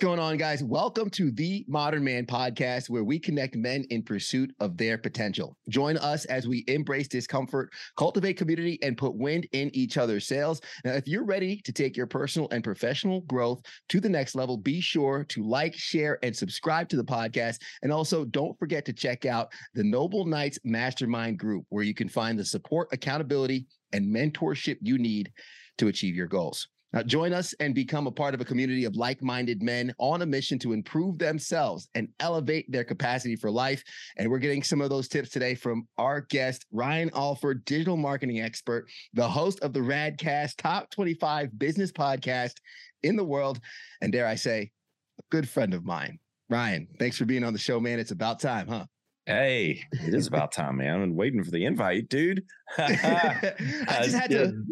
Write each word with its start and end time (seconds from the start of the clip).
going 0.00 0.18
on, 0.18 0.38
guys? 0.38 0.64
Welcome 0.64 1.10
to 1.10 1.30
the 1.30 1.62
Modern 1.68 2.02
Man 2.02 2.24
podcast, 2.24 2.88
where 2.88 3.04
we 3.04 3.18
connect 3.18 3.54
men 3.54 3.84
in 3.90 4.02
pursuit 4.02 4.50
of 4.58 4.78
their 4.78 4.96
potential. 4.96 5.58
Join 5.68 5.98
us 5.98 6.24
as 6.24 6.48
we 6.48 6.64
embrace 6.68 7.06
discomfort, 7.06 7.70
cultivate 7.98 8.38
community, 8.38 8.78
and 8.82 8.96
put 8.96 9.14
wind 9.14 9.46
in 9.52 9.70
each 9.76 9.98
other's 9.98 10.26
sails. 10.26 10.62
Now, 10.86 10.92
if 10.92 11.06
you're 11.06 11.26
ready 11.26 11.60
to 11.66 11.72
take 11.72 11.98
your 11.98 12.06
personal 12.06 12.48
and 12.50 12.64
professional 12.64 13.20
growth 13.22 13.60
to 13.90 14.00
the 14.00 14.08
next 14.08 14.34
level, 14.34 14.56
be 14.56 14.80
sure 14.80 15.22
to 15.24 15.42
like, 15.42 15.74
share, 15.74 16.18
and 16.22 16.34
subscribe 16.34 16.88
to 16.88 16.96
the 16.96 17.04
podcast. 17.04 17.58
And 17.82 17.92
also, 17.92 18.24
don't 18.24 18.58
forget 18.58 18.86
to 18.86 18.94
check 18.94 19.26
out 19.26 19.52
the 19.74 19.84
Noble 19.84 20.24
Knights 20.24 20.58
Mastermind 20.64 21.38
Group, 21.38 21.66
where 21.68 21.84
you 21.84 21.92
can 21.92 22.08
find 22.08 22.38
the 22.38 22.44
support, 22.46 22.88
accountability, 22.92 23.66
and 23.92 24.06
mentorship 24.06 24.78
you 24.80 24.96
need 24.96 25.30
to 25.76 25.88
achieve 25.88 26.14
your 26.14 26.26
goals. 26.26 26.68
Now, 26.92 27.02
join 27.02 27.32
us 27.32 27.54
and 27.60 27.74
become 27.74 28.06
a 28.06 28.12
part 28.12 28.34
of 28.34 28.40
a 28.40 28.44
community 28.44 28.84
of 28.84 28.96
like 28.96 29.22
minded 29.22 29.62
men 29.62 29.94
on 29.98 30.22
a 30.22 30.26
mission 30.26 30.58
to 30.60 30.72
improve 30.72 31.18
themselves 31.18 31.88
and 31.94 32.08
elevate 32.18 32.70
their 32.70 32.84
capacity 32.84 33.36
for 33.36 33.50
life. 33.50 33.82
And 34.16 34.28
we're 34.28 34.38
getting 34.38 34.62
some 34.62 34.80
of 34.80 34.90
those 34.90 35.06
tips 35.08 35.30
today 35.30 35.54
from 35.54 35.86
our 35.98 36.22
guest, 36.22 36.66
Ryan 36.72 37.10
Alford, 37.14 37.64
digital 37.64 37.96
marketing 37.96 38.40
expert, 38.40 38.88
the 39.14 39.28
host 39.28 39.60
of 39.60 39.72
the 39.72 39.80
Radcast 39.80 40.56
Top 40.56 40.90
25 40.90 41.56
Business 41.58 41.92
Podcast 41.92 42.54
in 43.02 43.16
the 43.16 43.24
world. 43.24 43.60
And 44.00 44.12
dare 44.12 44.26
I 44.26 44.34
say, 44.34 44.70
a 45.18 45.22
good 45.30 45.48
friend 45.48 45.74
of 45.74 45.84
mine. 45.84 46.18
Ryan, 46.48 46.88
thanks 46.98 47.16
for 47.16 47.24
being 47.24 47.44
on 47.44 47.52
the 47.52 47.58
show, 47.58 47.78
man. 47.78 48.00
It's 48.00 48.10
about 48.10 48.40
time, 48.40 48.66
huh? 48.66 48.86
Hey, 49.26 49.84
it 49.92 50.14
is 50.14 50.26
about 50.26 50.50
time, 50.52 50.78
man. 50.78 50.94
I've 50.94 51.00
been 51.00 51.14
waiting 51.14 51.44
for 51.44 51.50
the 51.50 51.64
invite, 51.64 52.08
dude. 52.08 52.44
I 52.78 54.00
just 54.02 54.16
had 54.16 54.30
to 54.30 54.64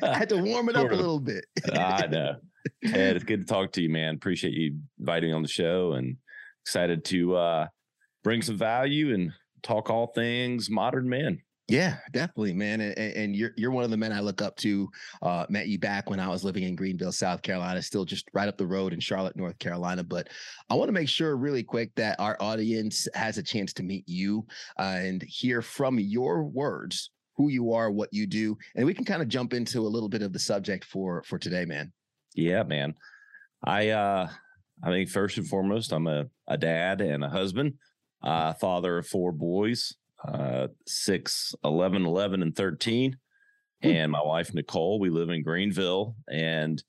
had 0.02 0.28
to 0.28 0.36
warm 0.38 0.68
it 0.68 0.76
up 0.76 0.90
a 0.90 0.94
little 0.94 1.20
bit. 1.20 1.44
I 1.72 2.06
know. 2.06 2.36
Ed, 2.84 3.16
it's 3.16 3.24
good 3.24 3.40
to 3.40 3.46
talk 3.46 3.72
to 3.72 3.82
you, 3.82 3.88
man. 3.88 4.14
Appreciate 4.14 4.52
you 4.52 4.78
inviting 4.98 5.30
me 5.30 5.34
on 5.34 5.42
the 5.42 5.48
show 5.48 5.92
and 5.92 6.16
excited 6.62 7.04
to 7.06 7.36
uh 7.36 7.66
bring 8.22 8.42
some 8.42 8.56
value 8.56 9.14
and 9.14 9.32
talk 9.62 9.90
all 9.90 10.08
things 10.08 10.70
modern 10.70 11.08
men. 11.08 11.40
Yeah, 11.68 11.96
definitely, 12.12 12.52
man. 12.52 12.82
And, 12.82 12.98
and, 12.98 13.36
you're 13.36 13.52
you're 13.56 13.70
one 13.70 13.84
of 13.84 13.90
the 13.90 13.96
men 13.96 14.12
I 14.12 14.20
look 14.20 14.42
up 14.42 14.54
to. 14.56 14.88
Uh, 15.22 15.46
met 15.48 15.66
you 15.66 15.78
back 15.78 16.10
when 16.10 16.20
I 16.20 16.28
was 16.28 16.44
living 16.44 16.64
in 16.64 16.76
Greenville, 16.76 17.12
South 17.12 17.40
Carolina, 17.40 17.80
still 17.80 18.04
just 18.04 18.28
right 18.34 18.48
up 18.48 18.58
the 18.58 18.66
road 18.66 18.92
in 18.92 19.00
Charlotte, 19.00 19.34
North 19.34 19.58
Carolina. 19.58 20.04
But 20.04 20.28
I 20.68 20.74
want 20.74 20.88
to 20.88 20.92
make 20.92 21.08
sure, 21.08 21.36
really 21.36 21.62
quick, 21.62 21.94
that 21.94 22.20
our 22.20 22.36
audience 22.38 23.08
has 23.14 23.38
a 23.38 23.42
chance 23.42 23.72
to 23.74 23.82
meet 23.82 24.06
you 24.06 24.46
uh, 24.78 24.98
and 24.98 25.22
hear 25.22 25.62
from 25.62 25.98
your 25.98 26.44
words 26.44 27.10
who 27.36 27.48
you 27.48 27.72
are, 27.72 27.90
what 27.90 28.12
you 28.12 28.26
do, 28.26 28.58
and 28.76 28.84
we 28.84 28.94
can 28.94 29.06
kind 29.06 29.22
of 29.22 29.28
jump 29.28 29.54
into 29.54 29.80
a 29.80 29.88
little 29.88 30.10
bit 30.10 30.22
of 30.22 30.34
the 30.34 30.38
subject 30.38 30.84
for 30.84 31.22
for 31.22 31.38
today, 31.38 31.64
man. 31.64 31.90
Yeah, 32.34 32.62
man. 32.64 32.94
I 33.64 33.88
uh, 33.88 34.28
I 34.82 34.90
mean, 34.90 35.06
first 35.06 35.38
and 35.38 35.48
foremost, 35.48 35.92
I'm 35.92 36.08
a 36.08 36.26
a 36.46 36.58
dad 36.58 37.00
and 37.00 37.24
a 37.24 37.30
husband, 37.30 37.74
uh, 38.22 38.52
father 38.52 38.98
of 38.98 39.06
four 39.06 39.32
boys 39.32 39.94
uh, 40.26 40.68
6, 40.86 41.54
11, 41.64 42.06
11, 42.06 42.42
and 42.42 42.56
13. 42.56 43.16
Hmm. 43.82 43.88
And 43.88 44.12
my 44.12 44.22
wife, 44.22 44.54
Nicole, 44.54 44.98
we 44.98 45.10
live 45.10 45.30
in 45.30 45.42
Greenville. 45.42 46.16
And, 46.30 46.82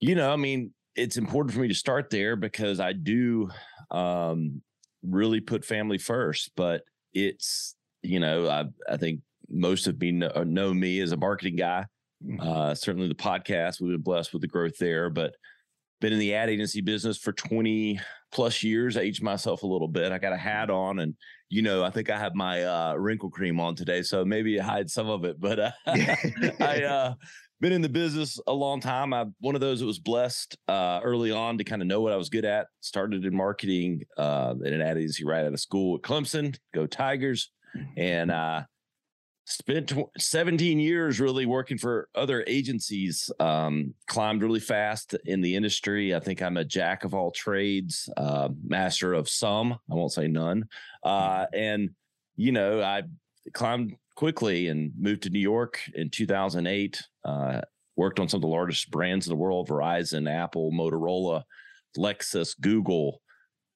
you 0.00 0.14
know, 0.14 0.32
I 0.32 0.36
mean, 0.36 0.72
it's 0.96 1.16
important 1.16 1.54
for 1.54 1.60
me 1.60 1.68
to 1.68 1.74
start 1.74 2.10
there 2.10 2.36
because 2.36 2.80
I 2.80 2.92
do 2.92 3.50
um, 3.90 4.62
really 5.02 5.40
put 5.40 5.64
family 5.64 5.98
first. 5.98 6.50
But 6.56 6.82
it's, 7.12 7.76
you 8.02 8.20
know, 8.20 8.48
I, 8.48 8.64
I 8.90 8.96
think 8.96 9.20
most 9.48 9.86
of 9.86 10.00
me 10.00 10.12
know, 10.12 10.44
know 10.44 10.74
me 10.74 11.00
as 11.00 11.12
a 11.12 11.16
marketing 11.16 11.56
guy. 11.56 11.86
Hmm. 12.24 12.40
Uh, 12.40 12.74
certainly 12.74 13.08
the 13.08 13.14
podcast, 13.14 13.80
we've 13.80 13.92
been 13.92 14.02
blessed 14.02 14.32
with 14.32 14.42
the 14.42 14.48
growth 14.48 14.78
there, 14.78 15.10
but 15.10 15.34
been 16.00 16.12
in 16.12 16.18
the 16.18 16.34
ad 16.34 16.48
agency 16.48 16.80
business 16.80 17.18
for 17.18 17.32
20 17.32 18.00
plus 18.32 18.62
years. 18.62 18.96
I 18.96 19.02
aged 19.02 19.22
myself 19.22 19.62
a 19.62 19.66
little 19.66 19.88
bit. 19.88 20.12
I 20.12 20.18
got 20.18 20.32
a 20.32 20.36
hat 20.36 20.70
on 20.70 20.98
and 21.00 21.14
you 21.50 21.62
know, 21.62 21.82
I 21.82 21.90
think 21.90 22.10
I 22.10 22.18
have 22.18 22.34
my 22.34 22.62
uh, 22.62 22.94
wrinkle 22.94 23.30
cream 23.30 23.58
on 23.58 23.74
today, 23.74 24.02
so 24.02 24.24
maybe 24.24 24.58
hide 24.58 24.90
some 24.90 25.08
of 25.08 25.24
it. 25.24 25.40
But 25.40 25.58
uh, 25.58 25.70
I 25.86 26.82
uh, 26.82 27.14
been 27.60 27.72
in 27.72 27.80
the 27.80 27.88
business 27.88 28.38
a 28.46 28.52
long 28.52 28.80
time. 28.80 29.12
I'm 29.12 29.34
one 29.40 29.54
of 29.54 29.60
those 29.60 29.80
that 29.80 29.86
was 29.86 29.98
blessed 29.98 30.56
uh, 30.68 31.00
early 31.02 31.30
on 31.30 31.58
to 31.58 31.64
kind 31.64 31.82
of 31.82 31.88
know 31.88 32.00
what 32.00 32.12
I 32.12 32.16
was 32.16 32.28
good 32.28 32.44
at. 32.44 32.66
Started 32.80 33.24
in 33.24 33.34
marketing 33.34 34.02
uh, 34.16 34.54
in 34.62 34.74
an 34.74 34.80
ad 34.80 34.98
agency 34.98 35.24
right 35.24 35.44
out 35.44 35.52
of 35.52 35.60
school 35.60 35.96
at 35.96 36.02
Clemson. 36.02 36.56
Go 36.74 36.86
Tigers! 36.86 37.50
And 37.96 38.30
uh, 38.30 38.62
spent 39.48 39.94
17 40.18 40.78
years 40.78 41.20
really 41.20 41.46
working 41.46 41.78
for 41.78 42.08
other 42.14 42.44
agencies 42.46 43.30
um, 43.40 43.94
climbed 44.06 44.42
really 44.42 44.60
fast 44.60 45.14
in 45.24 45.40
the 45.40 45.56
industry. 45.56 46.14
I 46.14 46.20
think 46.20 46.42
i'm 46.42 46.58
a 46.58 46.64
jack 46.64 47.04
of 47.04 47.14
all 47.14 47.30
trades 47.30 48.08
uh, 48.16 48.50
master 48.62 49.14
of 49.14 49.28
some 49.28 49.72
i 49.72 49.94
won't 49.94 50.12
say 50.12 50.28
none. 50.28 50.68
Uh, 51.02 51.46
and 51.54 51.90
you 52.36 52.52
know 52.52 52.82
i 52.82 53.02
climbed 53.54 53.96
quickly 54.14 54.68
and 54.68 54.92
moved 54.98 55.22
to 55.22 55.30
new 55.30 55.38
york 55.38 55.80
in 55.94 56.10
2008 56.10 57.02
uh, 57.24 57.60
worked 57.96 58.20
on 58.20 58.28
some 58.28 58.38
of 58.38 58.42
the 58.42 58.48
largest 58.48 58.90
brands 58.90 59.26
in 59.26 59.30
the 59.30 59.36
world 59.36 59.68
verizon 59.68 60.30
apple 60.30 60.70
motorola 60.72 61.42
lexus 61.96 62.58
google 62.60 63.20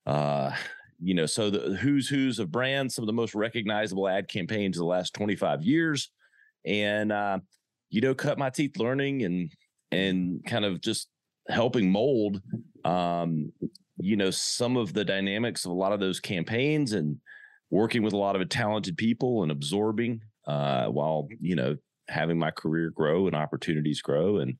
uh, 0.07 0.53
you 1.03 1.15
know, 1.15 1.27
so 1.27 1.51
the 1.51 1.77
who's 1.77 2.09
who's 2.09 2.39
of 2.39 2.51
brands, 2.51 2.95
some 2.95 3.03
of 3.03 3.07
the 3.07 3.13
most 3.13 3.35
recognizable 3.35 4.09
ad 4.09 4.29
campaigns 4.29 4.77
of 4.77 4.81
the 4.81 4.87
last 4.87 5.15
25 5.15 5.63
years. 5.63 6.11
And 6.65 7.11
uh, 7.11 7.41
you 7.91 8.01
know, 8.01 8.15
cut 8.15 8.39
my 8.39 8.51
teeth 8.51 8.79
learning 8.79 9.25
and 9.25 9.51
and 9.91 10.45
kind 10.47 10.65
of 10.65 10.81
just 10.81 11.09
helping 11.49 11.91
mold 11.91 12.41
um, 12.85 13.53
you 13.99 14.17
know, 14.17 14.31
some 14.31 14.77
of 14.77 14.93
the 14.93 15.05
dynamics 15.05 15.65
of 15.65 15.71
a 15.71 15.75
lot 15.75 15.93
of 15.93 16.01
those 16.01 16.21
campaigns 16.21 16.93
and 16.93 17.19
working 17.71 18.03
with 18.03 18.13
a 18.13 18.19
lot 18.19 18.41
of 18.41 18.49
talented 18.49 18.97
people 18.97 19.43
and 19.43 19.53
absorbing 19.53 20.21
uh, 20.47 20.87
while, 20.87 21.29
you 21.41 21.55
know, 21.55 21.77
having 22.09 22.39
my 22.39 22.51
career 22.51 22.91
grow 22.91 23.27
and 23.27 23.37
opportunities 23.37 24.03
grow 24.03 24.39
and 24.39 24.57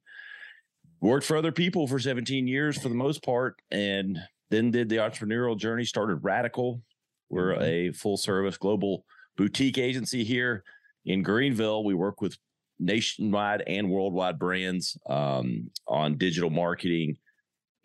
worked 1.01 1.27
for 1.27 1.37
other 1.37 1.53
people 1.53 1.87
for 1.87 1.99
17 1.99 2.47
years 2.47 2.79
for 2.79 2.89
the 2.89 2.95
most 2.95 3.23
part 3.25 3.57
and 3.71 4.19
then 4.53 4.71
did 4.71 4.89
the 4.89 4.97
entrepreneurial 4.97 5.57
journey, 5.57 5.85
started 5.85 6.17
Radical. 6.17 6.83
We're 7.31 7.55
mm-hmm. 7.55 7.63
a 7.63 7.93
full 7.93 8.19
service 8.19 8.59
global 8.59 9.05
boutique 9.37 9.79
agency 9.79 10.23
here 10.23 10.63
in 11.07 11.23
Greenville. 11.23 11.85
We 11.85 11.95
work 11.95 12.21
with 12.21 12.37
nationwide 12.79 13.63
and 13.67 13.91
worldwide 13.91 14.39
brands 14.39 14.99
um, 15.09 15.71
on 15.89 16.19
digital 16.19 16.51
marketing 16.51 17.17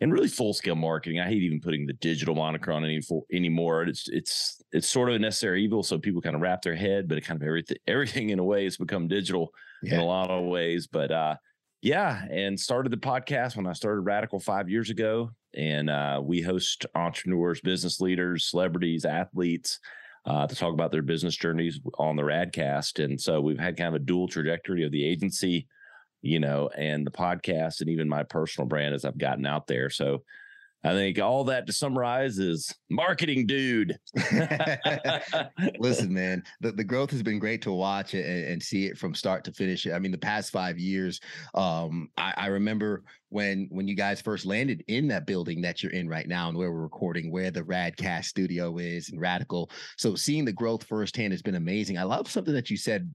and 0.00 0.12
really 0.12 0.28
full 0.28 0.52
scale 0.52 0.76
marketing. 0.76 1.20
I 1.20 1.24
hate 1.24 1.42
even 1.42 1.60
putting 1.60 1.86
the 1.86 1.94
digital 1.94 2.34
moniker 2.34 2.70
on 2.70 2.84
any 2.84 3.00
for, 3.00 3.24
anymore. 3.32 3.84
It's 3.84 4.06
it's 4.08 4.62
it's 4.70 4.88
sort 4.88 5.08
of 5.08 5.14
a 5.14 5.18
necessary 5.18 5.64
evil, 5.64 5.82
so 5.82 5.98
people 5.98 6.20
kind 6.20 6.36
of 6.36 6.42
wrap 6.42 6.60
their 6.60 6.76
head, 6.76 7.08
but 7.08 7.16
it 7.16 7.22
kind 7.22 7.40
of 7.40 7.46
everything 7.46 7.78
everything 7.86 8.30
in 8.30 8.38
a 8.38 8.44
way 8.44 8.64
has 8.64 8.76
become 8.76 9.08
digital 9.08 9.50
yeah. 9.82 9.94
in 9.94 10.00
a 10.00 10.04
lot 10.04 10.30
of 10.30 10.44
ways. 10.44 10.86
But 10.86 11.10
uh, 11.10 11.36
yeah, 11.80 12.26
and 12.30 12.60
started 12.60 12.92
the 12.92 12.98
podcast 12.98 13.56
when 13.56 13.66
I 13.66 13.72
started 13.72 14.02
Radical 14.02 14.38
five 14.38 14.68
years 14.68 14.90
ago 14.90 15.30
and 15.58 15.90
uh, 15.90 16.20
we 16.22 16.40
host 16.40 16.86
entrepreneurs, 16.94 17.60
business 17.60 18.00
leaders, 18.00 18.46
celebrities, 18.46 19.04
athletes 19.04 19.80
uh, 20.24 20.46
to 20.46 20.54
talk 20.54 20.72
about 20.72 20.92
their 20.92 21.02
business 21.02 21.36
journeys 21.36 21.80
on 21.98 22.14
the 22.14 22.22
Radcast. 22.22 23.04
And 23.04 23.20
so 23.20 23.40
we've 23.40 23.58
had 23.58 23.76
kind 23.76 23.88
of 23.88 24.00
a 24.00 24.04
dual 24.04 24.28
trajectory 24.28 24.84
of 24.84 24.92
the 24.92 25.04
agency, 25.04 25.66
you 26.22 26.38
know, 26.38 26.70
and 26.76 27.04
the 27.04 27.10
podcast, 27.10 27.80
and 27.80 27.90
even 27.90 28.08
my 28.08 28.22
personal 28.22 28.68
brand 28.68 28.94
as 28.94 29.04
I've 29.04 29.18
gotten 29.18 29.46
out 29.46 29.66
there. 29.66 29.90
So 29.90 30.22
I 30.84 30.92
think 30.92 31.18
all 31.18 31.42
that 31.44 31.66
to 31.66 31.72
summarize 31.72 32.38
is 32.38 32.72
marketing, 32.88 33.46
dude. 33.46 33.98
Listen, 35.78 36.12
man, 36.12 36.44
the, 36.60 36.70
the 36.70 36.84
growth 36.84 37.10
has 37.10 37.22
been 37.22 37.40
great 37.40 37.62
to 37.62 37.72
watch 37.72 38.14
and, 38.14 38.24
and, 38.24 38.62
see 38.62 38.86
it 38.86 38.96
from 38.96 39.12
start 39.12 39.42
to 39.44 39.52
finish. 39.52 39.88
I 39.88 39.98
mean, 39.98 40.12
the 40.12 40.18
past 40.18 40.52
five 40.52 40.78
years, 40.78 41.20
um, 41.54 42.10
I, 42.16 42.32
I, 42.36 42.46
remember 42.46 43.02
when 43.28 43.66
when 43.70 43.88
you 43.88 43.96
guys 43.96 44.20
first 44.20 44.46
landed 44.46 44.84
in 44.86 45.08
that 45.08 45.26
building 45.26 45.60
that 45.62 45.82
you're 45.82 45.92
in 45.92 46.08
right 46.08 46.28
now 46.28 46.48
and 46.48 46.56
where 46.56 46.70
we're 46.70 46.82
recording, 46.82 47.32
where 47.32 47.50
the 47.50 47.62
Radcast 47.62 48.26
studio 48.26 48.78
is 48.78 49.10
and 49.10 49.20
Radical. 49.20 49.70
So 49.96 50.14
seeing 50.14 50.44
the 50.44 50.52
growth 50.52 50.84
firsthand 50.84 51.32
has 51.32 51.42
been 51.42 51.56
amazing. 51.56 51.98
I 51.98 52.04
love 52.04 52.30
something 52.30 52.54
that 52.54 52.70
you 52.70 52.76
said 52.76 53.12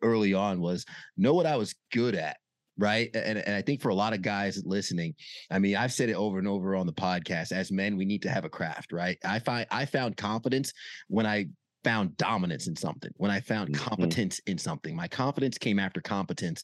early 0.00 0.32
on 0.32 0.60
was 0.60 0.86
know 1.18 1.34
what 1.34 1.46
I 1.46 1.56
was 1.56 1.74
good 1.92 2.14
at 2.14 2.38
right? 2.78 3.10
And, 3.14 3.38
and 3.38 3.54
I 3.54 3.62
think 3.62 3.80
for 3.80 3.90
a 3.90 3.94
lot 3.94 4.12
of 4.12 4.22
guys 4.22 4.62
listening, 4.64 5.14
I 5.50 5.58
mean, 5.58 5.76
I've 5.76 5.92
said 5.92 6.08
it 6.08 6.14
over 6.14 6.38
and 6.38 6.48
over 6.48 6.74
on 6.74 6.86
the 6.86 6.92
podcast. 6.92 7.52
As 7.52 7.70
men, 7.70 7.96
we 7.96 8.04
need 8.04 8.22
to 8.22 8.30
have 8.30 8.44
a 8.44 8.50
craft, 8.50 8.92
right? 8.92 9.18
I 9.24 9.38
find 9.38 9.66
I 9.70 9.84
found 9.86 10.16
confidence 10.16 10.72
when 11.08 11.26
I 11.26 11.46
found 11.84 12.16
dominance 12.16 12.66
in 12.66 12.74
something, 12.74 13.10
when 13.16 13.30
I 13.30 13.40
found 13.40 13.70
mm-hmm. 13.70 13.84
competence 13.84 14.40
in 14.46 14.58
something. 14.58 14.96
My 14.96 15.06
confidence 15.06 15.58
came 15.58 15.78
after 15.78 16.00
competence 16.00 16.62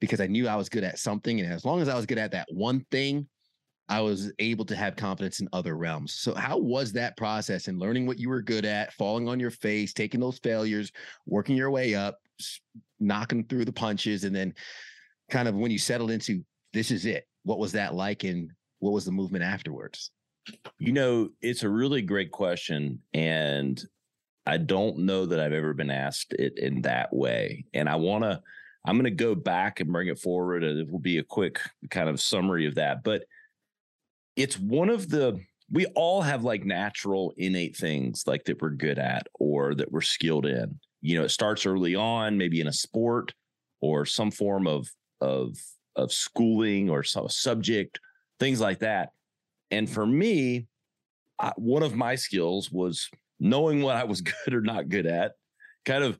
because 0.00 0.20
I 0.20 0.26
knew 0.26 0.48
I 0.48 0.56
was 0.56 0.68
good 0.68 0.84
at 0.84 0.98
something. 0.98 1.40
And 1.40 1.52
as 1.52 1.64
long 1.64 1.80
as 1.80 1.88
I 1.88 1.96
was 1.96 2.06
good 2.06 2.18
at 2.18 2.32
that 2.32 2.46
one 2.50 2.86
thing, 2.90 3.26
I 3.88 4.00
was 4.00 4.32
able 4.38 4.64
to 4.66 4.76
have 4.76 4.94
confidence 4.94 5.40
in 5.40 5.48
other 5.52 5.76
realms. 5.76 6.14
So, 6.14 6.32
how 6.32 6.58
was 6.58 6.92
that 6.92 7.16
process 7.16 7.66
and 7.66 7.80
learning 7.80 8.06
what 8.06 8.20
you 8.20 8.28
were 8.28 8.40
good 8.40 8.64
at, 8.64 8.92
falling 8.92 9.28
on 9.28 9.40
your 9.40 9.50
face, 9.50 9.92
taking 9.92 10.20
those 10.20 10.38
failures, 10.38 10.92
working 11.26 11.56
your 11.56 11.72
way 11.72 11.96
up, 11.96 12.18
knocking 13.00 13.44
through 13.44 13.64
the 13.64 13.72
punches, 13.72 14.22
and 14.22 14.34
then 14.34 14.54
kind 15.30 15.48
of 15.48 15.54
when 15.54 15.70
you 15.70 15.78
settled 15.78 16.10
into 16.10 16.44
this 16.72 16.90
is 16.90 17.06
it, 17.06 17.26
what 17.44 17.58
was 17.58 17.72
that 17.72 17.94
like 17.94 18.24
and 18.24 18.50
what 18.80 18.92
was 18.92 19.04
the 19.04 19.12
movement 19.12 19.44
afterwards? 19.44 20.10
You 20.78 20.92
know, 20.92 21.30
it's 21.40 21.62
a 21.62 21.68
really 21.68 22.02
great 22.02 22.30
question. 22.30 23.00
And 23.12 23.82
I 24.46 24.56
don't 24.56 24.98
know 24.98 25.26
that 25.26 25.40
I've 25.40 25.52
ever 25.52 25.74
been 25.74 25.90
asked 25.90 26.32
it 26.32 26.58
in 26.58 26.82
that 26.82 27.12
way. 27.12 27.64
And 27.74 27.88
I 27.88 27.96
want 27.96 28.24
to, 28.24 28.40
I'm 28.84 28.96
going 28.96 29.04
to 29.04 29.10
go 29.10 29.34
back 29.34 29.80
and 29.80 29.92
bring 29.92 30.08
it 30.08 30.18
forward. 30.18 30.64
And 30.64 30.78
it 30.78 30.90
will 30.90 30.98
be 30.98 31.18
a 31.18 31.24
quick 31.24 31.60
kind 31.90 32.08
of 32.08 32.20
summary 32.20 32.66
of 32.66 32.76
that. 32.76 33.04
But 33.04 33.24
it's 34.36 34.58
one 34.58 34.88
of 34.88 35.08
the, 35.08 35.38
we 35.70 35.86
all 35.94 36.22
have 36.22 36.42
like 36.42 36.64
natural 36.64 37.32
innate 37.36 37.76
things 37.76 38.24
like 38.26 38.44
that 38.44 38.60
we're 38.60 38.70
good 38.70 38.98
at 38.98 39.26
or 39.38 39.74
that 39.74 39.92
we're 39.92 40.00
skilled 40.00 40.46
in. 40.46 40.80
You 41.02 41.18
know, 41.18 41.24
it 41.24 41.30
starts 41.30 41.66
early 41.66 41.94
on, 41.94 42.36
maybe 42.36 42.60
in 42.60 42.66
a 42.66 42.72
sport 42.72 43.34
or 43.80 44.04
some 44.06 44.30
form 44.30 44.66
of, 44.66 44.88
of, 45.20 45.56
of 45.96 46.12
schooling 46.12 46.90
or 46.90 47.02
some 47.02 47.28
subject, 47.28 48.00
things 48.38 48.60
like 48.60 48.80
that. 48.80 49.10
And 49.70 49.88
for 49.88 50.06
me, 50.06 50.66
I, 51.38 51.52
one 51.56 51.82
of 51.82 51.94
my 51.94 52.14
skills 52.14 52.70
was 52.70 53.08
knowing 53.38 53.82
what 53.82 53.96
I 53.96 54.04
was 54.04 54.20
good 54.44 54.54
or 54.54 54.60
not 54.60 54.88
good 54.88 55.06
at. 55.06 55.32
Kind 55.84 56.04
of 56.04 56.18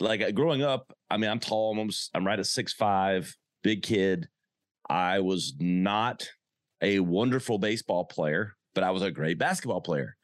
like 0.00 0.20
uh, 0.20 0.30
growing 0.30 0.62
up, 0.62 0.92
I 1.10 1.16
mean, 1.16 1.30
I'm 1.30 1.40
tall, 1.40 1.72
I'm 1.72 1.78
almost, 1.78 2.10
I'm 2.14 2.26
right 2.26 2.38
at 2.38 2.46
six 2.46 2.72
five, 2.72 3.34
big 3.62 3.82
kid. 3.82 4.28
I 4.88 5.20
was 5.20 5.54
not 5.58 6.28
a 6.80 7.00
wonderful 7.00 7.58
baseball 7.58 8.04
player, 8.04 8.54
but 8.74 8.84
I 8.84 8.90
was 8.90 9.02
a 9.02 9.10
great 9.10 9.38
basketball 9.38 9.80
player. 9.80 10.16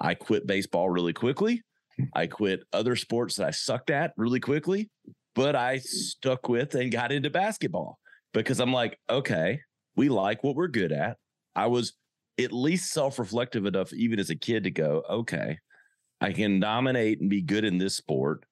I 0.00 0.14
quit 0.14 0.46
baseball 0.46 0.88
really 0.88 1.12
quickly. 1.12 1.62
I 2.14 2.26
quit 2.26 2.62
other 2.72 2.96
sports 2.96 3.36
that 3.36 3.46
I 3.46 3.50
sucked 3.50 3.90
at 3.90 4.12
really 4.16 4.40
quickly, 4.40 4.90
but 5.36 5.54
I 5.54 5.78
stuck 5.78 6.48
with 6.48 6.74
and 6.74 6.90
got 6.90 7.12
into 7.12 7.30
basketball 7.30 7.98
because 8.32 8.58
I'm 8.58 8.72
like, 8.72 8.98
okay, 9.08 9.60
we 9.94 10.08
like 10.08 10.42
what 10.42 10.56
we're 10.56 10.66
good 10.66 10.90
at. 10.90 11.18
I 11.54 11.66
was 11.66 11.92
at 12.40 12.52
least 12.52 12.92
self 12.92 13.18
reflective 13.18 13.66
enough, 13.66 13.92
even 13.92 14.18
as 14.18 14.30
a 14.30 14.34
kid, 14.34 14.64
to 14.64 14.70
go, 14.70 15.04
okay, 15.08 15.58
I 16.20 16.32
can 16.32 16.58
dominate 16.58 17.20
and 17.20 17.30
be 17.30 17.42
good 17.42 17.64
in 17.64 17.76
this 17.76 17.96
sport. 17.96 18.44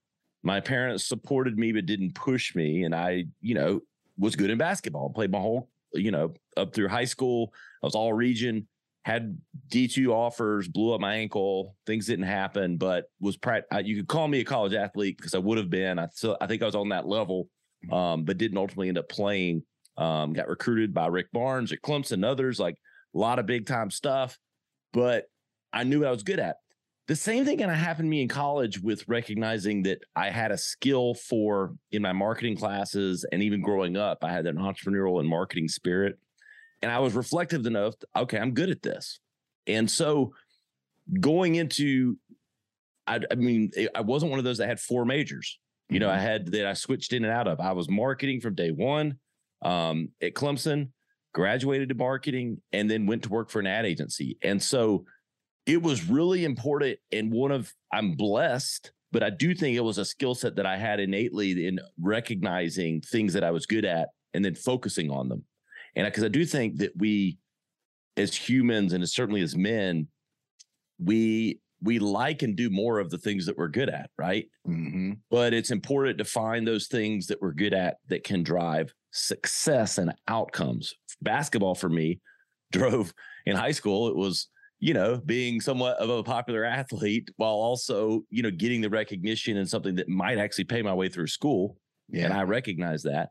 My 0.42 0.60
parents 0.60 1.08
supported 1.08 1.58
me, 1.58 1.72
but 1.72 1.86
didn't 1.86 2.14
push 2.14 2.54
me. 2.54 2.84
And 2.84 2.94
I, 2.94 3.25
you 3.40 3.54
know, 3.54 3.80
was 4.19 4.37
good 4.37 4.50
in 4.50 4.58
basketball, 4.58 5.10
played 5.10 5.32
my 5.32 5.40
whole, 5.40 5.70
you 5.94 6.10
know, 6.10 6.34
up 6.58 6.75
through 6.75 6.88
high 6.88 7.06
school. 7.06 7.52
I 7.82 7.87
was 7.87 7.94
all 7.94 8.12
region, 8.12 8.69
had 9.04 9.38
D2 9.68 10.08
offers, 10.08 10.66
blew 10.66 10.94
up 10.94 11.00
my 11.00 11.14
ankle. 11.14 11.76
Things 11.86 12.06
didn't 12.06 12.24
happen, 12.24 12.78
but 12.78 13.04
was, 13.20 13.38
you 13.84 13.96
could 13.96 14.08
call 14.08 14.28
me 14.28 14.40
a 14.40 14.44
college 14.44 14.72
athlete 14.72 15.18
because 15.18 15.34
I 15.34 15.38
would 15.38 15.58
have 15.58 15.68
been. 15.68 15.98
I 15.98 16.08
still, 16.08 16.38
I 16.40 16.46
think 16.46 16.62
I 16.62 16.66
was 16.66 16.74
on 16.74 16.88
that 16.88 17.06
level, 17.06 17.48
um, 17.92 18.24
but 18.24 18.38
didn't 18.38 18.56
ultimately 18.56 18.88
end 18.88 18.98
up 18.98 19.08
playing. 19.08 19.62
Um, 19.96 20.32
got 20.32 20.48
recruited 20.48 20.92
by 20.92 21.06
Rick 21.06 21.30
Barnes 21.32 21.70
at 21.70 21.82
Clemson 21.82 22.12
and 22.12 22.24
others, 22.24 22.58
like 22.58 22.76
a 23.14 23.18
lot 23.18 23.38
of 23.38 23.46
big 23.46 23.66
time 23.66 23.90
stuff, 23.90 24.38
but 24.92 25.26
I 25.72 25.84
knew 25.84 26.00
what 26.00 26.08
I 26.08 26.10
was 26.10 26.22
good 26.22 26.40
at. 26.40 26.56
The 27.06 27.14
same 27.14 27.44
thing 27.44 27.58
kind 27.58 27.70
of 27.70 27.76
happened 27.76 28.06
to 28.06 28.10
me 28.10 28.22
in 28.22 28.28
college 28.28 28.80
with 28.80 29.06
recognizing 29.06 29.82
that 29.82 29.98
I 30.16 30.30
had 30.30 30.50
a 30.50 30.56
skill 30.58 31.14
for 31.14 31.74
in 31.92 32.00
my 32.00 32.12
marketing 32.12 32.56
classes 32.56 33.26
and 33.30 33.42
even 33.42 33.60
growing 33.60 33.98
up, 33.98 34.24
I 34.24 34.32
had 34.32 34.46
an 34.46 34.56
entrepreneurial 34.56 35.20
and 35.20 35.28
marketing 35.28 35.68
spirit. 35.68 36.18
And 36.84 36.92
I 36.92 36.98
was 36.98 37.14
reflective 37.14 37.64
enough, 37.66 37.94
okay, 38.14 38.38
I'm 38.38 38.52
good 38.52 38.70
at 38.70 38.82
this. 38.82 39.19
And 39.66 39.90
so 39.90 40.34
going 41.20 41.54
into, 41.54 42.19
I, 43.06 43.20
I 43.31 43.34
mean, 43.34 43.70
I 43.94 44.02
wasn't 44.02 44.31
one 44.31 44.38
of 44.38 44.44
those 44.44 44.58
that 44.58 44.69
had 44.69 44.78
four 44.78 45.04
majors. 45.04 45.58
You 45.88 45.98
know, 45.98 46.10
I 46.10 46.16
mm-hmm. 46.16 46.22
had 46.22 46.46
that 46.52 46.66
I 46.66 46.75
switched 46.75 47.12
in 47.12 47.25
and 47.25 47.32
out 47.32 47.48
of. 47.48 47.60
I 47.60 47.72
was 47.72 47.88
marketing 47.88 48.40
from 48.40 48.54
day 48.54 48.70
one 48.70 49.19
um, 49.62 50.10
at 50.22 50.34
Clemson, 50.34 50.90
graduated 51.32 51.88
to 51.88 51.94
marketing, 51.94 52.60
and 52.72 52.90
then 52.90 53.06
went 53.06 53.22
to 53.25 53.28
work 53.30 53.50
for 53.50 53.60
an 53.60 53.66
ad 53.66 53.87
agency. 53.87 54.38
And 54.42 54.62
so 54.62 55.06
it 55.66 55.82
was 55.82 56.08
really 56.08 56.44
important 56.44 56.98
and 57.12 57.32
one 57.32 57.50
of 57.50 57.72
i'm 57.92 58.12
blessed 58.12 58.92
but 59.12 59.22
i 59.22 59.30
do 59.30 59.54
think 59.54 59.76
it 59.76 59.80
was 59.80 59.98
a 59.98 60.04
skill 60.04 60.34
set 60.34 60.56
that 60.56 60.66
i 60.66 60.76
had 60.76 61.00
innately 61.00 61.66
in 61.66 61.78
recognizing 62.00 63.00
things 63.00 63.32
that 63.32 63.44
i 63.44 63.50
was 63.50 63.66
good 63.66 63.84
at 63.84 64.08
and 64.34 64.44
then 64.44 64.54
focusing 64.54 65.10
on 65.10 65.28
them 65.28 65.44
and 65.96 66.06
because 66.06 66.23
I, 66.23 66.26
I 66.26 66.31
do 66.31 66.44
think 66.44 66.79
that 66.79 66.93
we 66.96 67.38
as 68.17 68.35
humans 68.35 68.93
and 68.93 69.08
certainly 69.08 69.41
as 69.43 69.56
men 69.56 70.08
we 70.99 71.61
we 71.82 71.99
like 71.99 72.43
and 72.43 72.56
do 72.56 72.70
more 72.70 72.99
of 72.99 73.11
the 73.11 73.19
things 73.19 73.46
that 73.46 73.58
we're 73.58 73.69
good 73.69 73.88
at 73.88 74.11
right 74.17 74.46
mm-hmm. 74.67 75.12
but 75.31 75.52
it's 75.52 75.70
important 75.70 76.19
to 76.19 76.25
find 76.25 76.67
those 76.67 76.87
things 76.87 77.26
that 77.26 77.41
we're 77.43 77.52
good 77.52 77.75
at 77.75 77.96
that 78.08 78.25
can 78.25 78.43
drive 78.43 78.93
success 79.12 79.99
and 79.99 80.12
outcomes 80.29 80.94
basketball 81.23 81.75
for 81.75 81.88
me 81.88 82.20
drove 82.73 83.12
in 83.47 83.56
high 83.56 83.73
school 83.73 84.08
it 84.08 84.17
was 84.17 84.49
you 84.85 84.93
know, 84.93 85.17
being 85.25 85.62
somewhat 85.62 85.97
of 85.97 86.11
a 86.11 86.23
popular 86.23 86.62
athlete 86.62 87.31
while 87.37 87.55
also, 87.55 88.23
you 88.29 88.43
know, 88.43 88.50
getting 88.50 88.82
the 88.82 88.90
recognition 88.90 89.56
and 89.56 89.67
something 89.67 89.94
that 89.94 90.11
might 90.11 90.37
actually 90.37 90.64
pay 90.64 90.82
my 90.82 90.93
way 90.93 91.08
through 91.08 91.26
school. 91.26 91.79
Yeah. 92.11 92.25
And 92.25 92.35
I 92.35 92.43
recognize 92.43 93.02
that. 93.05 93.31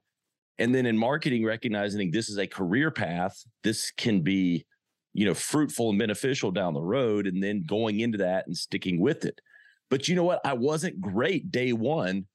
And 0.59 0.73
then 0.73 0.85
in 0.85 0.97
marketing, 0.97 1.43
recognizing 1.45 2.11
this 2.11 2.29
is 2.29 2.37
a 2.37 2.47
career 2.47 2.91
path, 2.91 3.43
this 3.63 3.91
can 3.91 4.21
be, 4.21 4.65
you 5.13 5.25
know, 5.25 5.33
fruitful 5.33 5.89
and 5.89 5.99
beneficial 5.99 6.51
down 6.51 6.73
the 6.73 6.81
road, 6.81 7.27
and 7.27 7.41
then 7.41 7.63
going 7.63 7.99
into 7.99 8.19
that 8.19 8.45
and 8.47 8.55
sticking 8.55 8.99
with 8.99 9.25
it. 9.25 9.41
But 9.89 10.07
you 10.07 10.15
know 10.15 10.23
what? 10.23 10.41
I 10.45 10.53
wasn't 10.53 11.01
great 11.01 11.51
day 11.51 11.73
one 11.73 12.25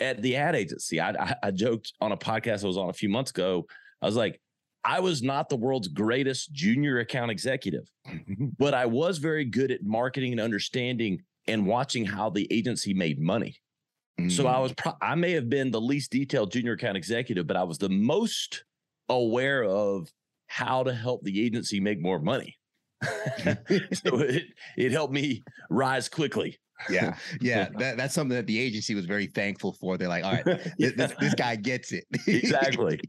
at 0.00 0.22
the 0.22 0.36
ad 0.36 0.54
agency. 0.54 1.00
I, 1.00 1.10
I, 1.10 1.34
I 1.44 1.50
joked 1.50 1.92
on 2.00 2.12
a 2.12 2.16
podcast 2.16 2.64
I 2.64 2.68
was 2.68 2.76
on 2.76 2.90
a 2.90 2.94
few 2.94 3.08
months 3.08 3.30
ago. 3.30 3.66
I 4.02 4.06
was 4.06 4.16
like, 4.16 4.40
I 4.84 5.00
was 5.00 5.22
not 5.22 5.48
the 5.48 5.56
world's 5.56 5.88
greatest 5.88 6.52
junior 6.52 7.00
account 7.00 7.30
executive, 7.30 7.90
but 8.58 8.74
I 8.74 8.86
was 8.86 9.18
very 9.18 9.44
good 9.44 9.70
at 9.70 9.82
marketing 9.82 10.32
and 10.32 10.40
understanding 10.40 11.22
and 11.46 11.66
watching 11.66 12.04
how 12.04 12.30
the 12.30 12.46
agency 12.52 12.94
made 12.94 13.20
money. 13.20 13.56
Mm. 14.18 14.32
So 14.32 14.46
I 14.46 14.58
was, 14.58 14.72
mm. 14.72 14.76
pro- 14.76 14.96
I 15.00 15.14
may 15.14 15.32
have 15.32 15.48
been 15.48 15.70
the 15.70 15.80
least 15.80 16.10
detailed 16.10 16.52
junior 16.52 16.72
account 16.72 16.96
executive, 16.96 17.46
but 17.46 17.56
I 17.56 17.64
was 17.64 17.78
the 17.78 17.88
most 17.88 18.64
aware 19.08 19.64
of 19.64 20.08
how 20.46 20.82
to 20.82 20.94
help 20.94 21.22
the 21.22 21.44
agency 21.44 21.80
make 21.80 22.00
more 22.00 22.18
money. 22.18 22.56
so 23.02 24.18
it, 24.20 24.44
it 24.76 24.92
helped 24.92 25.12
me 25.12 25.42
rise 25.70 26.08
quickly 26.08 26.58
yeah, 26.90 27.16
yeah. 27.40 27.68
That, 27.78 27.96
that's 27.96 28.14
something 28.14 28.36
that 28.36 28.46
the 28.46 28.58
agency 28.58 28.94
was 28.94 29.06
very 29.06 29.26
thankful 29.26 29.72
for. 29.72 29.96
They're 29.96 30.08
like, 30.08 30.24
all 30.24 30.32
right, 30.32 30.72
yeah. 30.78 30.90
this, 30.96 31.12
this, 31.20 31.34
guy 31.34 31.56
gets 31.56 31.92
it. 31.92 32.04
exactly. 32.26 33.00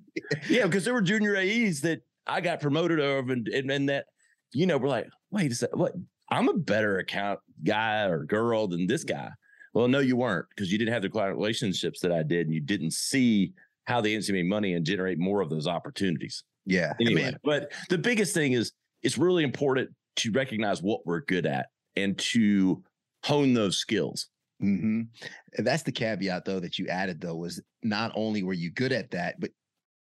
Yeah, 0.48 0.66
because 0.66 0.86
there 0.86 0.94
were 0.94 1.02
junior 1.02 1.36
AEs 1.36 1.82
that 1.82 2.02
I 2.28 2.42
got 2.42 2.62
promoted 2.62 3.00
of, 3.00 3.30
and, 3.30 3.48
and, 3.48 3.72
and 3.72 3.90
that 3.90 4.06
you 4.54 4.66
know 4.66 4.78
we're 4.78 4.90
like, 4.90 5.08
wait 5.32 5.52
a 5.52 5.56
second, 5.56 5.80
what? 5.80 5.94
I'm 6.32 6.48
a 6.48 6.54
better 6.54 7.00
account 7.00 7.40
guy 7.64 8.04
or 8.04 8.24
girl 8.24 8.68
than 8.68 8.86
this 8.86 9.04
guy. 9.04 9.30
Well, 9.80 9.88
no, 9.88 10.00
you 10.00 10.18
weren't 10.18 10.46
because 10.50 10.70
you 10.74 10.78
didn't 10.78 10.94
have 10.94 11.04
the 11.04 11.10
client 11.10 11.38
relationships 11.38 12.02
that 12.02 12.12
I 12.12 12.22
did, 12.22 12.48
and 12.48 12.54
you 12.54 12.60
didn't 12.60 12.92
see 12.92 13.54
how 13.86 14.02
the 14.02 14.10
agency 14.10 14.34
made 14.34 14.46
money 14.46 14.74
and 14.74 14.86
generate 14.86 15.18
more 15.18 15.40
of 15.40 15.50
those 15.50 15.68
opportunities. 15.68 16.44
Yeah. 16.66 16.92
Anyway, 17.00 17.22
I 17.22 17.26
mean, 17.28 17.38
but 17.46 17.72
the 17.88 17.98
biggest 17.98 18.34
thing 18.34 18.52
is 18.52 18.74
it's 19.04 19.18
really 19.18 19.42
important 19.42 19.90
to 20.18 20.34
recognize 20.34 20.84
what 20.84 21.06
we're 21.06 21.22
good 21.22 21.46
at 21.46 21.68
and 21.96 22.18
to 22.18 22.84
hone 23.24 23.54
those 23.54 23.78
skills. 23.78 24.28
Mm-hmm. 24.62 25.04
That's 25.64 25.84
the 25.84 25.94
caveat, 25.94 26.44
though, 26.44 26.60
that 26.60 26.78
you 26.78 26.90
added, 26.90 27.22
though, 27.22 27.38
was 27.38 27.62
not 27.82 28.12
only 28.16 28.44
were 28.44 28.52
you 28.52 28.72
good 28.72 28.92
at 28.92 29.12
that, 29.12 29.40
but 29.40 29.52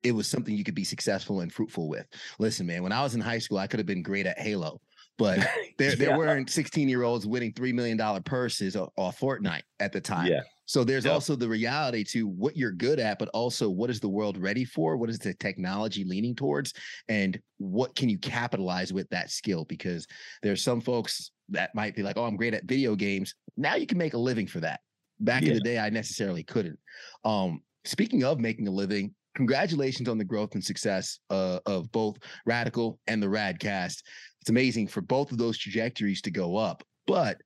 it 0.03 0.13
was 0.13 0.27
something 0.27 0.57
you 0.57 0.65
could 0.65 0.75
be 0.75 0.85
successful 0.85 1.41
and 1.41 1.53
fruitful 1.53 1.87
with. 1.87 2.07
Listen, 2.39 2.67
man, 2.67 2.83
when 2.83 2.93
I 2.93 3.03
was 3.03 3.15
in 3.15 3.21
high 3.21 3.41
school, 3.41 3.59
I 3.59 3.67
could 3.67 3.79
have 3.79 3.87
been 3.87 4.03
great 4.03 4.25
at 4.25 4.39
Halo, 4.39 4.81
but 5.19 5.39
there, 5.79 5.91
yeah. 5.91 5.95
there 5.97 6.19
weren't 6.19 6.51
16 6.51 6.89
year 6.89 7.03
olds 7.03 7.27
winning 7.27 7.53
$3 7.53 7.75
million 7.75 8.23
purses 8.23 8.77
or, 8.77 8.91
or 8.97 9.11
Fortnite 9.11 9.63
at 9.81 9.93
the 9.93 10.01
time. 10.01 10.27
Yeah. 10.27 10.41
So 10.67 10.83
there's 10.83 11.05
yep. 11.05 11.15
also 11.15 11.37
the 11.37 11.49
reality 11.49 12.03
to 12.05 12.27
what 12.27 12.57
you're 12.57 12.73
good 12.73 12.99
at, 12.99 13.21
but 13.21 13.29
also 13.29 13.71
what 13.71 13.89
is 13.89 14.01
the 14.01 14.09
world 14.09 14.37
ready 14.37 14.65
for? 14.65 14.97
What 14.97 15.09
is 15.09 15.19
the 15.19 15.33
technology 15.35 16.05
leaning 16.05 16.35
towards? 16.35 16.75
And 17.09 17.41
what 17.59 17.95
can 17.95 18.09
you 18.09 18.19
capitalize 18.19 18.93
with 18.93 19.09
that 19.11 19.31
skill? 19.31 19.65
Because 19.65 20.07
there's 20.43 20.63
some 20.63 20.81
folks 20.81 21.31
that 21.51 21.75
might 21.75 21.95
be 21.95 22.03
like, 22.03 22.17
oh, 22.17 22.25
I'm 22.25 22.37
great 22.37 22.53
at 22.53 22.65
video 22.65 22.97
games. 22.97 23.35
Now 23.57 23.77
you 23.77 23.87
can 23.87 23.97
make 23.97 24.15
a 24.15 24.19
living 24.19 24.49
for 24.49 24.59
that. 24.61 24.81
Back 25.21 25.43
yeah. 25.43 25.51
in 25.51 25.55
the 25.55 25.61
day, 25.61 25.79
I 25.79 25.89
necessarily 25.89 26.43
couldn't. 26.43 26.79
Um, 27.25 27.63
speaking 27.85 28.25
of 28.25 28.41
making 28.41 28.67
a 28.67 28.73
living, 28.73 29.15
congratulations 29.37 30.09
on 30.09 30.19
the 30.19 30.25
growth 30.25 30.55
and 30.55 30.65
success 30.65 31.21
uh, 31.31 31.61
of 31.67 31.91
both 31.93 32.17
Radical 32.45 32.99
and 33.07 33.23
the 33.23 33.29
Radcast. 33.29 34.03
It's 34.47 34.51
amazing 34.53 34.87
for 34.87 35.01
both 35.01 35.33
of 35.33 35.39
those 35.39 35.59
trajectories 35.59 36.23
to 36.23 36.31
go 36.31 36.55
up. 36.55 36.85
But 37.09 37.39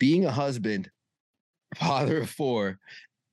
being 0.00 0.24
a 0.24 0.32
husband, 0.32 0.90
father 1.76 2.18
of 2.18 2.28
four, 2.28 2.80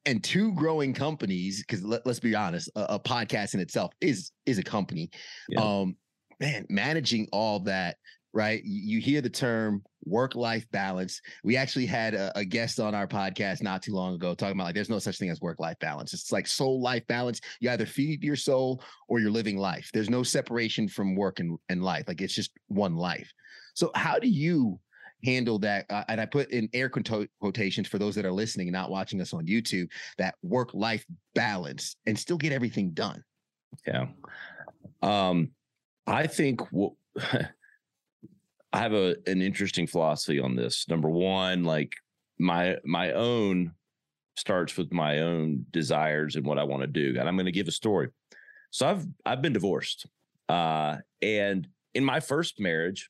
and 0.05 0.23
two 0.23 0.53
growing 0.53 0.93
companies, 0.93 1.63
because 1.63 1.83
let, 1.83 2.05
us 2.05 2.19
be 2.19 2.35
honest, 2.35 2.69
a, 2.75 2.93
a, 2.93 2.99
podcast 2.99 3.55
in 3.55 3.59
itself 3.59 3.91
is 4.01 4.31
is 4.45 4.59
a 4.59 4.63
company. 4.63 5.09
Yeah. 5.49 5.61
Um, 5.61 5.95
man, 6.39 6.67
managing 6.69 7.27
all 7.31 7.61
that 7.61 7.97
right? 8.33 8.61
You, 8.63 8.99
hear 8.99 9.21
the 9.21 9.29
term 9.29 9.83
work 10.05 10.35
life 10.35 10.65
balance. 10.71 11.21
We 11.43 11.57
actually 11.57 11.85
had 11.85 12.13
a, 12.13 12.31
a, 12.37 12.45
guest 12.45 12.79
on 12.79 12.95
our 12.95 13.07
podcast 13.07 13.61
not 13.61 13.83
too 13.83 13.93
long 13.93 14.15
ago 14.15 14.33
talking 14.33 14.55
about 14.55 14.65
like 14.65 14.75
there's 14.75 14.89
no 14.89 14.99
such 14.99 15.17
thing 15.17 15.29
as 15.29 15.41
work 15.41 15.59
life 15.59 15.77
balance. 15.79 16.13
It's 16.13 16.31
like 16.31 16.47
soul 16.47 16.81
life 16.81 17.05
balance. 17.07 17.41
You 17.59 17.69
either 17.69 17.85
feed 17.85 18.23
your 18.23 18.35
soul 18.35 18.83
or 19.07 19.19
you're 19.19 19.31
living 19.31 19.57
life. 19.57 19.89
There's 19.93 20.09
no 20.09 20.23
separation 20.23 20.87
from 20.87 21.15
work 21.15 21.39
and, 21.39 21.57
and 21.69 21.83
life. 21.83 22.05
Like 22.07 22.21
it's 22.21 22.33
just 22.33 22.51
one 22.67 22.95
life. 22.95 23.31
So 23.73 23.91
how 23.95 24.17
do 24.17 24.27
you 24.27 24.79
handle 25.23 25.59
that? 25.59 25.85
Uh, 25.89 26.03
and 26.07 26.21
I 26.21 26.25
put 26.25 26.51
in 26.51 26.69
air 26.73 26.89
quotations 26.89 27.87
for 27.87 27.99
those 27.99 28.15
that 28.15 28.25
are 28.25 28.31
listening 28.31 28.67
and 28.67 28.73
not 28.73 28.91
watching 28.91 29.21
us 29.21 29.33
on 29.33 29.45
YouTube 29.45 29.87
that 30.17 30.35
work 30.41 30.73
life 30.73 31.05
balance 31.35 31.97
and 32.05 32.17
still 32.17 32.37
get 32.37 32.53
everything 32.53 32.91
done. 32.91 33.23
Yeah. 33.85 34.07
Um, 35.01 35.51
I 36.07 36.27
think 36.27 36.61
what 36.71 36.93
I 38.73 38.79
have 38.79 38.93
a 38.93 39.15
an 39.27 39.41
interesting 39.41 39.87
philosophy 39.87 40.39
on 40.39 40.55
this. 40.55 40.87
Number 40.87 41.09
one, 41.09 41.63
like 41.63 41.95
my 42.39 42.77
my 42.85 43.11
own 43.11 43.73
starts 44.37 44.77
with 44.77 44.91
my 44.93 45.19
own 45.19 45.65
desires 45.71 46.35
and 46.35 46.45
what 46.45 46.57
I 46.57 46.63
want 46.63 46.81
to 46.81 46.87
do. 46.87 47.15
And 47.19 47.27
I'm 47.27 47.35
going 47.35 47.45
to 47.45 47.51
give 47.51 47.67
a 47.67 47.71
story. 47.71 48.09
So 48.71 48.87
I've 48.87 49.05
I've 49.25 49.41
been 49.41 49.53
divorced. 49.53 50.05
Uh 50.47 50.97
and 51.21 51.67
in 51.93 52.05
my 52.05 52.19
first 52.19 52.59
marriage, 52.59 53.09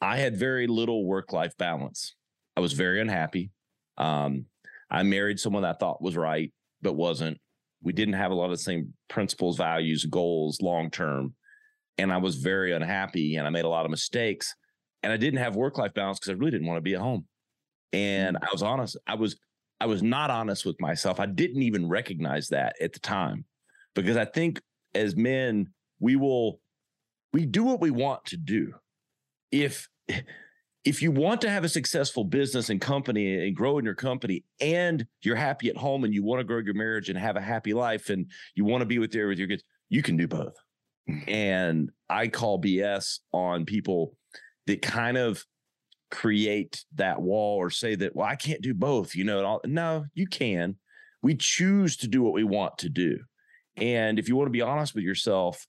I 0.00 0.18
had 0.18 0.36
very 0.36 0.66
little 0.66 1.04
work-life 1.04 1.56
balance. 1.56 2.14
I 2.56 2.60
was 2.60 2.74
very 2.74 3.00
unhappy. 3.00 3.50
Um 3.96 4.46
I 4.90 5.02
married 5.02 5.40
someone 5.40 5.64
I 5.64 5.72
thought 5.72 6.02
was 6.02 6.16
right 6.16 6.52
but 6.82 6.94
wasn't. 6.94 7.38
We 7.82 7.92
didn't 7.92 8.14
have 8.14 8.32
a 8.32 8.34
lot 8.34 8.46
of 8.46 8.50
the 8.50 8.58
same 8.58 8.92
principles, 9.08 9.56
values, 9.56 10.04
goals 10.04 10.60
long 10.60 10.90
term 10.90 11.34
and 11.98 12.12
I 12.12 12.18
was 12.18 12.36
very 12.36 12.72
unhappy 12.72 13.36
and 13.36 13.46
I 13.46 13.50
made 13.50 13.64
a 13.64 13.68
lot 13.68 13.84
of 13.84 13.90
mistakes 13.90 14.54
and 15.02 15.12
I 15.12 15.16
didn't 15.16 15.40
have 15.40 15.56
work 15.56 15.78
life 15.78 15.94
balance 15.94 16.18
because 16.18 16.30
I 16.30 16.34
really 16.34 16.50
didn't 16.50 16.66
want 16.66 16.78
to 16.78 16.82
be 16.82 16.94
at 16.94 17.00
home. 17.00 17.26
And 17.92 18.36
mm. 18.36 18.42
I 18.42 18.48
was 18.52 18.62
honest. 18.62 18.96
I 19.06 19.14
was 19.14 19.36
I 19.80 19.86
was 19.86 20.02
not 20.02 20.30
honest 20.30 20.66
with 20.66 20.80
myself. 20.80 21.20
I 21.20 21.26
didn't 21.26 21.62
even 21.62 21.88
recognize 21.88 22.48
that 22.48 22.74
at 22.80 22.92
the 22.92 23.00
time 23.00 23.44
because 23.94 24.16
I 24.16 24.24
think 24.24 24.60
as 24.94 25.14
men 25.16 25.68
we 26.00 26.16
will 26.16 26.60
we 27.32 27.46
do 27.46 27.64
what 27.64 27.80
we 27.80 27.90
want 27.90 28.24
to 28.26 28.36
do. 28.36 28.72
If 29.52 29.88
if 30.84 31.02
you 31.02 31.10
want 31.10 31.40
to 31.42 31.50
have 31.50 31.64
a 31.64 31.68
successful 31.68 32.24
business 32.24 32.70
and 32.70 32.80
company 32.80 33.46
and 33.46 33.54
grow 33.54 33.78
in 33.78 33.84
your 33.84 33.94
company 33.94 34.44
and 34.60 35.06
you're 35.22 35.36
happy 35.36 35.68
at 35.68 35.76
home 35.76 36.04
and 36.04 36.14
you 36.14 36.24
want 36.24 36.40
to 36.40 36.44
grow 36.44 36.58
your 36.58 36.74
marriage 36.74 37.08
and 37.08 37.18
have 37.18 37.36
a 37.36 37.40
happy 37.40 37.74
life 37.74 38.10
and 38.10 38.26
you 38.54 38.64
want 38.64 38.80
to 38.80 38.86
be 38.86 38.98
with 38.98 39.12
there 39.12 39.28
with 39.28 39.38
your 39.38 39.48
kids, 39.48 39.62
you 39.88 40.02
can 40.02 40.16
do 40.16 40.26
both. 40.26 40.54
And 41.26 41.90
I 42.08 42.28
call 42.28 42.60
BS 42.60 43.18
on 43.32 43.64
people 43.64 44.16
that 44.68 44.82
kind 44.82 45.16
of 45.16 45.44
create 46.10 46.84
that 46.94 47.20
wall 47.20 47.56
or 47.56 47.70
say 47.70 47.94
that, 47.96 48.14
well, 48.14 48.26
I 48.26 48.36
can't 48.36 48.62
do 48.62 48.74
both, 48.74 49.14
you 49.14 49.24
know. 49.24 49.60
No, 49.64 50.04
you 50.14 50.26
can. 50.26 50.76
We 51.22 51.34
choose 51.34 51.96
to 51.98 52.06
do 52.06 52.22
what 52.22 52.34
we 52.34 52.44
want 52.44 52.78
to 52.78 52.88
do. 52.88 53.18
And 53.76 54.18
if 54.18 54.28
you 54.28 54.36
want 54.36 54.46
to 54.46 54.52
be 54.52 54.62
honest 54.62 54.94
with 54.94 55.04
yourself, 55.04 55.66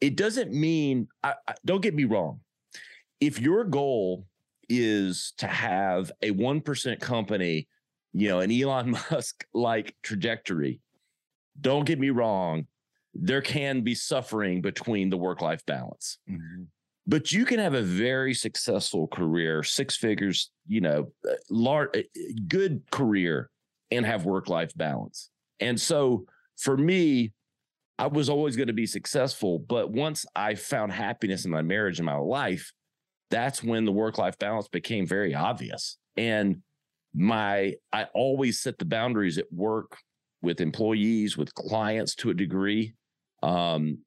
it 0.00 0.16
doesn't 0.16 0.52
mean, 0.52 1.08
I, 1.22 1.34
I, 1.48 1.54
don't 1.64 1.80
get 1.80 1.94
me 1.94 2.04
wrong. 2.04 2.40
If 3.20 3.40
your 3.40 3.64
goal 3.64 4.26
is 4.68 5.32
to 5.38 5.46
have 5.46 6.10
a 6.22 6.32
1% 6.32 7.00
company, 7.00 7.68
you 8.12 8.28
know, 8.28 8.40
an 8.40 8.50
Elon 8.50 8.90
Musk 9.10 9.46
like 9.54 9.94
trajectory, 10.02 10.80
don't 11.60 11.86
get 11.86 11.98
me 11.98 12.10
wrong 12.10 12.66
there 13.22 13.40
can 13.40 13.80
be 13.80 13.94
suffering 13.94 14.60
between 14.60 15.10
the 15.10 15.16
work 15.16 15.40
life 15.40 15.64
balance. 15.66 16.18
Mm-hmm. 16.30 16.64
But 17.06 17.30
you 17.30 17.44
can 17.44 17.60
have 17.60 17.74
a 17.74 17.82
very 17.82 18.34
successful 18.34 19.06
career, 19.06 19.62
six 19.62 19.96
figures, 19.96 20.50
you 20.66 20.80
know, 20.80 21.12
uh, 21.28 21.34
large, 21.50 21.90
uh, 21.96 22.02
good 22.48 22.82
career, 22.90 23.50
and 23.90 24.04
have 24.04 24.24
work 24.24 24.48
life 24.48 24.72
balance. 24.74 25.30
And 25.60 25.80
so 25.80 26.26
for 26.58 26.76
me, 26.76 27.32
I 27.98 28.08
was 28.08 28.28
always 28.28 28.56
going 28.56 28.66
to 28.66 28.72
be 28.74 28.86
successful. 28.86 29.58
But 29.58 29.90
once 29.90 30.26
I 30.34 30.54
found 30.54 30.92
happiness 30.92 31.44
in 31.44 31.50
my 31.50 31.62
marriage 31.62 31.98
and 31.98 32.06
my 32.06 32.16
life, 32.16 32.72
that's 33.30 33.62
when 33.62 33.84
the 33.84 33.92
work 33.92 34.18
life 34.18 34.38
balance 34.38 34.68
became 34.68 35.06
very 35.06 35.34
obvious. 35.34 35.98
And 36.16 36.62
my, 37.14 37.74
I 37.92 38.04
always 38.14 38.60
set 38.60 38.78
the 38.78 38.84
boundaries 38.84 39.38
at 39.38 39.50
work 39.52 39.96
with 40.42 40.60
employees, 40.60 41.36
with 41.36 41.54
clients 41.54 42.14
to 42.16 42.30
a 42.30 42.34
degree 42.34 42.94
um, 43.42 43.98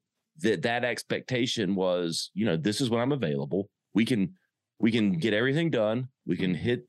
that 0.42 0.62
that 0.62 0.84
expectation 0.84 1.74
was, 1.74 2.30
you 2.34 2.46
know, 2.46 2.56
this 2.56 2.80
is 2.80 2.90
when 2.90 3.00
I'm 3.00 3.12
available. 3.12 3.68
We 3.94 4.04
can 4.04 4.34
we 4.78 4.90
can 4.90 5.12
get 5.12 5.34
everything 5.34 5.70
done. 5.70 6.08
We 6.26 6.36
can 6.36 6.54
hit 6.54 6.86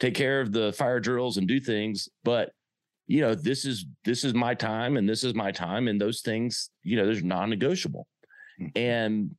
take 0.00 0.14
care 0.14 0.40
of 0.40 0.52
the 0.52 0.72
fire 0.72 1.00
drills 1.00 1.36
and 1.36 1.46
do 1.46 1.60
things, 1.60 2.08
but 2.24 2.50
you 3.06 3.20
know, 3.20 3.34
this 3.34 3.64
is 3.64 3.86
this 4.04 4.24
is 4.24 4.34
my 4.34 4.54
time 4.54 4.96
and 4.96 5.08
this 5.08 5.24
is 5.24 5.34
my 5.34 5.50
time 5.50 5.88
and 5.88 6.00
those 6.00 6.20
things, 6.20 6.70
you 6.82 6.96
know, 6.96 7.04
there's 7.04 7.24
non-negotiable. 7.24 8.06
Mm-hmm. 8.60 8.78
And 8.78 9.30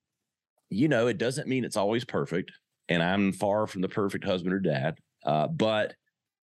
you 0.70 0.88
know, 0.88 1.08
it 1.08 1.18
doesn't 1.18 1.48
mean 1.48 1.64
it's 1.64 1.78
always 1.78 2.04
perfect 2.04 2.52
and 2.90 3.02
I'm 3.02 3.32
far 3.32 3.68
from 3.68 3.82
the 3.82 3.90
perfect 3.90 4.26
husband 4.26 4.54
or 4.54 4.60
dad. 4.60 4.96
Uh, 5.26 5.48
but 5.48 5.94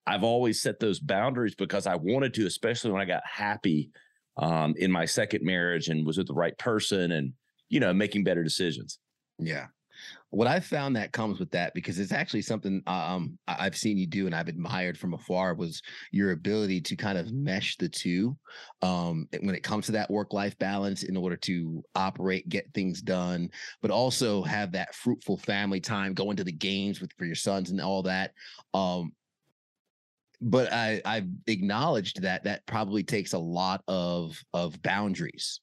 I've 0.06 0.24
always 0.24 0.62
set 0.62 0.80
those 0.80 0.98
boundaries 0.98 1.54
because 1.54 1.86
I 1.86 1.96
wanted 1.96 2.34
to, 2.34 2.46
especially 2.46 2.90
when 2.90 3.02
I 3.02 3.04
got 3.04 3.22
happy 3.24 3.90
um, 4.40 4.74
in 4.78 4.90
my 4.90 5.04
second 5.04 5.44
marriage 5.44 5.88
and 5.88 6.04
was 6.04 6.18
with 6.18 6.26
the 6.26 6.34
right 6.34 6.56
person 6.58 7.12
and, 7.12 7.32
you 7.68 7.78
know, 7.78 7.92
making 7.92 8.24
better 8.24 8.42
decisions. 8.42 8.98
Yeah. 9.38 9.66
What 10.30 10.46
I 10.46 10.60
found 10.60 10.96
that 10.96 11.12
comes 11.12 11.38
with 11.38 11.50
that 11.50 11.74
because 11.74 11.98
it's 11.98 12.12
actually 12.12 12.40
something 12.40 12.82
um, 12.86 13.38
I've 13.46 13.76
seen 13.76 13.98
you 13.98 14.06
do 14.06 14.24
and 14.24 14.34
I've 14.34 14.48
admired 14.48 14.96
from 14.96 15.12
afar 15.12 15.54
was 15.54 15.82
your 16.10 16.30
ability 16.30 16.80
to 16.82 16.96
kind 16.96 17.18
of 17.18 17.32
mesh 17.32 17.76
the 17.76 17.88
two 17.88 18.34
um, 18.80 19.28
when 19.40 19.54
it 19.54 19.62
comes 19.62 19.86
to 19.86 19.92
that 19.92 20.10
work 20.10 20.32
life 20.32 20.56
balance 20.58 21.02
in 21.02 21.18
order 21.18 21.36
to 21.36 21.82
operate, 21.94 22.48
get 22.48 22.72
things 22.72 23.02
done, 23.02 23.50
but 23.82 23.90
also 23.90 24.42
have 24.42 24.72
that 24.72 24.94
fruitful 24.94 25.36
family 25.36 25.80
time, 25.80 26.14
go 26.14 26.30
into 26.30 26.44
the 26.44 26.52
games 26.52 27.02
with 27.02 27.12
for 27.18 27.26
your 27.26 27.34
sons 27.34 27.70
and 27.70 27.80
all 27.80 28.02
that. 28.02 28.32
Um, 28.72 29.12
but 30.40 30.72
I 30.72 31.00
I've 31.04 31.28
acknowledged 31.46 32.22
that 32.22 32.44
that 32.44 32.66
probably 32.66 33.02
takes 33.02 33.32
a 33.32 33.38
lot 33.38 33.82
of 33.88 34.40
of 34.54 34.80
boundaries. 34.82 35.60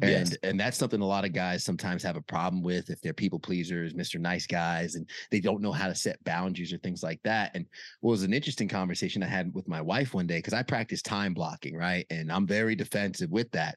And 0.00 0.10
yes. 0.10 0.36
and 0.42 0.58
that's 0.58 0.78
something 0.78 1.02
a 1.02 1.06
lot 1.06 1.26
of 1.26 1.34
guys 1.34 1.64
sometimes 1.64 2.02
have 2.02 2.16
a 2.16 2.22
problem 2.22 2.62
with 2.62 2.88
if 2.88 3.00
they're 3.02 3.12
people 3.12 3.38
pleasers, 3.38 3.92
Mr. 3.92 4.18
Nice 4.18 4.46
guys, 4.46 4.94
and 4.94 5.08
they 5.30 5.38
don't 5.38 5.60
know 5.60 5.70
how 5.72 5.86
to 5.86 5.94
set 5.94 6.22
boundaries 6.24 6.72
or 6.72 6.78
things 6.78 7.02
like 7.02 7.20
that. 7.24 7.50
And 7.54 7.66
what 8.00 8.12
was 8.12 8.22
an 8.22 8.32
interesting 8.32 8.68
conversation 8.68 9.22
I 9.22 9.26
had 9.26 9.52
with 9.54 9.68
my 9.68 9.82
wife 9.82 10.14
one 10.14 10.26
day 10.26 10.38
because 10.38 10.54
I 10.54 10.62
practice 10.62 11.02
time 11.02 11.34
blocking, 11.34 11.76
right? 11.76 12.06
And 12.08 12.32
I'm 12.32 12.46
very 12.46 12.74
defensive 12.74 13.30
with 13.30 13.50
that. 13.52 13.76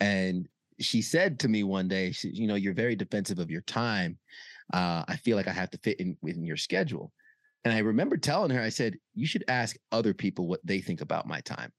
And 0.00 0.46
she 0.80 1.00
said 1.00 1.40
to 1.40 1.48
me 1.48 1.64
one 1.64 1.88
day, 1.88 2.12
she, 2.12 2.28
you 2.28 2.46
know, 2.46 2.54
you're 2.54 2.74
very 2.74 2.94
defensive 2.94 3.38
of 3.38 3.50
your 3.50 3.62
time. 3.62 4.18
Uh, 4.72 5.02
I 5.08 5.16
feel 5.16 5.36
like 5.36 5.48
I 5.48 5.52
have 5.52 5.70
to 5.70 5.78
fit 5.78 5.98
in 5.98 6.16
within 6.20 6.44
your 6.44 6.58
schedule. 6.58 7.10
And 7.64 7.74
I 7.74 7.78
remember 7.78 8.16
telling 8.16 8.50
her, 8.50 8.60
I 8.60 8.68
said, 8.68 8.96
you 9.14 9.26
should 9.26 9.44
ask 9.48 9.76
other 9.92 10.14
people 10.14 10.46
what 10.46 10.60
they 10.64 10.80
think 10.80 11.00
about 11.00 11.26
my 11.26 11.40
time. 11.40 11.72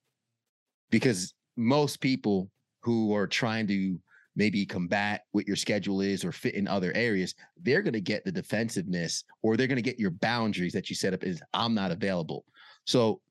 Because 0.91 1.33
most 1.55 2.01
people 2.01 2.49
who 2.81 3.13
are 3.15 3.27
trying 3.27 3.67
to 3.67 3.99
maybe 4.35 4.65
combat 4.65 5.23
what 5.31 5.47
your 5.47 5.55
schedule 5.55 6.01
is 6.01 6.23
or 6.23 6.31
fit 6.31 6.55
in 6.55 6.67
other 6.67 6.91
areas, 6.95 7.35
they're 7.61 7.81
going 7.81 7.93
to 7.93 8.01
get 8.01 8.23
the 8.23 8.31
defensiveness 8.31 9.23
or 9.41 9.57
they're 9.57 9.67
going 9.67 9.75
to 9.75 9.81
get 9.81 9.99
your 9.99 10.11
boundaries 10.11 10.73
that 10.73 10.89
you 10.89 10.95
set 10.95 11.13
up 11.13 11.23
is 11.23 11.41
I'm 11.53 11.73
not 11.73 11.91
available. 11.91 12.45
So 12.85 13.21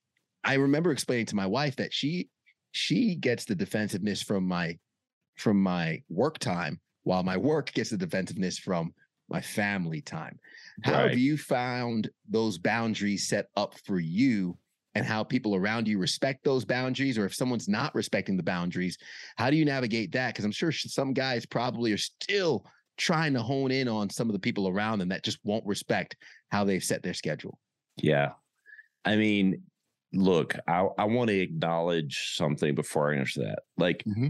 I 0.45 0.55
remember 0.55 0.93
explaining 0.93 1.26
to 1.26 1.37
my 1.37 1.47
wife 1.47 1.76
that 1.76 1.93
she 1.93 2.28
she 2.73 3.14
gets 3.14 3.45
the 3.45 3.55
defensiveness 3.55 4.23
from 4.23 4.47
my 4.47 4.78
from 5.37 5.62
my 5.62 6.02
work 6.09 6.38
time 6.38 6.81
while 7.05 7.23
my 7.23 7.37
work 7.37 7.73
gets 7.73 7.90
the 7.90 7.97
defensiveness 7.97 8.59
from 8.59 8.93
my 9.28 9.40
family 9.40 10.00
time. 10.00 10.38
How 10.82 10.92
right. 10.92 11.11
have 11.11 11.18
you 11.18 11.37
found 11.37 12.11
those 12.28 12.58
boundaries 12.58 13.28
set 13.28 13.47
up 13.56 13.75
for 13.85 13.99
you 13.99 14.56
and 14.94 15.04
how 15.04 15.23
people 15.23 15.54
around 15.54 15.87
you 15.87 15.99
respect 15.99 16.44
those 16.44 16.64
boundaries? 16.64 17.18
Or 17.18 17.26
if 17.26 17.35
someone's 17.35 17.68
not 17.68 17.94
respecting 17.94 18.37
the 18.37 18.42
boundaries, 18.42 18.99
how 19.37 19.50
do 19.50 19.56
you 19.56 19.64
navigate 19.64 20.12
that? 20.12 20.35
Because 20.35 20.44
I'm 20.44 20.52
sure 20.52 20.73
some 20.73 21.12
guys 21.12 21.47
probably 21.47 21.92
are 21.92 21.99
still 21.99 22.64
trying 22.97 23.35
to 23.35 23.42
hone 23.42 23.70
in 23.70 23.88
on 23.88 24.11
some 24.11 24.28
of 24.28 24.32
the 24.32 24.38
people 24.38 24.68
around 24.68 24.99
them 24.99 25.08
that 25.08 25.25
just 25.25 25.38
won't 25.44 25.66
respect 25.66 26.16
how 26.50 26.64
they've 26.64 26.82
set 26.82 27.02
their 27.02 27.14
schedule. 27.14 27.58
Yeah. 27.97 28.30
I 29.04 29.16
mean, 29.16 29.62
look, 30.12 30.56
I, 30.66 30.87
I 30.99 31.04
want 31.04 31.28
to 31.28 31.38
acknowledge 31.38 32.35
something 32.35 32.75
before 32.75 33.12
I 33.12 33.18
answer 33.18 33.40
that. 33.42 33.61
Like, 33.76 34.02
mm-hmm. 34.06 34.28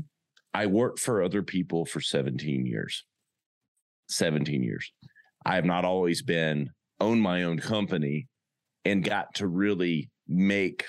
I 0.55 0.67
worked 0.67 0.99
for 0.99 1.23
other 1.23 1.43
people 1.43 1.85
for 1.85 2.01
17 2.01 2.67
years. 2.67 3.05
17 4.09 4.63
years. 4.63 4.93
I 5.45 5.55
have 5.55 5.65
not 5.65 5.85
always 5.85 6.23
been 6.23 6.71
own 7.01 7.21
my 7.21 7.45
own 7.45 7.59
company 7.59 8.29
and 8.85 9.05
got 9.05 9.35
to 9.35 9.47
really 9.47 10.11
make 10.27 10.87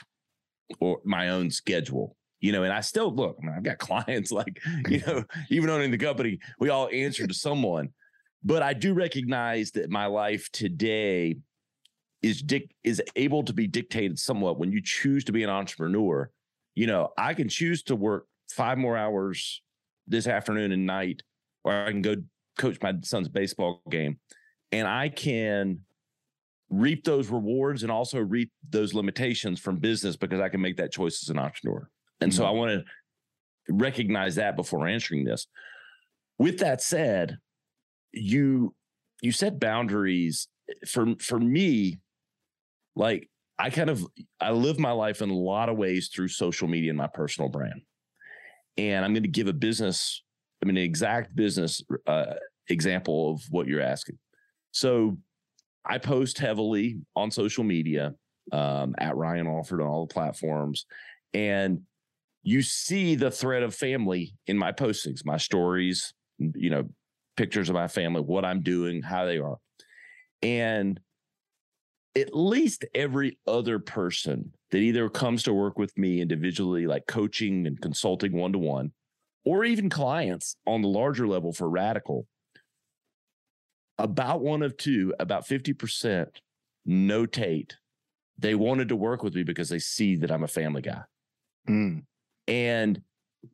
or 0.79 0.99
my 1.03 1.29
own 1.29 1.51
schedule. 1.51 2.15
You 2.41 2.53
know, 2.53 2.63
and 2.63 2.71
I 2.71 2.81
still 2.81 3.13
look, 3.13 3.37
I 3.41 3.45
mean, 3.45 3.55
I've 3.55 3.63
got 3.63 3.77
clients 3.79 4.31
like, 4.31 4.61
you 4.87 5.01
know, 5.05 5.23
even 5.49 5.69
owning 5.69 5.91
the 5.91 5.97
company, 5.97 6.39
we 6.59 6.69
all 6.69 6.89
answer 6.91 7.27
to 7.27 7.33
someone. 7.33 7.89
but 8.43 8.63
I 8.63 8.73
do 8.73 8.93
recognize 8.93 9.71
that 9.71 9.89
my 9.89 10.05
life 10.05 10.49
today 10.51 11.35
is 12.21 12.41
dic- 12.41 12.71
is 12.83 13.01
able 13.15 13.43
to 13.43 13.53
be 13.53 13.67
dictated 13.67 14.19
somewhat 14.19 14.57
when 14.57 14.71
you 14.71 14.81
choose 14.81 15.23
to 15.25 15.31
be 15.31 15.43
an 15.43 15.49
entrepreneur. 15.49 16.29
You 16.75 16.87
know, 16.87 17.09
I 17.17 17.33
can 17.33 17.49
choose 17.49 17.83
to 17.83 17.95
work 17.95 18.25
five 18.51 18.77
more 18.77 18.97
hours 18.97 19.61
this 20.07 20.27
afternoon 20.27 20.71
and 20.71 20.85
night, 20.85 21.21
or 21.63 21.73
I 21.73 21.91
can 21.91 22.01
go 22.01 22.15
coach 22.59 22.77
my 22.81 22.93
son's 23.01 23.27
baseball 23.27 23.81
game, 23.89 24.19
and 24.71 24.87
I 24.87 25.09
can 25.09 25.79
reap 26.69 27.03
those 27.03 27.29
rewards 27.29 27.83
and 27.83 27.91
also 27.91 28.19
reap 28.19 28.51
those 28.69 28.93
limitations 28.93 29.59
from 29.59 29.77
business 29.77 30.15
because 30.15 30.39
I 30.39 30.49
can 30.49 30.61
make 30.61 30.77
that 30.77 30.91
choice 30.91 31.23
as 31.23 31.29
an 31.29 31.39
entrepreneur. 31.39 31.89
And 32.21 32.31
mm-hmm. 32.31 32.37
so 32.37 32.45
I 32.45 32.51
want 32.51 32.71
to 32.71 33.73
recognize 33.73 34.35
that 34.35 34.55
before 34.55 34.87
answering 34.87 35.25
this. 35.25 35.47
With 36.37 36.59
that 36.59 36.81
said, 36.81 37.37
you 38.11 38.73
you 39.21 39.31
set 39.31 39.59
boundaries 39.59 40.47
for 40.87 41.15
for 41.19 41.39
me 41.39 41.99
like 42.95 43.29
I 43.57 43.69
kind 43.69 43.89
of 43.89 44.05
I 44.39 44.51
live 44.51 44.79
my 44.79 44.91
life 44.91 45.21
in 45.21 45.29
a 45.29 45.35
lot 45.35 45.69
of 45.69 45.77
ways 45.77 46.09
through 46.13 46.29
social 46.29 46.67
media 46.67 46.91
and 46.91 46.97
my 46.97 47.07
personal 47.07 47.49
brand. 47.49 47.81
And 48.77 49.03
I'm 49.03 49.13
going 49.13 49.23
to 49.23 49.29
give 49.29 49.47
a 49.47 49.53
business 49.53 50.23
I 50.63 50.65
mean 50.65 50.77
an 50.77 50.83
exact 50.83 51.35
business 51.35 51.81
uh, 52.07 52.35
example 52.69 53.33
of 53.33 53.41
what 53.49 53.67
you're 53.67 53.81
asking. 53.81 54.17
So 54.71 55.17
I 55.85 55.97
post 55.97 56.37
heavily 56.37 56.99
on 57.15 57.31
social 57.31 57.63
media 57.63 58.13
um, 58.51 58.95
at 58.97 59.15
Ryan 59.15 59.47
Alford 59.47 59.81
on 59.81 59.87
all 59.87 60.05
the 60.05 60.13
platforms, 60.13 60.85
and 61.33 61.81
you 62.43 62.61
see 62.61 63.15
the 63.15 63.31
thread 63.31 63.63
of 63.63 63.75
family 63.75 64.33
in 64.47 64.57
my 64.57 64.71
postings, 64.71 65.25
my 65.25 65.37
stories, 65.37 66.13
you 66.37 66.69
know, 66.69 66.87
pictures 67.37 67.69
of 67.69 67.75
my 67.75 67.87
family, 67.87 68.21
what 68.21 68.45
I'm 68.45 68.61
doing, 68.61 69.01
how 69.01 69.25
they 69.25 69.37
are, 69.37 69.57
and 70.41 70.99
at 72.15 72.35
least 72.35 72.85
every 72.95 73.37
other 73.47 73.79
person 73.79 74.51
that 74.71 74.79
either 74.79 75.09
comes 75.09 75.43
to 75.43 75.53
work 75.53 75.77
with 75.77 75.95
me 75.97 76.21
individually, 76.21 76.87
like 76.87 77.07
coaching 77.07 77.67
and 77.67 77.79
consulting 77.81 78.33
one 78.33 78.51
to 78.53 78.59
one, 78.59 78.91
or 79.45 79.63
even 79.63 79.89
clients 79.89 80.55
on 80.65 80.81
the 80.81 80.87
larger 80.87 81.27
level 81.27 81.53
for 81.53 81.69
Radical, 81.69 82.27
about 83.99 84.41
one 84.41 84.63
of 84.63 84.77
two, 84.77 85.13
about 85.19 85.45
50% 85.47 86.27
notate 86.87 87.73
they 88.39 88.55
wanted 88.55 88.89
to 88.89 88.95
work 88.95 89.21
with 89.21 89.35
me 89.35 89.43
because 89.43 89.69
they 89.69 89.79
see 89.79 90.15
that 90.15 90.31
I'm 90.31 90.43
a 90.43 90.47
family 90.47 90.81
guy. 90.81 91.01
Mm. 91.67 92.03
And 92.47 93.01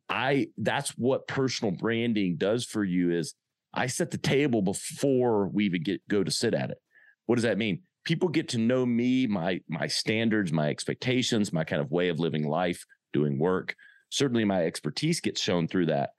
I 0.08 0.48
that's 0.56 0.90
what 0.90 1.28
personal 1.28 1.72
branding 1.72 2.36
does 2.36 2.64
for 2.64 2.84
you 2.84 3.10
is 3.10 3.34
I 3.74 3.88
set 3.88 4.10
the 4.10 4.18
table 4.18 4.62
before 4.62 5.48
we 5.48 5.66
even 5.66 5.82
get 5.82 6.06
go 6.08 6.24
to 6.24 6.30
sit 6.30 6.54
at 6.54 6.70
it. 6.70 6.78
What 7.26 7.34
does 7.34 7.42
that 7.42 7.58
mean? 7.58 7.82
People 8.04 8.28
get 8.28 8.48
to 8.50 8.58
know 8.58 8.86
me, 8.86 9.26
my 9.26 9.60
my 9.68 9.86
standards, 9.86 10.52
my 10.52 10.68
expectations, 10.68 11.52
my 11.52 11.64
kind 11.64 11.82
of 11.82 11.90
way 11.90 12.08
of 12.08 12.20
living 12.20 12.46
life, 12.46 12.84
doing 13.12 13.38
work. 13.38 13.74
Certainly 14.10 14.44
my 14.44 14.64
expertise 14.64 15.20
gets 15.20 15.40
shown 15.40 15.66
through 15.66 15.86
that. 15.86 16.10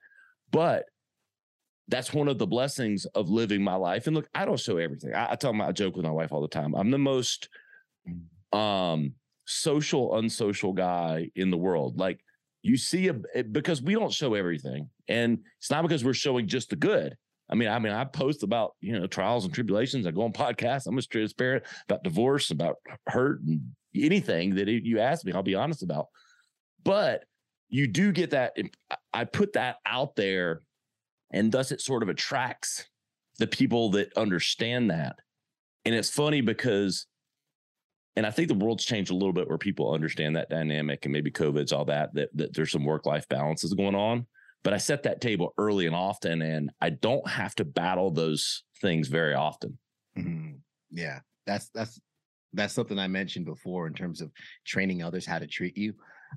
But 0.50 0.84
that's 1.88 2.12
one 2.12 2.28
of 2.28 2.38
the 2.38 2.46
blessings 2.46 3.06
of 3.06 3.30
living 3.30 3.62
my 3.62 3.74
life. 3.74 4.06
And 4.06 4.14
look, 4.14 4.28
I 4.34 4.44
don't 4.44 4.60
show 4.60 4.76
everything. 4.76 5.14
I, 5.14 5.32
I 5.32 5.34
tell 5.36 5.52
my 5.52 5.68
I 5.68 5.72
joke 5.72 5.96
with 5.96 6.04
my 6.04 6.10
wife 6.10 6.32
all 6.32 6.42
the 6.42 6.48
time. 6.48 6.74
I'm 6.74 6.90
the 6.90 6.98
most 6.98 7.48
um 8.52 9.14
social, 9.46 10.16
unsocial 10.16 10.72
guy 10.72 11.30
in 11.34 11.50
the 11.50 11.56
world. 11.56 11.98
Like 11.98 12.20
you 12.62 12.76
see 12.76 13.08
a 13.08 13.42
because 13.42 13.82
we 13.82 13.94
don't 13.94 14.12
show 14.12 14.34
everything. 14.34 14.90
And 15.08 15.38
it's 15.58 15.70
not 15.70 15.82
because 15.82 16.04
we're 16.04 16.14
showing 16.14 16.46
just 16.46 16.70
the 16.70 16.76
good. 16.76 17.16
I 17.50 17.54
mean, 17.54 17.68
I 17.68 17.78
mean, 17.78 17.94
I 17.94 18.04
post 18.04 18.42
about, 18.42 18.72
you 18.82 18.92
know, 18.92 19.06
trials 19.06 19.46
and 19.46 19.54
tribulations. 19.54 20.06
I 20.06 20.10
go 20.10 20.22
on 20.22 20.32
podcasts. 20.32 20.86
I'm 20.86 20.98
as 20.98 21.06
transparent 21.06 21.64
about 21.88 22.04
divorce, 22.04 22.50
about 22.50 22.76
hurt 23.06 23.40
and 23.40 23.70
anything 23.94 24.54
that 24.56 24.68
you 24.68 24.98
ask 24.98 25.24
me, 25.24 25.32
I'll 25.32 25.42
be 25.42 25.54
honest 25.54 25.82
about. 25.82 26.08
But 26.84 27.24
you 27.70 27.86
do 27.86 28.12
get 28.12 28.30
that. 28.30 28.54
I 29.14 29.24
put 29.24 29.54
that 29.54 29.76
out 29.86 30.14
there 30.14 30.62
and 31.32 31.52
thus 31.52 31.72
it 31.72 31.80
sort 31.80 32.02
of 32.02 32.08
attracts 32.08 32.86
the 33.38 33.46
people 33.46 33.90
that 33.90 34.12
understand 34.16 34.90
that. 34.90 35.16
And 35.84 35.94
it's 35.94 36.10
funny 36.10 36.40
because, 36.40 37.06
and 38.16 38.26
I 38.26 38.30
think 38.30 38.48
the 38.48 38.54
world's 38.54 38.84
changed 38.84 39.10
a 39.10 39.14
little 39.14 39.32
bit 39.32 39.48
where 39.48 39.58
people 39.58 39.92
understand 39.92 40.36
that 40.36 40.50
dynamic 40.50 41.04
and 41.04 41.12
maybe 41.12 41.30
COVID's 41.30 41.72
all 41.72 41.84
that, 41.86 42.14
that, 42.14 42.30
that 42.36 42.54
there's 42.54 42.72
some 42.72 42.84
work 42.84 43.06
life 43.06 43.28
balances 43.28 43.72
going 43.74 43.94
on. 43.94 44.26
But 44.64 44.74
I 44.74 44.78
set 44.78 45.04
that 45.04 45.20
table 45.20 45.54
early 45.56 45.86
and 45.86 45.94
often, 45.94 46.42
and 46.42 46.70
I 46.80 46.90
don't 46.90 47.26
have 47.28 47.54
to 47.56 47.64
battle 47.64 48.10
those 48.10 48.64
things 48.80 49.06
very 49.06 49.34
often. 49.34 49.78
Mm-hmm. 50.18 50.56
Yeah, 50.90 51.20
that's 51.46 51.68
that's 51.68 52.00
that's 52.52 52.74
something 52.74 52.98
I 52.98 53.06
mentioned 53.06 53.46
before 53.46 53.86
in 53.86 53.94
terms 53.94 54.20
of 54.20 54.32
training 54.66 55.02
others 55.02 55.24
how 55.24 55.38
to 55.38 55.46
treat 55.46 55.76
you. 55.76 55.94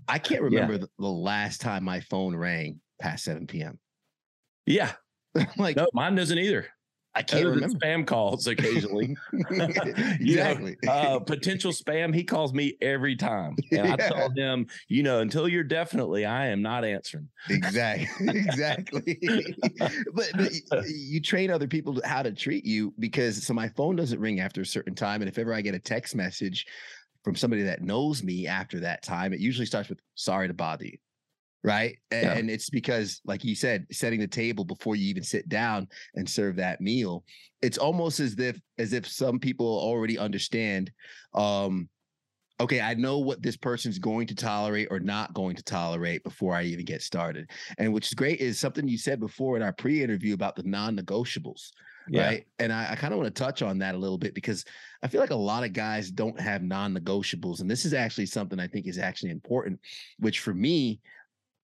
I 0.08 0.19
can't 0.19 0.41
remember 0.41 0.73
yeah. 0.73 0.80
the, 0.80 0.89
the, 0.99 1.08
last 1.08 1.62
time 1.62 1.84
my 1.84 1.99
phone 1.99 2.36
rang 2.36 2.80
past 3.01 3.25
7 3.25 3.47
p.m. 3.47 3.80
Yeah. 4.71 4.93
like 5.57 5.77
no, 5.77 5.88
mine 5.93 6.15
doesn't 6.15 6.38
either. 6.38 6.67
I 7.13 7.23
can't 7.23 7.45
Other 7.45 7.55
remember 7.55 7.77
spam 7.77 8.07
calls 8.07 8.47
occasionally. 8.47 9.17
exactly. 9.51 10.77
know, 10.84 10.91
uh, 10.91 11.19
potential 11.19 11.73
spam. 11.73 12.15
He 12.15 12.23
calls 12.23 12.53
me 12.53 12.77
every 12.81 13.17
time, 13.17 13.55
and 13.71 13.86
yeah. 13.86 13.93
I 13.93 13.95
tell 13.97 14.29
him, 14.29 14.67
you 14.88 15.03
know, 15.03 15.19
until 15.19 15.47
you're 15.47 15.65
definitely, 15.65 16.25
I 16.25 16.47
am 16.47 16.62
not 16.62 16.86
answering. 16.86 17.27
Exactly. 17.49 18.29
Exactly. 18.29 19.19
but, 20.13 20.31
but 20.69 20.88
you 20.88 21.19
train 21.19 21.51
other 21.51 21.67
people 21.67 21.99
how 22.05 22.23
to 22.23 22.31
treat 22.31 22.65
you 22.65 22.93
because 22.97 23.45
so 23.45 23.53
my 23.53 23.67
phone 23.69 23.97
doesn't 23.97 24.19
ring 24.19 24.39
after 24.39 24.62
a 24.62 24.65
certain 24.65 24.95
time, 24.95 25.21
and 25.21 25.27
if 25.27 25.38
ever 25.38 25.53
I 25.53 25.60
get 25.60 25.75
a 25.75 25.79
text 25.79 26.15
message 26.15 26.65
from 27.25 27.36
somebody 27.36 27.63
that 27.63 27.81
knows 27.81 28.23
me 28.23 28.47
after 28.47 28.79
that 28.79 29.03
time, 29.03 29.34
it 29.34 29.41
usually 29.41 29.65
starts 29.65 29.89
with 29.89 29.99
"Sorry 30.15 30.47
to 30.47 30.53
bother 30.53 30.86
you." 30.86 30.97
Right 31.63 31.97
yeah. 32.12 32.34
and 32.34 32.50
it's 32.50 32.69
because 32.69 33.21
like 33.26 33.43
you 33.43 33.56
said 33.56 33.86
setting 33.91 34.19
the 34.19 34.28
table 34.28 34.63
before 34.63 34.95
you 34.95 35.08
even 35.08 35.24
sit 35.24 35.47
down 35.47 35.88
and 36.15 36.28
serve 36.28 36.56
that 36.56 36.82
meal 36.82 37.24
it's 37.62 37.78
almost 37.78 38.19
as 38.19 38.38
if 38.39 38.60
as 38.78 38.93
if 38.93 39.08
some 39.08 39.39
people 39.39 39.67
already 39.67 40.17
understand 40.17 40.91
um 41.34 41.88
okay 42.60 42.82
i 42.82 42.93
know 42.93 43.19
what 43.19 43.41
this 43.41 43.58
person's 43.58 44.00
going 44.00 44.26
to 44.26 44.36
tolerate 44.36 44.88
or 44.91 45.00
not 45.00 45.34
going 45.34 45.56
to 45.56 45.63
tolerate 45.63 46.24
before 46.24 46.56
i 46.56 46.63
even 46.63 46.86
get 46.86 47.02
started 47.02 47.50
and 47.78 47.91
which 47.93 48.08
is 48.08 48.13
great 48.13 48.39
is 48.39 48.60
something 48.60 48.88
you 48.88 48.97
said 48.97 49.19
before 49.19 49.56
in 49.56 49.63
our 49.63 49.74
pre-interview 49.74 50.34
about 50.34 50.56
the 50.56 50.63
non-negotiables 50.63 51.69
yeah. 52.10 52.26
right 52.26 52.45
and 52.58 52.74
i, 52.74 52.91
I 52.91 52.95
kind 52.95 53.13
of 53.13 53.19
want 53.19 53.34
to 53.34 53.43
touch 53.43 53.62
on 53.62 53.78
that 53.80 53.93
a 53.93 54.00
little 54.00 54.17
bit 54.17 54.34
because 54.34 54.65
i 55.04 55.08
feel 55.08 55.21
like 55.21 55.30
a 55.30 55.36
lot 55.36 55.63
of 55.63 55.74
guys 55.74 56.10
don't 56.10 56.39
have 56.39 56.63
non-negotiables 56.63 57.62
and 57.62 57.69
this 57.69 57.86
is 57.86 57.93
actually 57.93 58.26
something 58.26 58.60
i 58.60 58.67
think 58.67 58.88
is 58.88 58.97
actually 58.97 59.30
important 59.30 59.80
which 60.17 60.39
for 60.39 60.56
me 60.56 61.00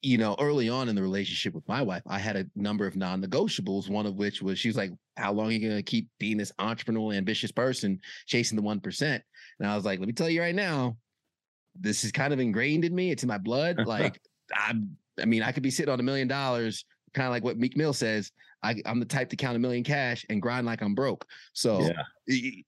you 0.02 0.18
know, 0.18 0.36
early 0.40 0.70
on 0.70 0.90
in 0.90 0.96
the 0.96 1.02
relationship 1.02 1.54
with 1.54 1.68
my 1.68 1.82
wife, 1.82 2.04
I 2.08 2.20
had 2.20 2.36
a 2.36 2.46
number 2.56 2.86
of 2.86 2.96
non-negotiables. 2.96 3.90
One 3.90 4.06
of 4.06 4.16
which 4.16 4.42
was 4.42 4.60
she 4.60 4.70
was 4.70 4.78
like, 4.78 4.92
"How 5.16 5.34
long 5.34 5.48
are 5.48 5.52
you 5.52 5.60
going 5.60 5.76
to 5.76 5.84
keep 5.84 6.08
being 6.20 6.38
this 6.38 6.52
entrepreneurial, 6.60 7.16
ambitious 7.16 7.52
person 7.52 8.00
chasing 8.26 8.56
the 8.56 8.62
one 8.62 8.80
percent?" 8.80 9.24
And 9.60 9.70
I 9.70 9.76
was 9.76 9.86
like, 9.86 10.00
"Let 10.00 10.08
me 10.08 10.14
tell 10.14 10.30
you 10.30 10.42
right 10.42 10.56
now, 10.56 10.98
this 11.80 12.04
is 12.04 12.12
kind 12.12 12.34
of 12.34 12.40
ingrained 12.40 12.86
in 12.86 12.94
me. 12.94 13.12
It's 13.12 13.24
in 13.24 13.30
my 13.30 13.38
blood. 13.38 13.78
like, 13.86 14.20
I, 14.54 14.74
I 15.22 15.26
mean, 15.26 15.44
I 15.44 15.52
could 15.52 15.64
be 15.64 15.72
sitting 15.72 15.92
on 15.92 16.00
a 16.00 16.04
million 16.04 16.28
dollars, 16.28 16.86
kind 17.14 17.28
of 17.28 17.32
like 17.32 17.44
what 17.44 17.58
Meek 17.58 17.78
Mill 17.78 17.94
says. 17.94 18.32
I, 18.64 18.76
am 18.86 19.00
the 19.00 19.06
type 19.06 19.30
to 19.30 19.36
count 19.36 19.56
a 19.56 19.60
million 19.60 19.84
cash 19.84 20.26
and 20.30 20.42
grind 20.42 20.66
like 20.66 20.82
I'm 20.82 20.96
broke. 20.96 21.26
So, 21.54 21.82
yeah, 21.82 22.02
you 22.26 22.64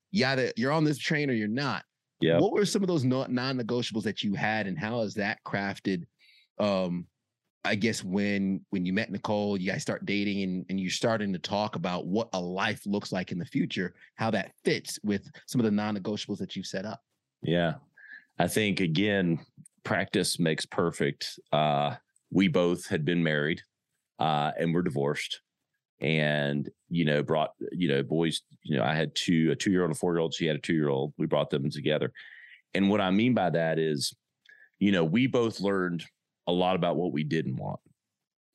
you're 0.56 0.72
on 0.72 0.84
this 0.84 0.98
train 0.98 1.30
or 1.30 1.34
you're 1.34 1.48
not. 1.48 1.84
Yeah. 2.22 2.40
What 2.40 2.52
were 2.52 2.66
some 2.66 2.84
of 2.84 2.88
those 2.88 3.06
non-negotiables 3.06 4.04
that 4.04 4.24
you 4.24 4.34
had, 4.36 4.68
and 4.68 4.78
how 4.78 5.02
is 5.02 5.14
that 5.16 5.40
crafted? 5.46 6.04
Um, 6.60 7.08
I 7.66 7.76
guess 7.76 8.04
when 8.04 8.62
when 8.70 8.86
you 8.86 8.94
met 8.94 9.12
Nicole, 9.12 9.58
you 9.58 9.72
guys 9.72 9.82
start 9.82 10.06
dating 10.06 10.44
and, 10.44 10.66
and 10.70 10.80
you're 10.80 10.90
starting 10.90 11.34
to 11.34 11.40
talk 11.40 11.76
about 11.76 12.06
what 12.06 12.30
a 12.34 12.40
life 12.40 12.82
looks 12.86 13.12
like 13.12 13.32
in 13.32 13.40
the 13.40 13.46
future, 13.46 13.94
how 14.16 14.32
that 14.32 14.52
fits 14.64 15.00
with 15.04 15.30
some 15.46 15.60
of 15.60 15.66
the 15.66 15.72
non-negotiables 15.72 16.38
that 16.38 16.56
you've 16.56 16.66
set 16.66 16.86
up. 16.86 17.02
Yeah. 17.42 17.76
I 18.38 18.48
think 18.48 18.80
again, 18.80 19.40
practice 19.84 20.40
makes 20.40 20.66
perfect. 20.66 21.38
Uh, 21.52 21.96
we 22.32 22.48
both 22.48 22.88
had 22.88 23.04
been 23.04 23.24
married 23.24 23.62
uh, 24.20 24.52
and 24.58 24.74
we're 24.74 24.82
divorced 24.82 25.42
and 26.02 26.70
you 26.90 27.04
know 27.04 27.22
brought 27.22 27.52
you 27.74 27.90
know 27.90 28.02
boys 28.02 28.44
you 28.64 28.78
know 28.78 28.84
i 28.84 28.96
had 28.96 29.14
two 29.16 29.52
a 29.52 29.56
two 29.56 29.70
year 29.70 29.82
old 29.82 29.90
and 29.90 29.98
a 29.98 30.00
four 30.00 30.14
year 30.14 30.22
old 30.22 30.34
she 30.34 30.46
had 30.46 30.56
a 30.56 30.60
two 30.60 30.74
year 30.74 30.88
old 30.88 31.14
we 31.18 31.26
brought 31.26 31.50
them 31.50 31.70
together 31.70 32.14
and 32.74 32.90
what 32.90 33.02
i 33.02 33.12
mean 33.12 33.34
by 33.34 33.50
that 33.50 33.78
is 33.78 34.16
you 34.80 34.94
know 34.94 35.04
we 35.04 35.28
both 35.28 35.60
learned 35.60 36.06
a 36.48 36.52
lot 36.52 36.76
about 36.76 36.96
what 36.96 37.12
we 37.12 37.24
didn't 37.24 37.56
want. 37.56 37.80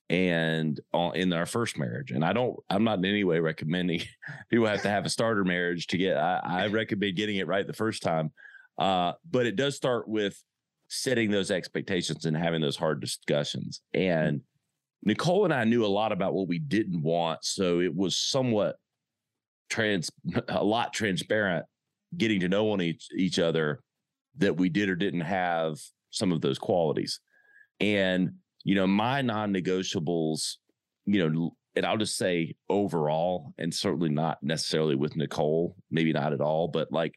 And 0.09 0.79
in 1.15 1.33
our 1.33 1.47
first 1.47 1.79
marriage 1.79 2.11
and 2.11 2.23
i 2.23 2.31
don't 2.31 2.55
i'm 2.69 2.83
not 2.83 2.99
in 2.99 3.05
any 3.05 3.23
way 3.23 3.39
recommending 3.39 4.01
people 4.51 4.67
have 4.67 4.83
to 4.83 4.89
have 4.89 5.03
a 5.03 5.09
starter 5.09 5.43
marriage 5.43 5.87
to 5.87 5.97
get 5.97 6.15
i, 6.15 6.39
I 6.43 6.67
recommend 6.67 7.15
getting 7.15 7.37
it 7.37 7.47
right 7.47 7.65
the 7.65 7.73
first 7.73 8.03
time. 8.03 8.31
Uh, 8.77 9.13
but 9.31 9.47
it 9.47 9.55
does 9.55 9.75
start 9.75 10.07
with 10.07 10.39
setting 10.89 11.31
those 11.31 11.49
expectations 11.49 12.25
and 12.25 12.37
having 12.37 12.61
those 12.61 12.75
hard 12.75 13.01
discussions. 13.01 13.81
And 13.95 14.41
nicole 15.03 15.45
and 15.45 15.53
i 15.53 15.63
knew 15.63 15.83
a 15.83 15.87
lot 15.87 16.11
about 16.11 16.35
what 16.35 16.47
we 16.47 16.59
didn't 16.59 17.01
want 17.01 17.43
so 17.43 17.79
it 17.79 17.95
was 17.95 18.15
somewhat 18.15 18.75
trans 19.69 20.11
a 20.47 20.63
lot 20.63 20.93
transparent, 20.93 21.65
getting 22.17 22.39
to 22.39 22.49
know 22.49 22.71
on 22.71 22.81
each 22.81 23.07
each 23.15 23.39
other 23.39 23.81
that 24.37 24.57
we 24.57 24.69
did 24.69 24.89
or 24.89 24.95
didn't 24.95 25.21
have 25.21 25.77
some 26.11 26.31
of 26.31 26.41
those 26.41 26.59
qualities. 26.59 27.19
And 27.79 28.31
you 28.63 28.75
know, 28.75 28.87
my 28.87 29.21
non-negotiables, 29.21 30.55
you 31.05 31.29
know, 31.29 31.55
and 31.75 31.85
I'll 31.85 31.97
just 31.97 32.17
say 32.17 32.55
overall, 32.69 33.53
and 33.57 33.73
certainly 33.73 34.09
not 34.09 34.41
necessarily 34.41 34.95
with 34.95 35.15
Nicole, 35.15 35.75
maybe 35.91 36.13
not 36.13 36.33
at 36.33 36.41
all, 36.41 36.67
but 36.67 36.91
like 36.91 37.13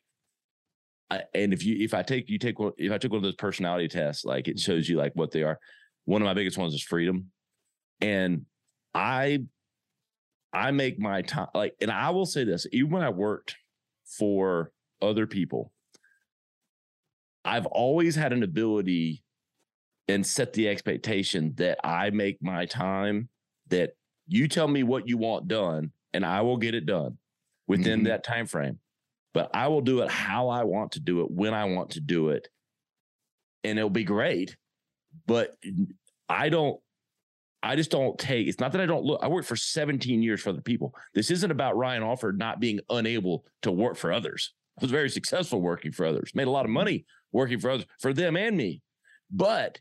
I, 1.11 1.23
and 1.35 1.53
if 1.53 1.65
you 1.65 1.77
if 1.83 1.95
I 1.95 2.03
take 2.03 2.29
you 2.29 2.39
take 2.39 2.57
if 2.77 2.93
I 2.93 2.99
took 2.99 3.13
one 3.13 3.19
of 3.19 3.23
those 3.23 3.35
personality 3.37 3.89
tests, 3.89 4.25
like 4.25 4.49
it 4.49 4.59
shows 4.59 4.89
you 4.89 4.97
like 4.97 5.13
what 5.15 5.31
they 5.31 5.43
are. 5.43 5.59
One 6.05 6.23
of 6.23 6.27
my 6.27 6.35
biggest 6.35 6.59
ones 6.59 6.75
is 6.75 6.83
freedom, 6.83 7.31
and 8.01 8.45
I 8.95 9.41
I 10.53 10.71
make 10.71 10.99
my 10.99 11.23
time 11.23 11.49
like, 11.55 11.75
and 11.81 11.91
I 11.91 12.11
will 12.11 12.27
say 12.27 12.45
this: 12.45 12.67
even 12.73 12.91
when 12.91 13.03
I 13.03 13.11
worked 13.11 13.57
for 14.19 14.73
other 15.01 15.27
people, 15.27 15.73
I've 17.45 17.67
always 17.67 18.15
had 18.15 18.33
an 18.33 18.43
ability 18.43 19.23
and 20.09 20.27
set 20.27 20.53
the 20.53 20.69
expectation 20.69 21.55
that 21.57 21.79
I 21.85 22.11
make 22.11 22.43
my 22.43 22.67
time. 22.67 23.29
That 23.69 23.93
you 24.27 24.49
tell 24.49 24.69
me 24.69 24.83
what 24.83 25.09
you 25.09 25.19
want 25.19 25.49
done, 25.49 25.93
and 26.13 26.25
I 26.25 26.41
will 26.41 26.57
get 26.57 26.75
it 26.75 26.87
done 26.87 27.19
within 27.67 28.01
mm-hmm. 28.01 28.09
that 28.09 28.25
time 28.25 28.47
frame 28.47 28.79
but 29.39 29.51
I 29.55 29.69
will 29.69 29.81
do 29.81 30.01
it 30.01 30.11
how 30.11 30.49
I 30.49 30.65
want 30.65 30.93
to 30.93 31.01
do 31.01 31.21
it, 31.21 31.31
when 31.31 31.55
I 31.55 31.65
want 31.67 31.91
to 31.91 32.01
do 32.01 32.31
it. 32.31 32.49
And 33.65 33.79
it'll 33.79 33.91
be 33.91 34.03
great. 34.03 34.57
But 35.27 35.55
I 36.29 36.49
don't, 36.49 36.81
I 37.63 37.77
just 37.77 37.91
don't 37.91 38.19
take, 38.19 38.47
it's 38.47 38.61
not 38.61 38.73
that 38.73 38.81
I 38.81 38.87
don't 38.87 39.05
look, 39.05 39.21
I 39.23 39.29
worked 39.29 39.49
for 39.49 39.55
17 39.55 40.23
years 40.23 40.41
for 40.41 40.51
other 40.51 40.61
people. 40.61 40.95
This 41.15 41.31
isn't 41.31 41.51
about 41.51 41.77
Ryan 41.77 42.03
Alford 42.03 42.37
not 42.37 42.61
being 42.61 42.81
unable 42.91 43.45
to 43.63 43.71
work 43.71 43.97
for 43.97 44.13
others. 44.13 44.55
I 44.79 44.85
was 44.85 44.91
very 44.91 45.09
successful 45.09 45.61
working 45.61 45.93
for 45.93 46.07
others, 46.07 46.35
made 46.35 46.47
a 46.47 46.51
lot 46.51 46.65
of 46.65 46.71
money 46.71 47.05
working 47.33 47.59
for 47.59 47.71
others, 47.71 47.87
for 48.01 48.13
them 48.13 48.37
and 48.37 48.57
me. 48.57 48.81
But 49.31 49.81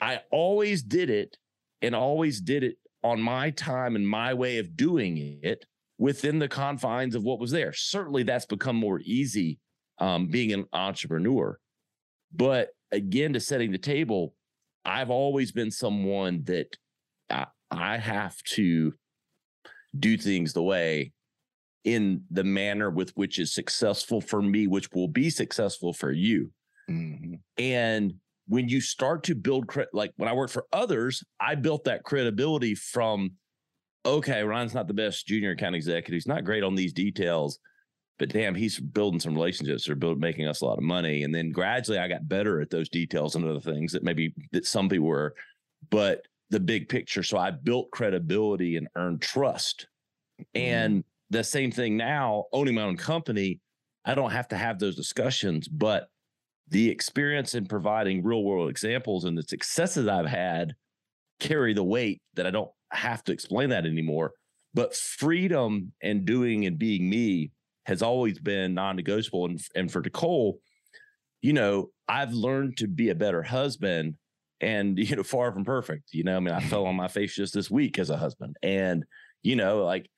I 0.00 0.20
always 0.30 0.82
did 0.82 1.10
it 1.10 1.36
and 1.82 1.94
always 1.94 2.40
did 2.40 2.62
it 2.64 2.76
on 3.02 3.20
my 3.20 3.50
time 3.50 3.96
and 3.96 4.08
my 4.08 4.34
way 4.34 4.58
of 4.58 4.76
doing 4.76 5.38
it 5.42 5.64
within 5.98 6.38
the 6.38 6.48
confines 6.48 7.14
of 7.14 7.22
what 7.22 7.38
was 7.38 7.50
there. 7.50 7.72
Certainly 7.72 8.24
that's 8.24 8.46
become 8.46 8.76
more 8.76 9.00
easy 9.00 9.58
um, 9.98 10.26
being 10.26 10.52
an 10.52 10.66
entrepreneur. 10.72 11.58
But 12.34 12.70
again, 12.92 13.32
to 13.32 13.40
setting 13.40 13.72
the 13.72 13.78
table, 13.78 14.34
I've 14.84 15.10
always 15.10 15.52
been 15.52 15.70
someone 15.70 16.42
that 16.44 16.76
I, 17.30 17.46
I 17.70 17.96
have 17.96 18.42
to 18.54 18.94
do 19.98 20.16
things 20.18 20.52
the 20.52 20.62
way 20.62 21.12
in 21.84 22.22
the 22.30 22.44
manner 22.44 22.90
with 22.90 23.10
which 23.16 23.38
is 23.38 23.54
successful 23.54 24.20
for 24.20 24.42
me, 24.42 24.66
which 24.66 24.90
will 24.92 25.08
be 25.08 25.30
successful 25.30 25.92
for 25.92 26.12
you. 26.12 26.50
Mm-hmm. 26.90 27.34
And 27.58 28.14
when 28.48 28.68
you 28.68 28.80
start 28.80 29.24
to 29.24 29.34
build 29.34 29.66
credit, 29.66 29.90
like 29.92 30.12
when 30.16 30.28
I 30.28 30.32
worked 30.32 30.52
for 30.52 30.66
others, 30.72 31.22
I 31.40 31.54
built 31.54 31.84
that 31.84 32.04
credibility 32.04 32.74
from 32.74 33.32
okay, 34.06 34.44
Ryan's 34.44 34.74
not 34.74 34.86
the 34.86 34.94
best 34.94 35.26
junior 35.26 35.50
account 35.50 35.74
executive. 35.74 36.14
He's 36.14 36.28
not 36.28 36.44
great 36.44 36.62
on 36.62 36.76
these 36.76 36.92
details, 36.92 37.58
but 38.18 38.28
damn, 38.28 38.54
he's 38.54 38.78
building 38.78 39.20
some 39.20 39.34
relationships. 39.34 39.86
They're 39.86 39.96
build, 39.96 40.20
making 40.20 40.46
us 40.46 40.60
a 40.60 40.64
lot 40.64 40.78
of 40.78 40.84
money. 40.84 41.24
And 41.24 41.34
then 41.34 41.50
gradually 41.50 41.98
I 41.98 42.06
got 42.06 42.28
better 42.28 42.60
at 42.60 42.70
those 42.70 42.88
details 42.88 43.34
and 43.34 43.44
other 43.44 43.60
things 43.60 43.92
that 43.92 44.04
maybe 44.04 44.32
that 44.52 44.64
some 44.64 44.88
people 44.88 45.08
were, 45.08 45.34
but 45.90 46.22
the 46.50 46.60
big 46.60 46.88
picture. 46.88 47.24
So 47.24 47.36
I 47.36 47.50
built 47.50 47.90
credibility 47.90 48.76
and 48.76 48.88
earned 48.94 49.22
trust. 49.22 49.88
Mm-hmm. 50.40 50.60
And 50.60 51.04
the 51.30 51.42
same 51.42 51.72
thing 51.72 51.96
now, 51.96 52.44
owning 52.52 52.76
my 52.76 52.82
own 52.82 52.96
company, 52.96 53.60
I 54.04 54.14
don't 54.14 54.30
have 54.30 54.48
to 54.48 54.56
have 54.56 54.78
those 54.78 54.94
discussions, 54.94 55.66
but 55.66 56.08
the 56.68 56.90
experience 56.90 57.54
in 57.54 57.66
providing 57.66 58.24
real 58.24 58.42
world 58.42 58.68
examples 58.68 59.24
and 59.24 59.38
the 59.38 59.42
successes 59.42 60.08
I've 60.08 60.26
had 60.26 60.74
carry 61.38 61.74
the 61.74 61.84
weight 61.84 62.20
that 62.34 62.46
I 62.46 62.50
don't 62.50 62.70
have 62.92 63.22
to 63.24 63.32
explain 63.32 63.70
that 63.70 63.86
anymore. 63.86 64.32
But 64.74 64.94
freedom 64.94 65.92
and 66.02 66.24
doing 66.24 66.66
and 66.66 66.78
being 66.78 67.08
me 67.08 67.52
has 67.86 68.02
always 68.02 68.38
been 68.38 68.74
non-negotiable. 68.74 69.46
And, 69.46 69.60
and 69.74 69.92
for 69.92 70.00
Nicole, 70.00 70.60
you 71.40 71.52
know, 71.52 71.90
I've 72.08 72.32
learned 72.32 72.78
to 72.78 72.88
be 72.88 73.10
a 73.10 73.14
better 73.14 73.42
husband 73.42 74.16
and, 74.60 74.98
you 74.98 75.16
know, 75.16 75.22
far 75.22 75.52
from 75.52 75.64
perfect. 75.64 76.10
You 76.12 76.24
know, 76.24 76.36
I 76.36 76.40
mean, 76.40 76.54
I 76.54 76.60
fell 76.60 76.86
on 76.86 76.96
my 76.96 77.08
face 77.08 77.34
just 77.34 77.54
this 77.54 77.70
week 77.70 77.98
as 77.98 78.10
a 78.10 78.16
husband. 78.16 78.56
And, 78.62 79.04
you 79.42 79.56
know, 79.56 79.84
like 79.84 80.10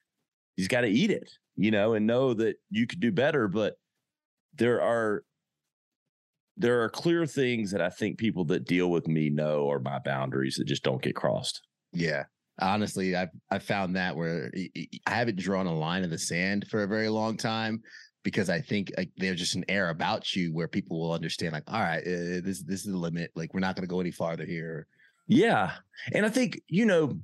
he's 0.57 0.69
got 0.69 0.81
to 0.81 0.89
eat 0.89 1.11
it, 1.11 1.31
you 1.57 1.71
know, 1.71 1.95
and 1.95 2.07
know 2.07 2.35
that 2.35 2.57
you 2.71 2.87
could 2.87 3.01
do 3.01 3.13
better. 3.13 3.49
But 3.49 3.75
there 4.55 4.81
are 4.81 5.23
there 6.59 6.83
are 6.83 6.91
clear 6.91 7.25
things 7.25 7.71
that 7.71 7.81
I 7.81 7.89
think 7.89 8.19
people 8.19 8.45
that 8.47 8.67
deal 8.67 8.91
with 8.91 9.07
me 9.07 9.31
know 9.31 9.71
are 9.71 9.79
my 9.79 10.01
boundaries 10.01 10.57
that 10.57 10.67
just 10.67 10.83
don't 10.83 11.01
get 11.01 11.15
crossed. 11.15 11.63
Yeah. 11.93 12.25
Honestly 12.61 13.15
i've 13.15 13.29
i 13.53 13.59
found 13.61 13.95
that 13.95 14.17
where 14.17 14.51
i 15.07 15.11
haven't 15.15 15.39
drawn 15.39 15.69
a 15.69 15.73
line 15.73 16.03
in 16.03 16.11
the 16.11 16.19
sand 16.19 16.67
for 16.69 16.83
a 16.83 16.89
very 16.89 17.09
long 17.09 17.37
time 17.37 17.81
because 18.25 18.51
i 18.51 18.61
think 18.61 18.91
like, 18.99 19.11
there's 19.17 19.39
just 19.39 19.55
an 19.55 19.65
air 19.69 19.91
about 19.91 20.35
you 20.35 20.53
where 20.53 20.67
people 20.67 20.99
will 20.99 21.13
understand 21.13 21.53
like 21.53 21.63
all 21.69 21.81
right 21.81 22.03
uh, 22.03 22.43
this 22.43 22.65
this 22.65 22.85
is 22.85 22.87
the 22.87 22.97
limit. 22.97 23.31
Like 23.37 23.55
we're 23.55 23.61
not 23.61 23.77
going 23.77 23.87
to 23.87 23.89
go 23.89 24.01
any 24.01 24.11
farther 24.11 24.45
here. 24.45 24.89
Yeah. 25.29 25.71
And 26.13 26.27
i 26.27 26.29
think 26.29 26.61
you 26.67 26.85
know 26.85 27.21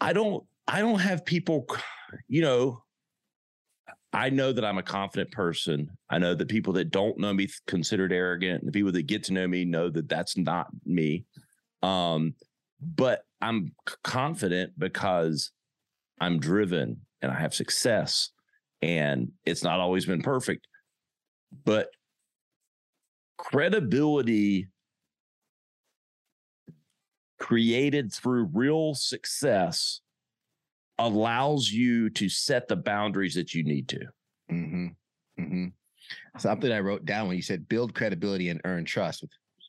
i 0.00 0.12
don't 0.12 0.44
i 0.66 0.80
don't 0.80 0.98
have 0.98 1.24
people 1.24 1.64
you 2.26 2.42
know 2.42 2.82
I 4.12 4.30
know 4.30 4.52
that 4.52 4.64
I'm 4.64 4.78
a 4.78 4.82
confident 4.82 5.30
person. 5.32 5.90
I 6.08 6.18
know 6.18 6.34
that 6.34 6.48
people 6.48 6.72
that 6.74 6.90
don't 6.90 7.18
know 7.18 7.32
me 7.32 7.48
considered 7.66 8.12
arrogant. 8.12 8.64
The 8.64 8.72
people 8.72 8.92
that 8.92 9.06
get 9.06 9.24
to 9.24 9.34
know 9.34 9.46
me 9.46 9.64
know 9.64 9.90
that 9.90 10.08
that's 10.08 10.36
not 10.36 10.68
me. 10.86 11.24
Um, 11.82 12.34
but 12.80 13.22
I'm 13.40 13.72
confident 14.02 14.72
because 14.78 15.52
I'm 16.20 16.40
driven 16.40 17.02
and 17.20 17.30
I 17.30 17.38
have 17.38 17.54
success 17.54 18.30
and 18.80 19.32
it's 19.44 19.62
not 19.62 19.80
always 19.80 20.06
been 20.06 20.22
perfect. 20.22 20.66
But 21.64 21.88
credibility 23.36 24.68
created 27.38 28.12
through 28.12 28.50
real 28.52 28.94
success 28.94 30.00
allows 30.98 31.70
you 31.70 32.10
to 32.10 32.28
set 32.28 32.68
the 32.68 32.76
boundaries 32.76 33.34
that 33.34 33.54
you 33.54 33.64
need 33.64 33.88
to. 33.88 34.00
Mm-hmm. 34.50 34.86
Mm-hmm. 35.40 35.66
Something 36.38 36.72
I 36.72 36.80
wrote 36.80 37.04
down 37.04 37.28
when 37.28 37.36
you 37.36 37.42
said 37.42 37.68
build 37.68 37.94
credibility 37.94 38.48
and 38.48 38.60
earn 38.64 38.84
trust. 38.84 39.24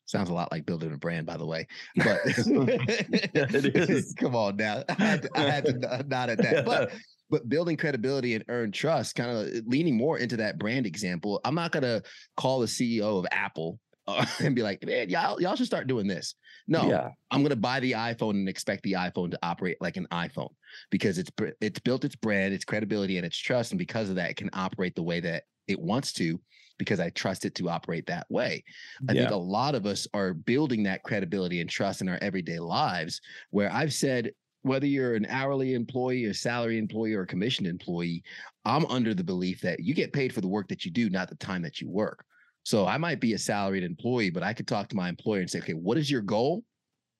Sounds 0.06 0.30
a 0.30 0.34
lot 0.34 0.52
like 0.52 0.66
building 0.66 0.92
a 0.92 0.98
brand, 0.98 1.28
by 1.28 1.38
the 1.38 1.46
way. 1.46 1.68
But 1.98 2.22
it 2.26 3.76
is. 3.90 4.16
come 4.18 4.36
on 4.36 4.56
now, 4.56 4.84
I 4.90 4.94
had 4.94 5.22
to, 5.22 5.30
I 5.36 5.42
had 5.42 5.66
to 5.66 6.04
nod 6.08 6.30
at 6.30 6.40
that. 6.40 6.66
But 6.66 6.92
but 7.30 7.48
building 7.48 7.78
credibility 7.78 8.34
and 8.34 8.44
earn 8.50 8.72
trust, 8.72 9.16
kind 9.16 9.30
of 9.30 9.68
leaning 9.68 9.96
more 9.96 10.18
into 10.18 10.36
that 10.38 10.58
brand 10.58 10.88
example. 10.88 11.40
I'm 11.46 11.54
not 11.54 11.72
gonna 11.72 12.02
call 12.38 12.60
the 12.60 12.66
CEO 12.66 13.20
of 13.20 13.28
Apple 13.32 13.80
Uh, 14.18 14.26
and 14.44 14.56
be 14.56 14.64
like, 14.64 14.84
man, 14.86 15.10
y'all 15.10 15.40
y'all 15.42 15.56
should 15.56 15.66
start 15.66 15.88
doing 15.88 16.08
this. 16.08 16.36
No, 16.68 16.90
yeah. 16.90 17.10
I'm 17.32 17.44
gonna 17.44 17.56
buy 17.56 17.80
the 17.80 17.94
iPhone 17.94 18.32
and 18.32 18.50
expect 18.50 18.84
the 18.84 18.94
iPhone 18.94 19.32
to 19.32 19.40
operate 19.44 19.78
like 19.82 19.98
an 19.98 20.08
iPhone 20.12 20.54
because 20.90 21.18
it's 21.18 21.32
it's 21.62 21.80
built 21.80 22.06
its 22.06 22.16
brand, 22.16 22.54
its 22.54 22.66
credibility, 22.66 23.18
and 23.18 23.26
its 23.26 23.38
trust, 23.38 23.72
and 23.72 23.80
because 23.80 24.10
of 24.10 24.16
that, 24.16 24.32
it 24.32 24.38
can 24.38 24.50
operate 24.54 24.96
the 24.96 25.04
way 25.04 25.20
that 25.20 25.44
it 25.68 25.80
wants 25.80 26.14
to 26.14 26.40
because 26.80 27.00
I 27.00 27.10
trust 27.12 27.46
it 27.46 27.54
to 27.56 27.70
operate 27.70 28.08
that 28.08 28.26
way. 28.30 28.64
I 29.08 29.12
yeah. 29.12 29.22
think 29.22 29.32
a 29.32 29.38
lot 29.38 29.76
of 29.76 29.86
us 29.86 30.08
are 30.14 30.34
building 30.34 30.84
that 30.84 31.04
credibility 31.04 31.62
and 31.62 31.70
trust 31.70 32.02
in 32.02 32.10
our 32.10 32.18
everyday 32.22 32.58
lives 32.58 33.22
where 33.52 33.72
I've 33.72 33.94
said, 33.94 34.32
whether 34.64 34.88
you're 34.88 35.16
an 35.16 35.28
hourly 35.30 35.74
employee, 35.74 36.26
a 36.26 36.34
salary 36.34 36.78
employee, 36.78 37.14
or 37.14 37.22
a 37.22 37.28
commissioned 37.28 37.68
employee, 37.68 38.24
I'm 38.66 38.86
under 38.88 39.14
the 39.14 39.24
belief 39.24 39.62
that 39.62 39.82
you 39.82 39.94
get 39.94 40.14
paid 40.14 40.34
for 40.34 40.42
the 40.42 40.48
work 40.48 40.68
that 40.70 40.84
you 40.84 40.92
do, 40.92 41.10
not 41.10 41.30
the 41.30 41.36
time 41.36 41.62
that 41.62 41.80
you 41.80 41.90
work. 41.90 42.26
So 42.70 42.86
I 42.86 43.00
might 43.00 43.20
be 43.20 43.34
a 43.34 43.38
salaried 43.40 43.82
employee, 43.82 44.30
but 44.30 44.44
I 44.44 44.54
could 44.54 44.68
talk 44.68 44.90
to 44.90 44.96
my 44.96 45.10
employer 45.10 45.40
and 45.40 45.50
say, 45.50 45.58
okay, 45.58 45.74
what 45.74 45.98
is 45.98 46.12
your 46.12 46.22
goal? 46.22 46.64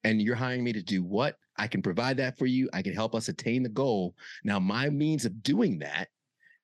And 0.04 0.22
you're 0.22 0.36
hiring 0.36 0.64
me 0.64 0.74
to 0.74 0.84
do 0.84 1.04
what? 1.04 1.38
I 1.58 1.66
can 1.66 1.82
provide 1.82 2.18
that 2.18 2.38
for 2.38 2.46
you. 2.46 2.70
I 2.72 2.84
can 2.84 2.94
help 2.94 3.16
us 3.16 3.30
attain 3.30 3.64
the 3.64 3.70
goal. 3.70 4.14
Now, 4.44 4.60
my 4.60 4.92
means 4.92 5.26
of 5.26 5.42
doing 5.42 5.80
that 5.80 6.10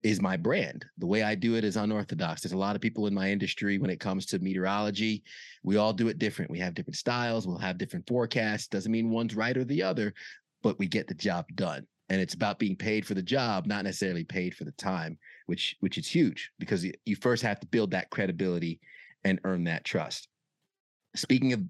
is 0.04 0.22
my 0.22 0.38
brand. 0.38 0.86
The 1.00 1.08
way 1.08 1.24
I 1.24 1.34
do 1.34 1.56
it 1.56 1.64
is 1.64 1.78
unorthodox. 1.78 2.42
There's 2.42 2.54
a 2.54 2.60
lot 2.60 2.76
of 2.76 2.82
people 2.84 3.08
in 3.08 3.14
my 3.16 3.32
industry 3.32 3.80
when 3.80 3.90
it 3.90 4.00
comes 4.00 4.28
to 4.28 4.38
meteorology. 4.38 5.24
We 5.64 5.78
all 5.78 5.92
do 5.92 6.10
it 6.10 6.20
different. 6.20 6.52
We 6.52 6.60
have 6.60 6.76
different 6.76 6.98
styles, 6.98 7.48
we'll 7.48 7.58
have 7.58 7.80
different 7.80 8.08
forecasts. 8.08 8.68
Doesn't 8.68 8.92
mean 8.92 9.10
one's 9.10 9.34
right 9.34 9.58
or 9.58 9.66
the 9.66 9.82
other, 9.82 10.14
but 10.62 10.78
we 10.78 10.86
get 10.86 11.08
the 11.08 11.16
job 11.16 11.48
done. 11.56 11.88
And 12.10 12.22
it's 12.22 12.36
about 12.36 12.60
being 12.60 12.76
paid 12.76 13.08
for 13.08 13.16
the 13.16 13.24
job, 13.24 13.66
not 13.66 13.86
necessarily 13.86 14.26
paid 14.26 14.54
for 14.54 14.64
the 14.64 14.74
time, 14.74 15.18
which 15.46 15.76
which 15.80 15.98
is 15.98 16.08
huge 16.08 16.52
because 16.60 16.86
you 17.06 17.16
first 17.16 17.44
have 17.44 17.60
to 17.60 17.68
build 17.68 17.92
that 17.92 18.10
credibility 18.10 18.80
and 19.24 19.40
earn 19.44 19.64
that 19.66 19.84
trust. 19.84 20.28
Speaking 21.16 21.54
of 21.54 21.62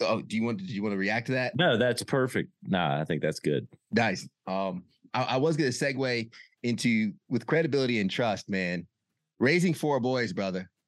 oh, 0.00 0.22
do 0.22 0.36
you 0.36 0.44
want 0.44 0.58
do 0.58 0.64
you 0.72 0.82
want 0.82 0.92
to 0.92 0.98
react 0.98 1.26
to 1.26 1.32
that? 1.32 1.56
No, 1.56 1.76
that's 1.76 2.02
perfect. 2.02 2.50
Nah, 2.62 3.00
I 3.00 3.04
think 3.04 3.22
that's 3.22 3.40
good. 3.40 3.66
Nice. 3.92 4.28
Um 4.46 4.84
I, 5.12 5.22
I 5.22 5.36
was 5.38 5.56
going 5.56 5.72
to 5.72 5.76
segue 5.76 6.30
into 6.62 7.12
with 7.28 7.46
credibility 7.46 8.00
and 8.00 8.10
trust, 8.10 8.48
man. 8.48 8.86
Raising 9.40 9.74
four 9.74 9.98
boys, 9.98 10.32
brother. 10.32 10.70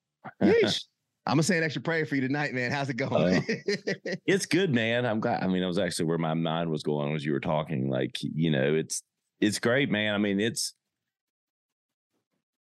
I'm 1.25 1.35
gonna 1.35 1.45
say 1.45 1.57
an 1.57 1.63
extra 1.63 1.81
prayer 1.81 2.05
for 2.05 2.17
you 2.17 2.21
tonight, 2.21 2.53
man. 2.53 2.73
How's 2.73 2.91
it 2.91 2.97
going? 2.97 3.37
Uh, 3.37 3.41
it's 4.27 4.45
good, 4.45 4.75
man. 4.75 5.07
I'm 5.07 5.21
glad. 5.21 5.43
I 5.43 5.47
mean, 5.47 5.63
I 5.63 5.69
was 5.69 5.79
actually 5.79 6.07
where 6.07 6.19
my 6.19 6.35
mind 6.35 6.69
was 6.69 6.83
going 6.83 7.15
as 7.15 7.25
you 7.25 7.33
were 7.33 7.41
talking. 7.41 7.89
Like, 7.89 8.17
you 8.21 8.51
know, 8.51 8.75
it's 8.75 9.03
it's 9.41 9.61
great, 9.61 9.89
man. 9.89 10.15
I 10.15 10.19
mean, 10.19 10.41
it's 10.41 10.75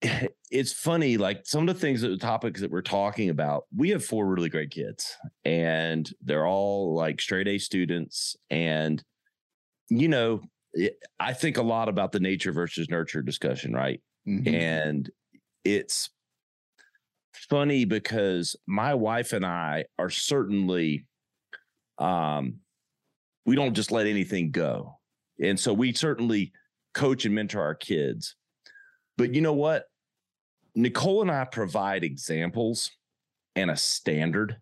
it's 0.52 0.74
funny. 0.74 1.18
Like 1.18 1.46
some 1.46 1.68
of 1.68 1.74
the 1.74 1.80
things, 1.80 2.02
that 2.02 2.10
the 2.10 2.18
topics 2.18 2.62
that 2.62 2.72
we're 2.72 2.82
talking 2.82 3.30
about. 3.30 3.64
We 3.76 3.90
have 3.90 4.04
four 4.04 4.28
really 4.28 4.50
great 4.50 4.72
kids, 4.72 5.16
and 5.46 6.10
they're 6.22 6.48
all 6.48 6.94
like 6.96 7.22
straight 7.22 7.48
A 7.48 7.58
students. 7.58 8.36
And 8.50 9.04
you 9.90 10.08
know, 10.08 10.42
it, 10.74 10.98
I 11.20 11.34
think 11.34 11.58
a 11.58 11.64
lot 11.64 11.90
about 11.90 12.12
the 12.12 12.20
nature 12.20 12.52
versus 12.52 12.90
nurture 12.90 13.22
discussion, 13.22 13.74
right? 13.74 14.02
Mm-hmm. 14.28 14.54
And 14.54 15.10
it's 15.64 16.10
funny 17.34 17.86
because 17.86 18.56
my 18.68 18.94
wife 18.94 19.34
and 19.34 19.46
I 19.46 19.86
are 19.98 20.10
certainly 20.10 21.06
um 21.98 22.56
we 23.46 23.56
don't 23.56 23.74
just 23.74 23.92
let 23.92 24.08
anything 24.08 24.52
go. 24.52 24.98
And 25.42 25.60
so 25.60 25.74
we 25.74 25.94
certainly 25.94 26.54
coach 26.94 27.26
and 27.26 27.36
mentor 27.36 27.62
our 27.62 27.76
kids. 27.76 28.36
But 29.18 29.36
you 29.36 29.42
know 29.42 29.54
what? 29.54 29.86
Nicole 30.76 31.22
and 31.22 31.32
I 31.32 31.46
provide 31.46 32.04
examples 32.04 32.90
and 33.56 33.70
a 33.70 33.78
standard. 33.78 34.58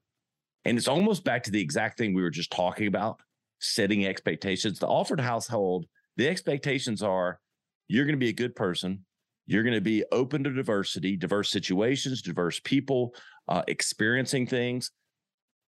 And 0.65 0.77
it's 0.77 0.87
almost 0.87 1.23
back 1.23 1.43
to 1.43 1.51
the 1.51 1.61
exact 1.61 1.97
thing 1.97 2.13
we 2.13 2.21
were 2.21 2.29
just 2.29 2.51
talking 2.51 2.87
about 2.87 3.19
setting 3.59 4.05
expectations. 4.05 4.79
The 4.79 4.87
Alford 4.87 5.19
household, 5.19 5.85
the 6.17 6.27
expectations 6.27 7.01
are 7.01 7.39
you're 7.87 8.05
going 8.05 8.15
to 8.15 8.23
be 8.23 8.29
a 8.29 8.33
good 8.33 8.55
person. 8.55 9.05
You're 9.47 9.63
going 9.63 9.75
to 9.75 9.81
be 9.81 10.03
open 10.11 10.43
to 10.43 10.49
diversity, 10.49 11.17
diverse 11.17 11.49
situations, 11.49 12.21
diverse 12.21 12.59
people, 12.63 13.15
uh, 13.47 13.63
experiencing 13.67 14.47
things. 14.47 14.91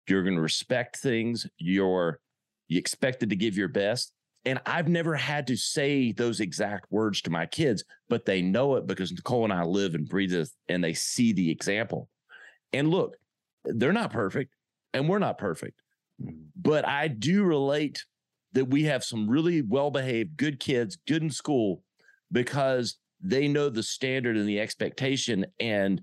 You're 0.08 0.24
going 0.24 0.36
to 0.36 0.42
respect 0.42 0.98
things. 0.98 1.48
You're 1.58 2.20
you 2.68 2.80
expected 2.80 3.30
to 3.30 3.36
give 3.36 3.58
your 3.58 3.68
best. 3.68 4.12
And 4.46 4.60
I've 4.66 4.88
never 4.88 5.16
had 5.16 5.48
to 5.48 5.56
say 5.56 6.12
those 6.12 6.40
exact 6.40 6.92
words 6.92 7.22
to 7.24 7.32
my 7.32 7.48
kids, 7.48 7.84
but 8.10 8.26
they 8.26 8.42
know 8.42 8.76
it 8.76 8.86
because 8.86 9.12
Nicole 9.12 9.44
and 9.44 9.54
I 9.54 9.64
live 9.64 9.96
and 9.96 10.08
breathe 10.08 10.34
it 10.34 10.50
and 10.70 10.84
they 10.84 10.94
see 10.94 11.34
the 11.34 11.50
example. 11.50 12.10
And 12.72 12.90
look, 12.90 13.18
they're 13.64 13.94
not 13.94 14.12
perfect 14.12 14.54
and 14.94 15.10
we're 15.10 15.20
not 15.20 15.38
perfect. 15.38 15.82
Mm-hmm. 16.22 16.44
But 16.56 16.88
I 16.88 17.08
do 17.08 17.44
relate 17.44 18.04
that 18.54 18.66
we 18.66 18.84
have 18.84 19.04
some 19.04 19.28
really 19.28 19.62
well 19.62 19.92
behaved, 19.92 20.38
good 20.38 20.60
kids, 20.60 20.98
good 21.08 21.24
in 21.24 21.30
school, 21.30 21.84
because 22.32 22.98
they 23.22 23.48
know 23.48 23.70
the 23.70 23.84
standard 23.84 24.38
and 24.38 24.48
the 24.48 24.60
expectation 24.60 25.46
and 25.60 26.02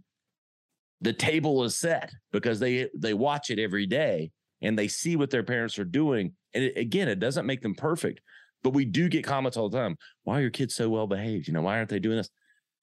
the 1.00 1.12
table 1.12 1.64
is 1.64 1.76
set 1.76 2.12
because 2.32 2.60
they 2.60 2.88
they 2.96 3.14
watch 3.14 3.50
it 3.50 3.58
every 3.58 3.86
day 3.86 4.30
and 4.62 4.78
they 4.78 4.88
see 4.88 5.16
what 5.16 5.30
their 5.30 5.42
parents 5.42 5.78
are 5.78 5.84
doing 5.84 6.32
and 6.54 6.64
it, 6.64 6.76
again 6.76 7.08
it 7.08 7.20
doesn't 7.20 7.46
make 7.46 7.60
them 7.60 7.74
perfect 7.74 8.20
but 8.62 8.70
we 8.70 8.84
do 8.84 9.08
get 9.08 9.24
comments 9.24 9.56
all 9.56 9.68
the 9.68 9.78
time 9.78 9.96
why 10.24 10.38
are 10.38 10.42
your 10.42 10.50
kids 10.50 10.74
so 10.74 10.88
well 10.88 11.06
behaved? 11.06 11.48
You 11.48 11.54
know 11.54 11.62
why 11.62 11.76
aren't 11.76 11.90
they 11.90 11.98
doing 11.98 12.16
this? 12.16 12.30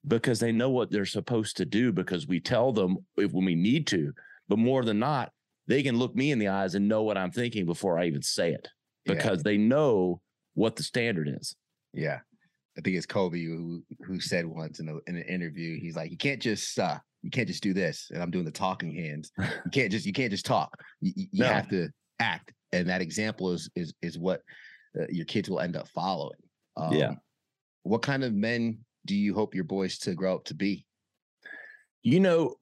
Because 0.08 0.40
they 0.40 0.52
know 0.52 0.70
what 0.70 0.92
they're 0.92 1.06
supposed 1.06 1.58
to 1.58 1.66
do 1.66 1.92
because 1.92 2.28
we 2.28 2.40
tell 2.40 2.72
them 2.72 2.98
if 3.18 3.32
when 3.32 3.46
we 3.46 3.56
need 3.56 3.88
to 3.88 4.14
but 4.48 4.60
more 4.60 4.84
than 4.84 5.00
not 5.00 5.32
they 5.68 5.84
can 5.84 5.98
look 5.98 6.16
me 6.16 6.32
in 6.32 6.40
the 6.40 6.48
eyes 6.48 6.76
and 6.76 6.88
know 6.88 7.04
what 7.04 7.18
i'm 7.18 7.32
thinking 7.32 7.66
before 7.66 8.00
i 8.00 8.06
even 8.06 8.22
say 8.22 8.52
it 8.52 8.68
because 9.06 9.40
yeah. 9.40 9.44
they 9.44 9.58
know 9.58 10.22
what 10.56 10.76
the 10.76 10.84
standard 10.84 11.30
is. 11.30 11.56
Yeah 11.94 12.20
I 12.80 12.82
think 12.82 12.96
it's 12.96 13.06
Kobe 13.06 13.44
who 13.44 13.84
who 14.06 14.22
said 14.22 14.46
once 14.46 14.80
in, 14.80 14.88
a, 14.88 14.94
in 15.08 15.18
an 15.18 15.24
interview, 15.24 15.78
he's 15.82 15.98
like, 15.98 16.12
you 16.12 16.18
can't 16.18 16.42
just 16.42 16.80
uh, 16.80 16.98
you 17.22 17.30
can't 17.30 17.48
just 17.48 17.62
do 17.62 17.74
this, 17.74 18.10
and 18.14 18.24
I'm 18.24 18.32
doing 18.32 18.46
the 18.46 18.52
talking 18.52 18.96
hands. 18.96 19.34
You 19.38 19.72
can't 19.72 19.92
just 19.92 20.06
you 20.06 20.14
can't 20.14 20.32
just 20.32 20.46
talk. 20.46 20.82
You, 21.02 21.12
you 21.16 21.44
no. 21.44 21.48
have 21.48 21.68
to 21.70 21.90
act, 22.20 22.54
and 22.72 22.88
that 22.88 23.02
example 23.02 23.52
is 23.52 23.70
is 23.76 23.94
is 24.02 24.18
what 24.18 24.44
uh, 24.98 25.08
your 25.10 25.26
kids 25.26 25.50
will 25.50 25.60
end 25.60 25.76
up 25.76 25.90
following. 25.90 26.40
Um, 26.78 26.94
yeah. 26.94 27.12
What 27.84 28.02
kind 28.02 28.24
of 28.24 28.34
men 28.34 28.80
do 29.06 29.14
you 29.14 29.34
hope 29.34 29.54
your 29.54 29.66
boys 29.66 29.98
to 30.00 30.16
grow 30.16 30.36
up 30.36 30.46
to 30.46 30.54
be? 30.54 30.86
You 32.02 32.22
know, 32.22 32.56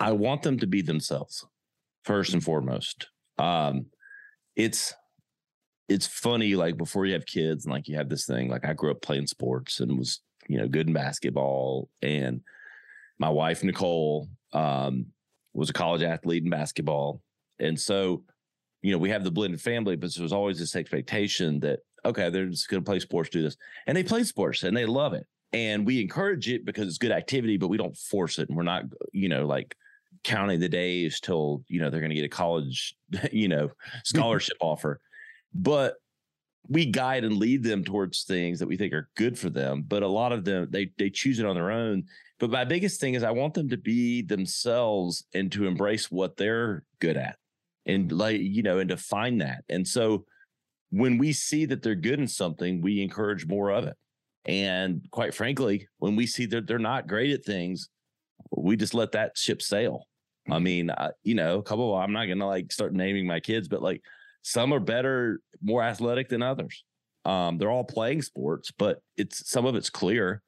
I 0.00 0.10
want 0.10 0.42
them 0.42 0.58
to 0.58 0.66
be 0.66 0.82
themselves 0.82 1.46
first 2.02 2.32
and 2.32 2.42
foremost. 2.42 3.06
Um, 3.38 3.86
it's 4.56 4.92
it's 5.88 6.06
funny 6.06 6.54
like 6.54 6.76
before 6.76 7.06
you 7.06 7.14
have 7.14 7.26
kids 7.26 7.64
and 7.64 7.72
like 7.72 7.88
you 7.88 7.96
have 7.96 8.08
this 8.08 8.26
thing 8.26 8.48
like 8.48 8.64
i 8.64 8.72
grew 8.72 8.90
up 8.90 9.00
playing 9.00 9.26
sports 9.26 9.80
and 9.80 9.98
was 9.98 10.20
you 10.48 10.58
know 10.58 10.68
good 10.68 10.86
in 10.86 10.92
basketball 10.92 11.88
and 12.02 12.40
my 13.18 13.28
wife 13.28 13.64
nicole 13.64 14.28
um, 14.52 15.06
was 15.52 15.70
a 15.70 15.74
college 15.74 16.02
athlete 16.02 16.44
in 16.44 16.50
basketball 16.50 17.20
and 17.58 17.78
so 17.78 18.22
you 18.82 18.92
know 18.92 18.98
we 18.98 19.10
have 19.10 19.24
the 19.24 19.30
blended 19.30 19.60
family 19.60 19.96
but 19.96 20.14
there 20.14 20.22
was 20.22 20.32
always 20.32 20.58
this 20.58 20.76
expectation 20.76 21.58
that 21.60 21.80
okay 22.04 22.30
they're 22.30 22.46
just 22.46 22.68
going 22.68 22.82
to 22.82 22.88
play 22.88 23.00
sports 23.00 23.30
do 23.30 23.42
this 23.42 23.56
and 23.86 23.96
they 23.96 24.04
play 24.04 24.22
sports 24.22 24.62
and 24.62 24.76
they 24.76 24.86
love 24.86 25.14
it 25.14 25.26
and 25.52 25.86
we 25.86 26.00
encourage 26.00 26.48
it 26.48 26.64
because 26.64 26.86
it's 26.86 26.98
good 26.98 27.10
activity 27.10 27.56
but 27.56 27.68
we 27.68 27.76
don't 27.76 27.96
force 27.96 28.38
it 28.38 28.48
and 28.48 28.56
we're 28.56 28.62
not 28.62 28.84
you 29.12 29.28
know 29.28 29.46
like 29.46 29.74
counting 30.24 30.60
the 30.60 30.68
days 30.68 31.20
till 31.20 31.62
you 31.68 31.80
know 31.80 31.90
they're 31.90 32.00
going 32.00 32.10
to 32.10 32.16
get 32.16 32.24
a 32.24 32.28
college 32.28 32.94
you 33.32 33.48
know 33.48 33.68
scholarship 34.04 34.56
offer 34.60 35.00
but 35.54 35.94
we 36.68 36.84
guide 36.84 37.24
and 37.24 37.36
lead 37.36 37.62
them 37.62 37.82
towards 37.82 38.24
things 38.24 38.58
that 38.58 38.68
we 38.68 38.76
think 38.76 38.92
are 38.92 39.08
good 39.16 39.38
for 39.38 39.48
them 39.48 39.82
but 39.86 40.02
a 40.02 40.08
lot 40.08 40.32
of 40.32 40.44
them 40.44 40.68
they 40.70 40.90
they 40.98 41.10
choose 41.10 41.38
it 41.38 41.46
on 41.46 41.54
their 41.54 41.70
own. 41.70 42.04
But 42.38 42.50
my 42.50 42.64
biggest 42.64 43.00
thing 43.00 43.14
is 43.14 43.22
i 43.22 43.30
want 43.30 43.54
them 43.54 43.68
to 43.70 43.76
be 43.76 44.22
themselves 44.22 45.24
and 45.34 45.50
to 45.52 45.66
embrace 45.66 46.10
what 46.10 46.36
they're 46.36 46.84
good 47.00 47.16
at 47.16 47.36
and 47.86 48.12
like 48.12 48.40
you 48.40 48.62
know 48.62 48.78
and 48.78 48.90
to 48.90 48.96
find 48.96 49.40
that. 49.40 49.64
And 49.68 49.86
so 49.86 50.24
when 50.90 51.18
we 51.18 51.32
see 51.32 51.66
that 51.66 51.82
they're 51.82 51.94
good 51.94 52.20
in 52.20 52.28
something 52.28 52.80
we 52.80 53.02
encourage 53.02 53.46
more 53.46 53.70
of 53.70 53.84
it. 53.84 53.96
And 54.44 55.06
quite 55.10 55.34
frankly 55.34 55.88
when 55.98 56.16
we 56.16 56.26
see 56.26 56.46
that 56.46 56.66
they're 56.66 56.78
not 56.78 57.08
great 57.08 57.32
at 57.32 57.44
things 57.44 57.88
we 58.56 58.76
just 58.76 58.94
let 58.94 59.12
that 59.12 59.36
ship 59.36 59.62
sail. 59.62 60.06
I 60.50 60.58
mean 60.58 60.90
I, 60.90 61.10
you 61.24 61.34
know 61.34 61.58
a 61.58 61.62
couple 61.62 61.94
of, 61.94 62.02
i'm 62.02 62.12
not 62.12 62.26
gonna 62.26 62.46
like 62.46 62.70
start 62.72 62.94
naming 62.94 63.26
my 63.26 63.40
kids 63.40 63.68
but 63.68 63.82
like 63.82 64.02
some 64.42 64.72
are 64.72 64.80
better, 64.80 65.40
more 65.62 65.82
athletic 65.82 66.28
than 66.28 66.42
others. 66.42 66.84
Um, 67.24 67.58
they're 67.58 67.70
all 67.70 67.84
playing 67.84 68.22
sports, 68.22 68.70
but 68.76 69.02
it's 69.16 69.50
some 69.50 69.66
of 69.66 69.74
it's 69.74 69.90
clear, 69.90 70.42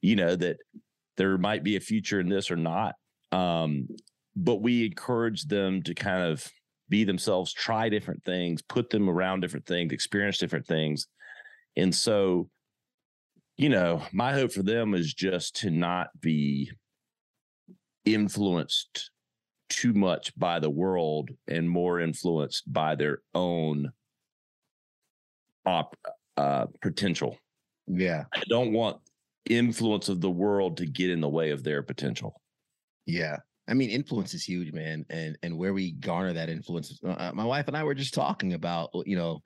you 0.00 0.16
know, 0.16 0.36
that 0.36 0.58
there 1.16 1.36
might 1.38 1.64
be 1.64 1.76
a 1.76 1.80
future 1.80 2.20
in 2.20 2.28
this 2.28 2.50
or 2.50 2.56
not. 2.56 2.94
Um, 3.32 3.88
but 4.36 4.56
we 4.56 4.86
encourage 4.86 5.44
them 5.44 5.82
to 5.82 5.94
kind 5.94 6.22
of 6.22 6.46
be 6.88 7.04
themselves, 7.04 7.52
try 7.52 7.88
different 7.88 8.24
things, 8.24 8.62
put 8.62 8.90
them 8.90 9.08
around 9.08 9.40
different 9.40 9.66
things, 9.66 9.92
experience 9.92 10.38
different 10.38 10.66
things. 10.66 11.06
And 11.76 11.94
so, 11.94 12.48
you 13.56 13.68
know, 13.68 14.02
my 14.12 14.32
hope 14.32 14.52
for 14.52 14.62
them 14.62 14.94
is 14.94 15.12
just 15.12 15.56
to 15.56 15.70
not 15.70 16.08
be 16.20 16.70
influenced 18.04 19.10
too 19.70 19.94
much 19.94 20.38
by 20.38 20.58
the 20.58 20.68
world 20.68 21.30
and 21.48 21.70
more 21.70 22.00
influenced 22.00 22.70
by 22.70 22.94
their 22.94 23.22
own 23.34 23.90
op, 25.64 25.96
uh, 26.36 26.66
potential. 26.82 27.38
Yeah. 27.86 28.24
I 28.34 28.42
don't 28.48 28.72
want 28.72 28.98
influence 29.48 30.08
of 30.08 30.20
the 30.20 30.30
world 30.30 30.76
to 30.76 30.86
get 30.86 31.10
in 31.10 31.20
the 31.20 31.28
way 31.28 31.50
of 31.50 31.64
their 31.64 31.82
potential. 31.82 32.40
Yeah. 33.06 33.38
I 33.68 33.74
mean, 33.74 33.90
influence 33.90 34.34
is 34.34 34.42
huge, 34.42 34.72
man, 34.72 35.06
and 35.10 35.38
and 35.44 35.56
where 35.56 35.72
we 35.72 35.92
garner 35.92 36.32
that 36.32 36.48
influence. 36.48 36.98
Uh, 37.04 37.30
my 37.32 37.44
wife 37.44 37.68
and 37.68 37.76
I 37.76 37.84
were 37.84 37.94
just 37.94 38.14
talking 38.14 38.54
about, 38.54 38.90
you 39.06 39.16
know, 39.16 39.42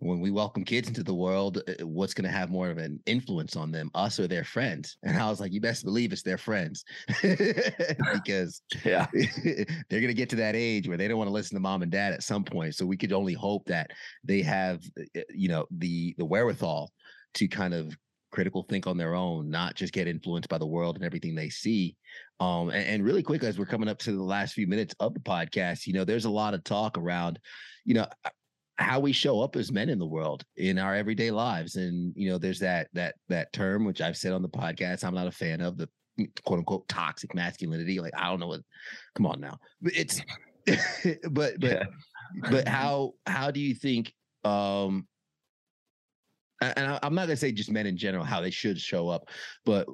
when 0.00 0.20
we 0.20 0.30
welcome 0.30 0.64
kids 0.64 0.88
into 0.88 1.02
the 1.02 1.14
world, 1.14 1.60
uh, 1.68 1.86
what's 1.86 2.14
going 2.14 2.24
to 2.24 2.36
have 2.36 2.50
more 2.50 2.70
of 2.70 2.78
an 2.78 3.00
influence 3.06 3.56
on 3.56 3.72
them, 3.72 3.90
us 3.94 4.20
or 4.20 4.28
their 4.28 4.44
friends? 4.44 4.96
And 5.02 5.16
I 5.16 5.28
was 5.28 5.40
like, 5.40 5.52
you 5.52 5.60
best 5.60 5.84
believe 5.84 6.12
it's 6.12 6.22
their 6.22 6.38
friends, 6.38 6.84
because 7.22 8.62
yeah, 8.84 9.06
they're 9.12 10.00
going 10.00 10.08
to 10.08 10.14
get 10.14 10.30
to 10.30 10.36
that 10.36 10.54
age 10.54 10.86
where 10.86 10.96
they 10.96 11.08
don't 11.08 11.18
want 11.18 11.28
to 11.28 11.34
listen 11.34 11.56
to 11.56 11.60
mom 11.60 11.82
and 11.82 11.90
dad 11.90 12.12
at 12.12 12.22
some 12.22 12.44
point. 12.44 12.74
So 12.76 12.86
we 12.86 12.96
could 12.96 13.12
only 13.12 13.34
hope 13.34 13.64
that 13.66 13.90
they 14.22 14.42
have, 14.42 14.82
uh, 14.98 15.20
you 15.30 15.48
know, 15.48 15.66
the 15.70 16.14
the 16.16 16.24
wherewithal 16.24 16.92
to 17.34 17.48
kind 17.48 17.74
of 17.74 17.96
critical 18.30 18.62
think 18.62 18.86
on 18.86 18.96
their 18.96 19.14
own, 19.14 19.50
not 19.50 19.74
just 19.74 19.92
get 19.92 20.06
influenced 20.06 20.48
by 20.48 20.58
the 20.58 20.66
world 20.66 20.96
and 20.96 21.04
everything 21.04 21.34
they 21.34 21.48
see. 21.48 21.96
Um, 22.40 22.68
and, 22.68 22.86
and 22.86 23.04
really 23.04 23.22
quick, 23.22 23.42
as 23.42 23.58
we're 23.58 23.66
coming 23.66 23.88
up 23.88 23.98
to 24.00 24.12
the 24.12 24.22
last 24.22 24.54
few 24.54 24.66
minutes 24.66 24.94
of 25.00 25.14
the 25.14 25.20
podcast, 25.20 25.86
you 25.86 25.92
know, 25.92 26.04
there's 26.04 26.26
a 26.26 26.30
lot 26.30 26.54
of 26.54 26.62
talk 26.62 26.98
around, 26.98 27.38
you 27.84 27.94
know, 27.94 28.06
how 28.78 29.00
we 29.00 29.12
show 29.12 29.40
up 29.40 29.56
as 29.56 29.72
men 29.72 29.88
in 29.88 29.98
the 29.98 30.06
world 30.06 30.44
in 30.56 30.78
our 30.78 30.94
everyday 30.94 31.30
lives 31.30 31.76
and 31.76 32.12
you 32.16 32.30
know 32.30 32.38
there's 32.38 32.60
that 32.60 32.88
that 32.92 33.14
that 33.28 33.52
term 33.52 33.84
which 33.84 34.00
i've 34.00 34.16
said 34.16 34.32
on 34.32 34.42
the 34.42 34.48
podcast 34.48 35.04
i'm 35.04 35.14
not 35.14 35.26
a 35.26 35.32
fan 35.32 35.60
of 35.60 35.76
the 35.76 35.88
quote 36.44 36.58
unquote 36.58 36.88
toxic 36.88 37.34
masculinity 37.34 38.00
like 38.00 38.12
i 38.16 38.28
don't 38.28 38.40
know 38.40 38.46
what 38.46 38.60
come 39.14 39.26
on 39.26 39.40
now 39.40 39.56
But 39.80 39.92
it's 39.96 40.20
but 41.30 41.58
but 41.58 41.62
yeah. 41.62 41.84
but 42.50 42.68
how 42.68 43.12
how 43.26 43.50
do 43.50 43.60
you 43.60 43.74
think 43.74 44.12
um 44.44 45.06
and 46.60 46.86
I, 46.92 46.98
I'm 47.02 47.14
not 47.14 47.22
gonna 47.22 47.36
say 47.36 47.52
just 47.52 47.70
men 47.70 47.86
in 47.86 47.96
general 47.96 48.24
how 48.24 48.40
they 48.40 48.50
should 48.50 48.80
show 48.80 49.08
up, 49.08 49.28
but 49.64 49.86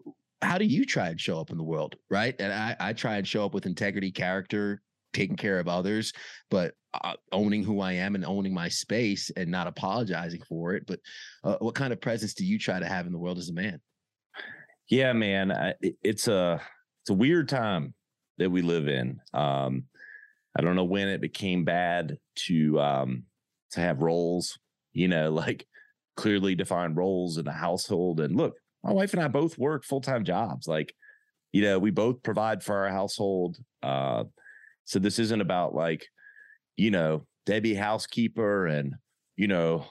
how 0.42 0.58
do 0.58 0.64
you 0.64 0.84
try 0.84 1.08
and 1.08 1.20
show 1.20 1.40
up 1.40 1.50
in 1.50 1.58
the 1.58 1.64
world, 1.64 1.96
right? 2.10 2.34
And 2.38 2.52
I, 2.52 2.76
I 2.80 2.92
try 2.92 3.16
and 3.16 3.26
show 3.26 3.44
up 3.44 3.54
with 3.54 3.66
integrity, 3.66 4.10
character, 4.10 4.80
taking 5.14 5.36
care 5.36 5.58
of 5.58 5.68
others, 5.68 6.12
but 6.50 6.74
uh, 7.02 7.14
owning 7.32 7.62
who 7.62 7.80
I 7.80 7.92
am 7.92 8.14
and 8.14 8.24
owning 8.24 8.52
my 8.52 8.68
space 8.68 9.30
and 9.36 9.50
not 9.50 9.66
apologizing 9.66 10.42
for 10.48 10.74
it. 10.74 10.84
But 10.86 11.00
uh, 11.42 11.56
what 11.60 11.74
kind 11.74 11.92
of 11.92 12.00
presence 12.00 12.34
do 12.34 12.44
you 12.44 12.58
try 12.58 12.78
to 12.78 12.86
have 12.86 13.06
in 13.06 13.12
the 13.12 13.18
world 13.18 13.38
as 13.38 13.48
a 13.48 13.54
man? 13.54 13.80
Yeah, 14.88 15.12
man, 15.12 15.50
I, 15.50 15.74
it's 16.02 16.28
a 16.28 16.60
it's 17.02 17.10
a 17.10 17.14
weird 17.14 17.48
time 17.48 17.94
that 18.38 18.50
we 18.50 18.62
live 18.62 18.88
in. 18.88 19.20
Um, 19.32 19.84
I 20.56 20.62
don't 20.62 20.76
know 20.76 20.84
when 20.84 21.08
it 21.08 21.20
became 21.20 21.64
bad 21.64 22.18
to 22.46 22.80
um, 22.80 23.24
to 23.72 23.80
have 23.80 24.02
roles, 24.02 24.58
you 24.92 25.08
know, 25.08 25.30
like 25.32 25.66
clearly 26.16 26.54
defined 26.54 26.96
roles 26.96 27.38
in 27.38 27.46
a 27.46 27.52
household. 27.52 28.20
And 28.20 28.36
look, 28.36 28.54
my 28.82 28.92
wife 28.92 29.12
and 29.14 29.22
I 29.22 29.28
both 29.28 29.58
work 29.58 29.84
full 29.84 30.00
time 30.00 30.24
jobs. 30.24 30.68
Like, 30.68 30.94
you 31.52 31.62
know, 31.62 31.78
we 31.78 31.90
both 31.90 32.22
provide 32.22 32.62
for 32.62 32.76
our 32.84 32.90
household. 32.90 33.56
Uh, 33.82 34.24
so 34.84 34.98
this 34.98 35.18
isn't 35.18 35.40
about 35.40 35.74
like, 35.74 36.06
you 36.76 36.90
know, 36.90 37.26
Debbie 37.46 37.74
housekeeper 37.74 38.66
and, 38.66 38.94
you 39.36 39.48
know, 39.48 39.86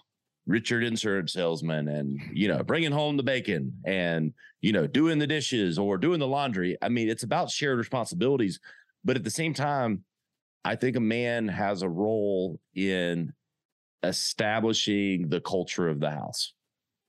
Richard 0.46 0.84
insurance 0.84 1.34
salesman 1.34 1.88
and, 1.88 2.20
you 2.34 2.48
know, 2.48 2.64
bringing 2.64 2.92
home 2.92 3.16
the 3.16 3.24
bacon 3.24 3.74
and, 3.86 4.34
you 4.62 4.74
know, 4.74 4.88
doing 4.88 5.20
the 5.20 5.28
dishes 5.28 5.80
or 5.80 5.98
doing 5.98 6.20
the 6.20 6.28
laundry. 6.28 6.78
I 6.82 6.90
mean, 6.90 7.10
it's 7.10 7.24
about 7.24 7.50
shared 7.50 7.78
responsibilities. 7.78 8.60
But 9.06 9.16
at 9.16 9.24
the 9.24 9.30
same 9.30 9.54
time, 9.54 10.04
I 10.66 10.76
think 10.76 10.96
a 10.96 11.02
man 11.02 11.48
has 11.48 11.82
a 11.82 11.90
role 11.90 12.60
in 12.76 13.34
establishing 14.04 15.30
the 15.30 15.42
culture 15.42 15.88
of 15.88 16.00
the 16.00 16.12
house 16.12 16.54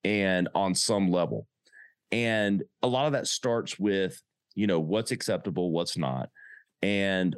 and 0.04 0.48
on 0.54 0.74
some 0.74 1.10
level. 1.10 1.46
And 2.12 2.62
a 2.82 2.86
lot 2.86 3.06
of 3.06 3.12
that 3.12 3.26
starts 3.26 3.78
with, 3.78 4.20
you 4.54 4.66
know, 4.66 4.78
what's 4.78 5.10
acceptable, 5.10 5.72
what's 5.72 5.96
not. 5.96 6.28
And 6.82 7.34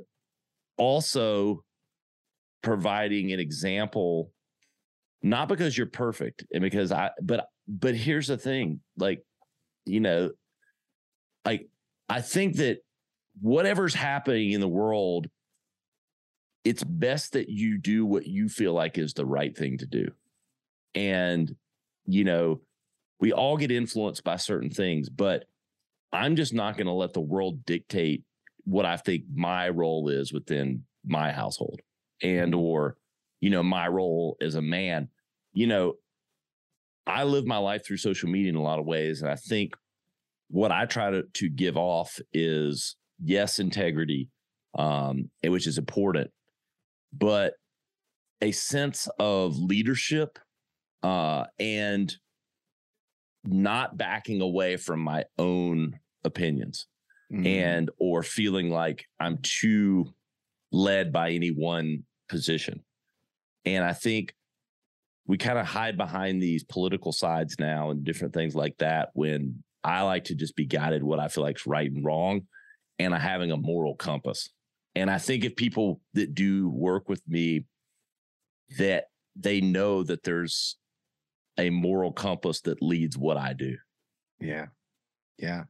also 0.77 1.63
providing 2.63 3.33
an 3.33 3.41
example 3.41 4.31
not 5.23 5.49
because 5.49 5.77
you're 5.77 5.87
perfect 5.87 6.45
and 6.53 6.63
because 6.63 6.93
i 6.93 7.11
but 7.23 7.47
but 7.69 7.95
here's 7.95 8.27
the 8.27 8.37
thing 8.37 8.81
like 8.97 9.25
you 9.85 10.01
know 10.01 10.31
like 11.45 11.69
i 12.09 12.21
think 12.21 12.57
that 12.57 12.79
whatever's 13.41 13.95
happening 13.95 14.53
in 14.53 14.61
the 14.61 14.69
world 14.69 15.29
it's 16.65 16.83
best 16.83 17.35
that 17.35 17.49
you 17.49 17.79
do 17.79 18.05
what 18.05 18.27
you 18.27 18.49
feel 18.49 18.73
like 18.73 18.99
is 18.99 19.15
the 19.15 19.25
right 19.25 19.57
thing 19.57 19.79
to 19.79 19.87
do. 19.87 20.09
And 20.97 21.55
you 22.07 22.25
know 22.25 22.61
we 23.21 23.33
all 23.33 23.57
get 23.57 23.71
influenced 23.71 24.25
by 24.25 24.37
certain 24.37 24.71
things 24.71 25.09
but 25.09 25.45
i'm 26.13 26.37
just 26.37 26.55
not 26.55 26.77
going 26.77 26.87
to 26.87 26.93
let 26.93 27.13
the 27.13 27.21
world 27.21 27.65
dictate 27.67 28.23
what 28.67 28.85
I 28.85 28.97
think 28.97 29.25
my 29.33 29.69
role 29.69 30.09
is 30.09 30.33
within 30.33 30.83
my 31.07 31.33
household 31.33 31.81
and 32.23 32.53
mm-hmm. 32.53 32.61
or 32.61 32.97
you 33.41 33.49
know 33.49 33.63
my 33.63 33.89
role 33.89 34.37
as 34.43 34.57
a 34.57 34.63
man 34.63 35.09
you 35.55 35.67
know 35.67 35.95
I 37.07 37.23
live 37.23 37.47
my 37.47 37.59
life 37.59 37.87
through 37.87 37.99
social 37.99 38.29
media 38.29 38.51
in 38.51 38.57
a 38.57 38.63
lot 38.63 38.81
of 38.81 38.85
ways 38.85 39.23
and 39.23 39.31
I 39.31 39.37
think 39.37 39.75
what 40.49 40.73
I 40.73 40.85
try 40.85 41.11
to 41.11 41.23
to 41.35 41.49
give 41.49 41.77
off 41.77 42.19
is 42.33 42.97
yes 43.23 43.59
integrity 43.59 44.31
um 44.77 45.31
which 45.45 45.67
is 45.67 45.79
important 45.79 46.31
but 47.13 47.55
a 48.43 48.51
sense 48.51 49.09
of 49.19 49.57
leadership 49.57 50.39
uh 51.05 51.45
and 51.61 52.17
not 53.45 53.97
backing 53.97 54.41
away 54.41 54.77
from 54.77 54.99
my 55.01 55.25
own 55.39 56.01
opinions 56.25 56.89
mm. 57.33 57.47
and 57.47 57.91
or 57.99 58.23
feeling 58.23 58.71
like 58.71 59.07
I'm 59.19 59.39
too 59.43 60.13
led 60.73 61.13
by 61.13 61.31
any 61.31 61.51
one 61.51 62.05
position. 62.29 62.83
And 63.65 63.85
I 63.85 63.93
think 63.93 64.35
we 65.27 65.39
kind 65.39 65.59
of 65.59 65.67
hide 65.67 65.97
behind 65.97 66.41
these 66.41 66.65
political 66.65 67.13
sides 67.13 67.57
now 67.59 67.91
and 67.91 68.05
different 68.05 68.35
things 68.35 68.55
like 68.55 68.77
that 68.79 69.11
when 69.15 69.63
I 69.83 70.03
like 70.03 70.25
to 70.25 70.35
just 70.35 70.57
be 70.57 70.67
guided 70.67 71.03
what 71.03 71.19
I 71.19 71.29
feel 71.29 71.43
like 71.43 71.57
is 71.57 71.67
right 71.67 71.91
and 71.91 72.05
wrong 72.05 72.43
and 72.99 73.15
I 73.15 73.19
having 73.19 73.51
a 73.51 73.57
moral 73.57 73.97
compass. 73.97 74.49
And 74.95 75.11
I 75.11 75.19
think 75.19 75.45
if 75.45 75.57
people 75.57 76.01
that 76.15 76.35
do 76.35 76.69
work 76.69 77.09
with 77.09 77.23
me 77.29 77.65
that 78.79 79.07
they 79.35 79.61
know 79.61 80.03
that 80.03 80.23
there's 80.23 80.77
a 81.59 81.71
moral 81.71 82.13
compass 82.13 82.61
that 82.63 82.83
leads 82.83 83.19
what 83.19 83.37
I 83.37 83.53
do. 83.53 83.77
Yeah. 84.41 84.67
Yeah 85.39 85.65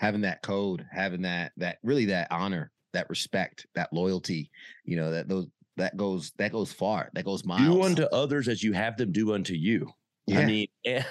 having 0.00 0.22
that 0.22 0.40
code, 0.40 0.86
having 0.90 1.20
that 1.20 1.52
that 1.58 1.76
really 1.82 2.06
that 2.06 2.26
honor, 2.30 2.72
that 2.94 3.08
respect, 3.10 3.66
that 3.74 3.92
loyalty, 3.92 4.50
you 4.84 4.96
know, 4.96 5.10
that 5.10 5.28
those 5.28 5.46
that 5.76 5.94
goes 5.96 6.32
that 6.38 6.52
goes 6.52 6.72
far. 6.72 7.10
That 7.12 7.26
goes 7.26 7.44
miles. 7.44 7.74
Do 7.74 7.82
unto 7.82 8.04
others 8.04 8.48
as 8.48 8.62
you 8.62 8.72
have 8.72 8.96
them 8.96 9.12
do 9.12 9.34
unto 9.34 9.52
you. 9.52 9.90
Yeah. 10.26 10.40
I 10.40 10.46
mean, 10.46 10.68
and, 10.86 11.04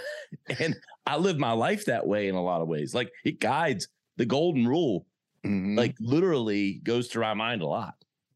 and, 0.60 0.76
I 1.06 1.18
live 1.18 1.38
my 1.38 1.52
life 1.52 1.86
that 1.86 2.06
way 2.06 2.28
in 2.28 2.36
a 2.36 2.44
lot 2.44 2.62
of 2.62 2.68
ways. 2.68 2.96
Like 2.96 3.12
it 3.24 3.40
guides 3.40 3.88
the 4.18 4.26
golden 4.26 4.68
rule, 4.68 5.06
mm-hmm. 5.46 5.78
like 5.78 5.96
literally 6.00 6.82
goes 6.84 7.08
through 7.08 7.24
my 7.24 7.36
mind 7.36 7.62
a 7.62 7.68
lot. 7.68 7.94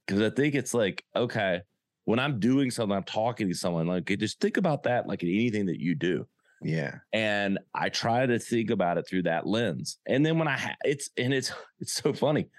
Cause 0.07 0.21
I 0.21 0.29
think 0.29 0.53
it's 0.53 0.73
like, 0.73 1.03
okay, 1.15 1.61
when 2.05 2.19
I'm 2.19 2.39
doing 2.39 2.69
something, 2.69 2.95
I'm 2.95 3.03
talking 3.03 3.47
to 3.47 3.55
someone, 3.55 3.87
like 3.87 4.05
just 4.19 4.39
think 4.39 4.57
about 4.57 4.83
that 4.83 5.07
like 5.07 5.23
in 5.23 5.29
anything 5.29 5.65
that 5.67 5.79
you 5.79 5.95
do. 5.95 6.27
Yeah. 6.63 6.95
And 7.11 7.59
I 7.73 7.89
try 7.89 8.25
to 8.25 8.39
think 8.39 8.69
about 8.69 8.97
it 8.97 9.07
through 9.07 9.23
that 9.23 9.45
lens. 9.47 9.97
And 10.05 10.25
then 10.25 10.37
when 10.37 10.47
I 10.47 10.57
ha- 10.57 10.75
it's 10.83 11.09
and 11.17 11.33
it's 11.33 11.51
it's 11.79 11.93
so 11.93 12.13
funny. 12.13 12.49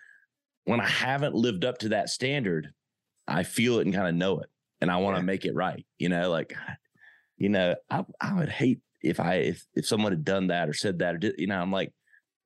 When 0.65 0.81
I 0.81 0.89
haven't 0.89 1.35
lived 1.35 1.65
up 1.65 1.79
to 1.79 1.91
that 1.91 2.09
standard, 2.09 2.73
I 3.29 3.43
feel 3.43 3.79
it 3.79 3.87
and 3.87 3.95
kind 3.95 4.09
of 4.09 4.15
know 4.15 4.41
it. 4.41 4.49
And 4.81 4.91
I 4.91 4.97
want 4.97 5.17
to 5.17 5.21
yeah. 5.21 5.27
make 5.27 5.45
it 5.45 5.55
right. 5.55 5.85
You 5.99 6.09
know, 6.09 6.31
like 6.31 6.55
you 7.37 7.49
know, 7.49 7.75
I 7.91 8.05
I 8.21 8.35
would 8.35 8.49
hate 8.49 8.81
if 9.03 9.21
I 9.21 9.35
if 9.37 9.65
if 9.75 9.87
someone 9.87 10.13
had 10.13 10.25
done 10.25 10.49
that 10.49 10.69
or 10.69 10.73
said 10.73 10.99
that 11.01 11.15
or 11.15 11.19
did, 11.19 11.35
you 11.39 11.47
know, 11.47 11.61
I'm 11.61 11.73
like, 11.73 11.93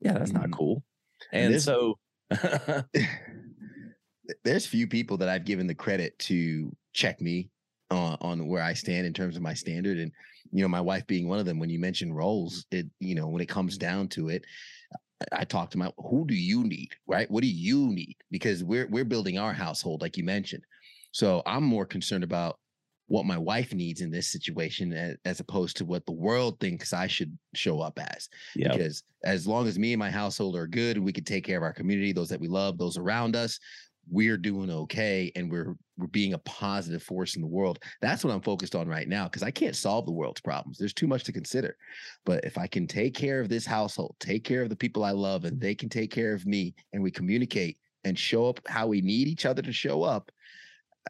yeah, 0.01 0.13
that's 0.13 0.33
mm-hmm. 0.33 0.43
not 0.43 0.51
cool. 0.51 0.83
And, 1.33 1.55
and 1.55 1.63
so 1.63 1.99
there's 4.45 4.67
few 4.67 4.87
people 4.87 5.17
that 5.19 5.29
I've 5.29 5.45
given 5.45 5.67
the 5.67 5.75
credit 5.75 6.19
to 6.21 6.75
check 6.93 7.21
me 7.21 7.51
on, 7.91 8.17
on 8.21 8.49
where 8.49 8.63
I 8.63 8.75
stand 8.75 9.07
in 9.07 9.13
terms 9.13 9.37
of 9.37 9.43
my 9.43 9.55
standard. 9.55 9.99
And, 9.99 10.13
you 10.53 10.63
know, 10.63 10.69
my 10.69 10.81
wife 10.81 11.07
being 11.07 11.29
one 11.29 11.39
of 11.39 11.47
them, 11.47 11.59
when 11.59 11.71
you 11.71 11.79
mention 11.79 12.13
roles, 12.13 12.67
it, 12.71 12.87
you 13.01 13.15
know, 13.15 13.29
when 13.29 13.43
it 13.43 13.49
comes 13.49 13.79
down 13.79 14.09
to 14.09 14.29
it, 14.29 14.45
I, 15.33 15.45
talk 15.45 15.71
to 15.71 15.79
my 15.79 15.91
who 15.99 16.25
do 16.27 16.35
you 16.35 16.63
need, 16.63 16.91
right? 17.07 17.31
What 17.31 17.43
do 17.43 17.49
you 17.49 17.89
need? 17.89 18.17
Because 18.31 18.63
we're 18.63 18.87
we're 18.87 19.05
building 19.05 19.37
our 19.39 19.53
household, 19.53 20.01
like 20.01 20.17
you 20.17 20.23
mentioned. 20.23 20.63
So 21.11 21.43
I'm 21.45 21.65
more 21.65 21.85
concerned 21.85 22.23
about 22.23 22.59
what 23.09 23.25
my 23.25 23.39
wife 23.39 23.73
needs 23.73 24.01
in 24.03 24.11
this 24.11 24.31
situation 24.31 24.93
as, 24.93 25.17
as 25.25 25.41
opposed 25.41 25.77
to 25.79 25.85
what 25.85 26.05
the 26.07 26.13
world 26.13 26.61
thinks 26.61 26.93
I 26.93 27.07
should 27.07 27.37
show 27.55 27.81
up 27.81 27.99
as. 27.99 28.29
Yep. 28.55 28.73
Because 28.73 29.03
as 29.25 29.47
long 29.47 29.67
as 29.67 29.79
me 29.79 29.95
and 29.95 29.99
my 29.99 30.11
household 30.11 30.55
are 30.55 30.67
good 30.67 30.97
and 30.97 31.05
we 31.05 31.13
can 31.13 31.25
take 31.25 31.45
care 31.45 31.57
of 31.57 31.63
our 31.63 31.73
community, 31.73 32.13
those 32.13 32.29
that 32.29 32.41
we 32.41 32.49
love, 32.49 32.77
those 32.77 32.99
around 32.99 33.35
us, 33.35 33.59
we're 34.11 34.37
doing 34.37 34.71
okay 34.71 35.31
and 35.37 35.51
we're 35.51 35.77
we're 35.97 36.07
being 36.07 36.35
a 36.35 36.39
positive 36.39 37.03
force 37.03 37.35
in 37.35 37.43
the 37.43 37.49
world. 37.49 37.81
That's 38.01 38.25
what 38.25 38.33
I'm 38.33 38.41
focused 38.41 38.77
on 38.77 38.87
right 38.87 39.09
now 39.09 39.25
because 39.25 39.43
I 39.43 39.51
can't 39.51 39.75
solve 39.75 40.07
the 40.07 40.13
world's 40.13 40.41
problems. 40.41 40.79
There's 40.79 40.95
too 40.95 41.09
much 41.09 41.25
to 41.25 41.33
consider. 41.33 41.77
But 42.25 42.45
if 42.45 42.57
I 42.57 42.69
can 42.69 42.87
take 42.87 43.15
care 43.15 43.41
of 43.41 43.49
this 43.49 43.67
household, 43.67 44.15
take 44.21 44.45
care 44.45 44.63
of 44.63 44.69
the 44.69 44.77
people 44.77 45.03
I 45.03 45.11
love, 45.11 45.45
and 45.45 45.61
they 45.61 45.75
can 45.75 45.89
take 45.89 46.13
care 46.13 46.35
of 46.35 46.47
me, 46.47 46.75
and 46.93 47.03
we 47.03 47.11
communicate 47.11 47.79
and 48.05 48.17
show 48.17 48.49
up 48.49 48.61
how 48.69 48.87
we 48.87 49.01
need 49.01 49.27
each 49.27 49.45
other 49.45 49.61
to 49.61 49.73
show 49.73 50.05
up, 50.05 50.31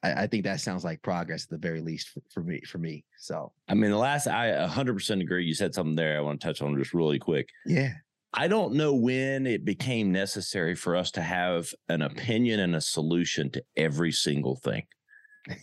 I, 0.02 0.22
I 0.22 0.26
think 0.26 0.44
that 0.44 0.60
sounds 0.60 0.84
like 0.84 1.02
progress 1.02 1.44
at 1.44 1.50
the 1.50 1.58
very 1.58 1.80
least 1.80 2.08
for, 2.08 2.22
for, 2.30 2.42
me. 2.42 2.60
For 2.62 2.78
me, 2.78 3.04
so 3.18 3.52
I 3.68 3.74
mean, 3.74 3.90
the 3.90 3.96
last 3.96 4.26
I 4.26 4.50
100% 4.68 5.20
agree. 5.20 5.44
You 5.44 5.54
said 5.54 5.74
something 5.74 5.96
there. 5.96 6.16
I 6.16 6.20
want 6.20 6.40
to 6.40 6.46
touch 6.46 6.62
on 6.62 6.76
just 6.78 6.94
really 6.94 7.18
quick. 7.18 7.48
Yeah. 7.66 7.92
I 8.32 8.48
don't 8.48 8.74
know 8.74 8.94
when 8.94 9.46
it 9.46 9.64
became 9.64 10.12
necessary 10.12 10.74
for 10.74 10.96
us 10.96 11.10
to 11.12 11.22
have 11.22 11.72
an 11.88 12.02
opinion 12.02 12.60
and 12.60 12.76
a 12.76 12.80
solution 12.80 13.50
to 13.52 13.64
every 13.76 14.12
single 14.12 14.56
thing. 14.56 14.84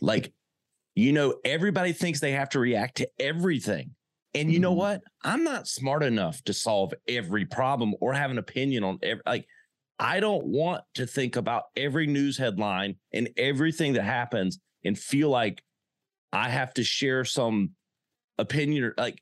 Like, 0.02 0.34
you 0.96 1.12
know, 1.12 1.36
everybody 1.46 1.94
thinks 1.94 2.20
they 2.20 2.32
have 2.32 2.50
to 2.50 2.60
react 2.60 2.98
to 2.98 3.10
everything. 3.20 3.92
And 4.34 4.52
you 4.52 4.60
know 4.60 4.72
mm-hmm. 4.72 4.80
what? 4.80 5.02
I'm 5.24 5.44
not 5.44 5.68
smart 5.68 6.04
enough 6.04 6.44
to 6.46 6.54
solve 6.54 6.94
every 7.08 7.46
problem 7.46 7.94
or 8.02 8.14
have 8.14 8.32
an 8.32 8.38
opinion 8.38 8.84
on 8.84 9.00
every, 9.04 9.22
like, 9.26 9.46
I 9.98 10.20
don't 10.20 10.46
want 10.46 10.84
to 10.96 11.08
think 11.08 11.36
about 11.36 11.64
every 11.78 12.08
news 12.08 12.38
headline 12.38 12.96
and 13.14 13.30
everything 13.38 13.94
that 13.94 14.04
happens 14.04 14.60
and 14.84 14.98
feel 14.98 15.30
like 15.30 15.64
I 16.34 16.50
have 16.50 16.74
to 16.74 16.84
share 16.84 17.24
some 17.24 17.72
opinion 18.38 18.84
or 18.84 18.94
like 18.98 19.22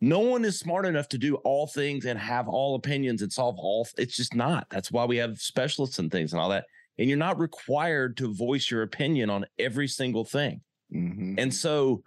no 0.00 0.20
one 0.20 0.44
is 0.44 0.58
smart 0.58 0.86
enough 0.86 1.08
to 1.10 1.18
do 1.18 1.36
all 1.36 1.66
things 1.66 2.04
and 2.04 2.18
have 2.18 2.48
all 2.48 2.74
opinions 2.74 3.22
and 3.22 3.32
solve 3.32 3.56
all. 3.58 3.86
It's 3.96 4.16
just 4.16 4.34
not. 4.34 4.66
That's 4.70 4.92
why 4.92 5.04
we 5.04 5.16
have 5.18 5.38
specialists 5.38 5.98
and 5.98 6.10
things 6.10 6.32
and 6.32 6.40
all 6.40 6.50
that. 6.50 6.66
And 6.98 7.08
you're 7.08 7.18
not 7.18 7.38
required 7.38 8.16
to 8.18 8.34
voice 8.34 8.70
your 8.70 8.82
opinion 8.82 9.30
on 9.30 9.46
every 9.58 9.88
single 9.88 10.24
thing. 10.24 10.60
Mm-hmm. 10.94 11.34
And 11.38 11.52
so 11.52 12.02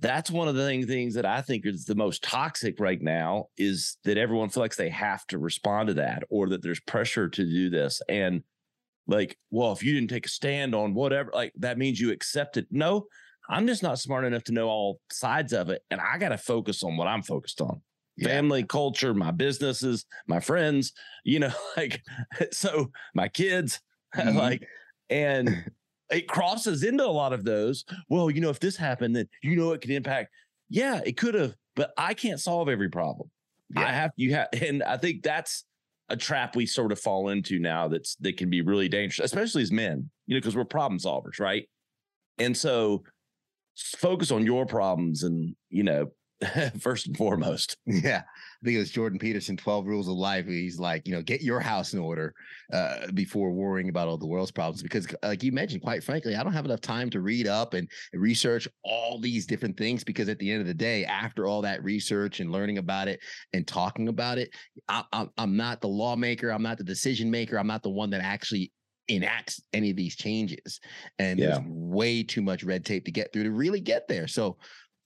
that's 0.00 0.30
one 0.30 0.48
of 0.48 0.54
the 0.54 0.64
thing, 0.64 0.86
things 0.86 1.14
that 1.14 1.26
I 1.26 1.42
think 1.42 1.66
is 1.66 1.84
the 1.84 1.94
most 1.94 2.22
toxic 2.22 2.80
right 2.80 3.00
now 3.00 3.46
is 3.58 3.98
that 4.04 4.16
everyone 4.16 4.48
feels 4.48 4.62
like 4.62 4.76
they 4.76 4.88
have 4.88 5.26
to 5.26 5.38
respond 5.38 5.88
to 5.88 5.94
that 5.94 6.22
or 6.30 6.48
that 6.48 6.62
there's 6.62 6.80
pressure 6.80 7.28
to 7.28 7.44
do 7.44 7.68
this. 7.68 8.00
And 8.08 8.42
like, 9.06 9.36
well, 9.50 9.72
if 9.72 9.82
you 9.82 9.92
didn't 9.94 10.10
take 10.10 10.26
a 10.26 10.30
stand 10.30 10.74
on 10.74 10.94
whatever, 10.94 11.30
like 11.34 11.52
that 11.58 11.76
means 11.78 12.00
you 12.00 12.10
accept 12.10 12.56
it. 12.56 12.66
No, 12.70 13.06
I'm 13.52 13.66
just 13.66 13.82
not 13.82 13.98
smart 13.98 14.24
enough 14.24 14.44
to 14.44 14.52
know 14.52 14.68
all 14.68 15.00
sides 15.10 15.52
of 15.52 15.68
it. 15.68 15.82
And 15.90 16.00
I 16.00 16.16
got 16.16 16.30
to 16.30 16.38
focus 16.38 16.82
on 16.82 16.96
what 16.96 17.06
I'm 17.06 17.22
focused 17.22 17.60
on. 17.60 17.82
Yeah. 18.16 18.28
Family, 18.28 18.64
culture, 18.64 19.12
my 19.12 19.30
businesses, 19.30 20.06
my 20.26 20.40
friends, 20.40 20.92
you 21.24 21.38
know, 21.38 21.52
like 21.76 22.02
so 22.50 22.90
my 23.14 23.28
kids, 23.28 23.80
mm-hmm. 24.16 24.36
like, 24.36 24.66
and 25.10 25.70
it 26.10 26.28
crosses 26.28 26.82
into 26.82 27.04
a 27.04 27.06
lot 27.06 27.34
of 27.34 27.44
those. 27.44 27.84
Well, 28.08 28.30
you 28.30 28.40
know, 28.40 28.50
if 28.50 28.58
this 28.58 28.76
happened, 28.76 29.14
then 29.14 29.28
you 29.42 29.56
know 29.56 29.72
it 29.72 29.82
could 29.82 29.90
impact. 29.90 30.30
Yeah, 30.70 31.00
it 31.04 31.18
could 31.18 31.34
have, 31.34 31.54
but 31.76 31.92
I 31.98 32.14
can't 32.14 32.40
solve 32.40 32.70
every 32.70 32.88
problem. 32.88 33.30
Yeah. 33.74 33.82
I 33.82 33.92
have 33.92 34.10
you 34.16 34.34
have, 34.34 34.48
and 34.52 34.82
I 34.82 34.96
think 34.96 35.22
that's 35.22 35.64
a 36.08 36.16
trap 36.16 36.56
we 36.56 36.64
sort 36.64 36.92
of 36.92 37.00
fall 37.00 37.28
into 37.28 37.58
now. 37.58 37.88
That's 37.88 38.16
that 38.16 38.38
can 38.38 38.48
be 38.48 38.62
really 38.62 38.88
dangerous, 38.88 39.24
especially 39.24 39.62
as 39.62 39.72
men. 39.72 40.10
You 40.26 40.34
know, 40.34 40.40
because 40.40 40.56
we're 40.56 40.64
problem 40.64 40.98
solvers, 40.98 41.38
right? 41.38 41.68
And 42.38 42.56
so 42.56 43.04
focus 43.76 44.30
on 44.30 44.44
your 44.44 44.66
problems 44.66 45.22
and 45.22 45.54
you 45.70 45.82
know 45.82 46.10
first 46.80 47.06
and 47.06 47.16
foremost. 47.16 47.76
Yeah. 47.86 48.22
Was 48.64 48.90
Jordan 48.90 49.18
Peterson, 49.18 49.56
12 49.56 49.86
Rules 49.86 50.08
of 50.08 50.14
Life. 50.14 50.46
He's 50.46 50.78
like, 50.78 51.06
you 51.06 51.14
know, 51.14 51.22
get 51.22 51.42
your 51.42 51.60
house 51.60 51.94
in 51.94 51.98
order 51.98 52.32
uh, 52.72 53.10
before 53.12 53.50
worrying 53.50 53.88
about 53.88 54.08
all 54.08 54.16
the 54.16 54.26
world's 54.26 54.52
problems. 54.52 54.82
Because, 54.82 55.06
like 55.22 55.42
you 55.42 55.50
mentioned, 55.50 55.82
quite 55.82 56.04
frankly, 56.04 56.36
I 56.36 56.42
don't 56.42 56.52
have 56.52 56.64
enough 56.64 56.80
time 56.80 57.10
to 57.10 57.20
read 57.20 57.48
up 57.48 57.74
and 57.74 57.88
research 58.12 58.68
all 58.84 59.20
these 59.20 59.46
different 59.46 59.76
things. 59.76 60.04
Because 60.04 60.28
at 60.28 60.38
the 60.38 60.50
end 60.50 60.60
of 60.60 60.66
the 60.66 60.74
day, 60.74 61.04
after 61.04 61.46
all 61.46 61.62
that 61.62 61.82
research 61.82 62.40
and 62.40 62.52
learning 62.52 62.78
about 62.78 63.08
it 63.08 63.20
and 63.52 63.66
talking 63.66 64.08
about 64.08 64.38
it, 64.38 64.50
I, 64.88 65.02
I'm, 65.12 65.30
I'm 65.38 65.56
not 65.56 65.80
the 65.80 65.88
lawmaker. 65.88 66.50
I'm 66.50 66.62
not 66.62 66.78
the 66.78 66.84
decision 66.84 67.30
maker. 67.30 67.58
I'm 67.58 67.66
not 67.66 67.82
the 67.82 67.90
one 67.90 68.10
that 68.10 68.22
actually 68.22 68.70
enacts 69.08 69.60
any 69.72 69.90
of 69.90 69.96
these 69.96 70.16
changes. 70.16 70.80
And 71.18 71.38
yeah. 71.38 71.46
there's 71.46 71.60
way 71.66 72.22
too 72.22 72.42
much 72.42 72.64
red 72.64 72.84
tape 72.84 73.04
to 73.04 73.12
get 73.12 73.32
through 73.32 73.44
to 73.44 73.50
really 73.50 73.80
get 73.80 74.08
there. 74.08 74.26
So, 74.26 74.58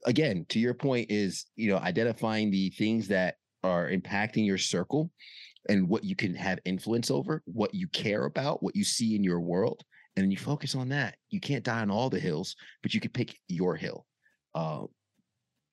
again, 0.04 0.46
to 0.50 0.58
your 0.58 0.74
point, 0.74 1.10
is 1.10 1.46
you 1.56 1.70
know 1.70 1.78
identifying 1.78 2.50
the 2.50 2.70
things 2.70 3.08
that 3.08 3.36
are 3.62 3.90
impacting 3.90 4.46
your 4.46 4.58
circle 4.58 5.10
and 5.68 5.88
what 5.88 6.04
you 6.04 6.14
can 6.14 6.34
have 6.34 6.58
influence 6.64 7.10
over, 7.10 7.42
what 7.46 7.74
you 7.74 7.88
care 7.88 8.24
about, 8.26 8.62
what 8.62 8.76
you 8.76 8.84
see 8.84 9.16
in 9.16 9.24
your 9.24 9.40
world, 9.40 9.82
and 10.16 10.24
then 10.24 10.30
you 10.30 10.36
focus 10.36 10.74
on 10.74 10.88
that. 10.90 11.16
You 11.30 11.40
can't 11.40 11.64
die 11.64 11.80
on 11.80 11.90
all 11.90 12.08
the 12.08 12.20
hills, 12.20 12.54
but 12.82 12.94
you 12.94 13.00
can 13.00 13.10
pick 13.10 13.36
your 13.48 13.74
hill. 13.74 14.06
Uh, 14.54 14.84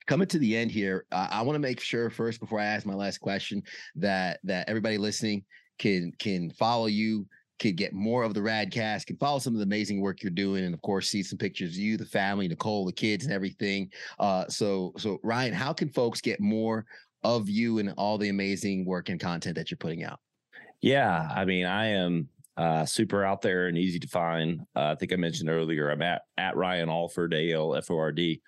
coming 0.07 0.27
to 0.27 0.39
the 0.39 0.57
end 0.57 0.71
here, 0.71 1.05
I, 1.11 1.29
I 1.31 1.41
want 1.43 1.55
to 1.55 1.59
make 1.59 1.79
sure 1.79 2.09
first 2.09 2.39
before 2.39 2.59
I 2.59 2.65
ask 2.65 2.85
my 2.85 2.95
last 2.95 3.19
question 3.19 3.63
that 3.95 4.39
that 4.43 4.67
everybody 4.67 4.97
listening 4.97 5.43
can 5.79 6.11
can 6.19 6.49
follow 6.51 6.87
you 6.87 7.27
could 7.63 7.77
get 7.77 7.93
more 7.93 8.23
of 8.23 8.33
the 8.33 8.41
Radcast, 8.41 9.05
can 9.05 9.17
follow 9.17 9.39
some 9.39 9.53
of 9.53 9.59
the 9.59 9.65
amazing 9.65 10.01
work 10.01 10.21
you're 10.21 10.31
doing, 10.31 10.65
and 10.65 10.73
of 10.73 10.81
course, 10.81 11.09
see 11.09 11.23
some 11.23 11.37
pictures 11.37 11.71
of 11.71 11.77
you, 11.77 11.97
the 11.97 12.05
family, 12.05 12.47
Nicole, 12.47 12.85
the 12.85 12.91
kids, 12.91 13.23
and 13.23 13.33
everything. 13.33 13.89
Uh, 14.19 14.45
so, 14.49 14.93
so 14.97 15.17
Ryan, 15.23 15.53
how 15.53 15.71
can 15.71 15.89
folks 15.89 16.21
get 16.21 16.39
more 16.39 16.85
of 17.23 17.49
you 17.49 17.79
and 17.79 17.93
all 17.97 18.17
the 18.17 18.29
amazing 18.29 18.85
work 18.85 19.07
and 19.07 19.19
content 19.19 19.55
that 19.55 19.71
you're 19.71 19.77
putting 19.77 20.03
out? 20.03 20.19
Yeah, 20.81 21.29
I 21.33 21.45
mean, 21.45 21.65
I 21.65 21.85
am 21.87 22.27
uh, 22.57 22.85
super 22.85 23.23
out 23.23 23.41
there 23.41 23.67
and 23.67 23.77
easy 23.77 23.99
to 23.99 24.07
find. 24.07 24.61
Uh, 24.75 24.91
I 24.91 24.95
think 24.95 25.13
I 25.13 25.15
mentioned 25.15 25.49
earlier, 25.49 25.89
I'm 25.89 26.01
at 26.01 26.23
at 26.37 26.57
Ryan 26.57 26.89
Alford, 26.89 27.33
A 27.33 27.53
L 27.53 27.75
F 27.75 27.89
O 27.89 27.97
R 27.97 28.11
D, 28.11 28.41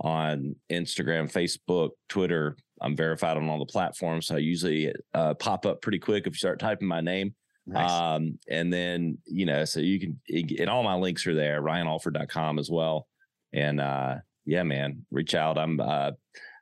on 0.00 0.54
Instagram, 0.70 1.32
Facebook, 1.32 1.90
Twitter. 2.08 2.56
I'm 2.82 2.94
verified 2.94 3.38
on 3.38 3.48
all 3.48 3.58
the 3.58 3.72
platforms, 3.72 4.26
so 4.26 4.36
I 4.36 4.38
usually 4.38 4.92
uh, 5.14 5.34
pop 5.34 5.64
up 5.64 5.80
pretty 5.80 5.98
quick 5.98 6.26
if 6.26 6.34
you 6.34 6.38
start 6.38 6.58
typing 6.58 6.88
my 6.88 7.00
name. 7.00 7.34
Nice. 7.66 7.90
Um, 7.90 8.38
and 8.48 8.72
then, 8.72 9.18
you 9.26 9.46
know, 9.46 9.64
so 9.64 9.80
you 9.80 10.00
can, 10.00 10.20
and 10.58 10.68
all 10.68 10.82
my 10.82 10.96
links 10.96 11.26
are 11.26 11.34
there, 11.34 11.62
ryanalford.com 11.62 12.58
as 12.58 12.70
well. 12.70 13.06
And, 13.52 13.80
uh, 13.80 14.16
yeah, 14.44 14.62
man, 14.62 15.06
reach 15.10 15.34
out. 15.34 15.58
I'm, 15.58 15.80
uh, 15.80 16.12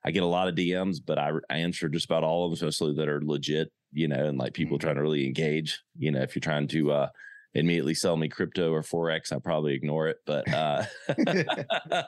I 0.05 0.11
get 0.11 0.23
a 0.23 0.27
lot 0.27 0.49
of 0.49 0.55
DMs, 0.55 0.99
but 1.05 1.19
I, 1.19 1.33
I 1.51 1.59
answer 1.59 1.89
just 1.89 2.07
about 2.07 2.25
all 2.25 2.45
of 2.45 2.59
them, 2.59 2.69
especially 2.69 2.95
that 2.97 3.09
are 3.09 3.23
legit, 3.23 3.71
you 3.93 4.09
know, 4.09 4.27
and 4.27 4.39
like 4.39 4.55
people 4.55 4.77
mm-hmm. 4.77 4.87
trying 4.87 4.97
to 4.97 5.03
really 5.03 5.27
engage, 5.27 5.81
you 5.99 6.11
know, 6.11 6.21
if 6.21 6.35
you're 6.35 6.41
trying 6.41 6.69
to, 6.69 6.93
uh, 6.93 7.09
immediately 7.55 7.95
sell 7.95 8.17
me 8.17 8.29
crypto 8.29 8.71
or 8.73 8.83
forex 8.83 9.33
i 9.33 9.39
probably 9.39 9.73
ignore 9.75 10.07
it 10.07 10.19
but 10.27 10.47
uh 10.53 10.85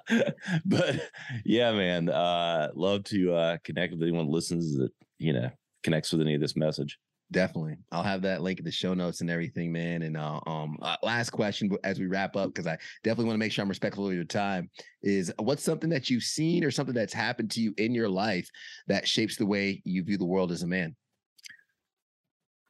but 0.66 1.00
yeah 1.46 1.72
man 1.72 2.10
uh 2.10 2.68
love 2.74 3.02
to 3.04 3.32
uh 3.32 3.56
connect 3.64 3.92
with 3.92 4.02
anyone 4.02 4.28
listens 4.28 4.76
that 4.76 4.90
you 5.18 5.32
know 5.32 5.50
connects 5.82 6.12
with 6.12 6.20
any 6.20 6.34
of 6.34 6.42
this 6.42 6.56
message 6.56 6.98
Definitely. 7.32 7.76
I'll 7.92 8.02
have 8.02 8.22
that 8.22 8.42
link 8.42 8.58
in 8.58 8.64
the 8.64 8.72
show 8.72 8.92
notes 8.92 9.20
and 9.20 9.30
everything, 9.30 9.70
man. 9.70 10.02
And 10.02 10.16
uh, 10.16 10.40
um, 10.46 10.76
uh, 10.82 10.96
last 11.02 11.30
question 11.30 11.70
as 11.84 12.00
we 12.00 12.06
wrap 12.06 12.34
up, 12.34 12.48
because 12.48 12.66
I 12.66 12.76
definitely 13.04 13.26
want 13.26 13.34
to 13.34 13.38
make 13.38 13.52
sure 13.52 13.62
I'm 13.62 13.68
respectful 13.68 14.08
of 14.08 14.14
your 14.14 14.24
time, 14.24 14.68
is 15.02 15.32
what's 15.38 15.62
something 15.62 15.90
that 15.90 16.10
you've 16.10 16.24
seen 16.24 16.64
or 16.64 16.72
something 16.72 16.94
that's 16.94 17.12
happened 17.12 17.52
to 17.52 17.60
you 17.60 17.72
in 17.78 17.94
your 17.94 18.08
life 18.08 18.48
that 18.88 19.06
shapes 19.06 19.36
the 19.36 19.46
way 19.46 19.80
you 19.84 20.02
view 20.02 20.18
the 20.18 20.24
world 20.24 20.50
as 20.50 20.62
a 20.62 20.66
man? 20.66 20.96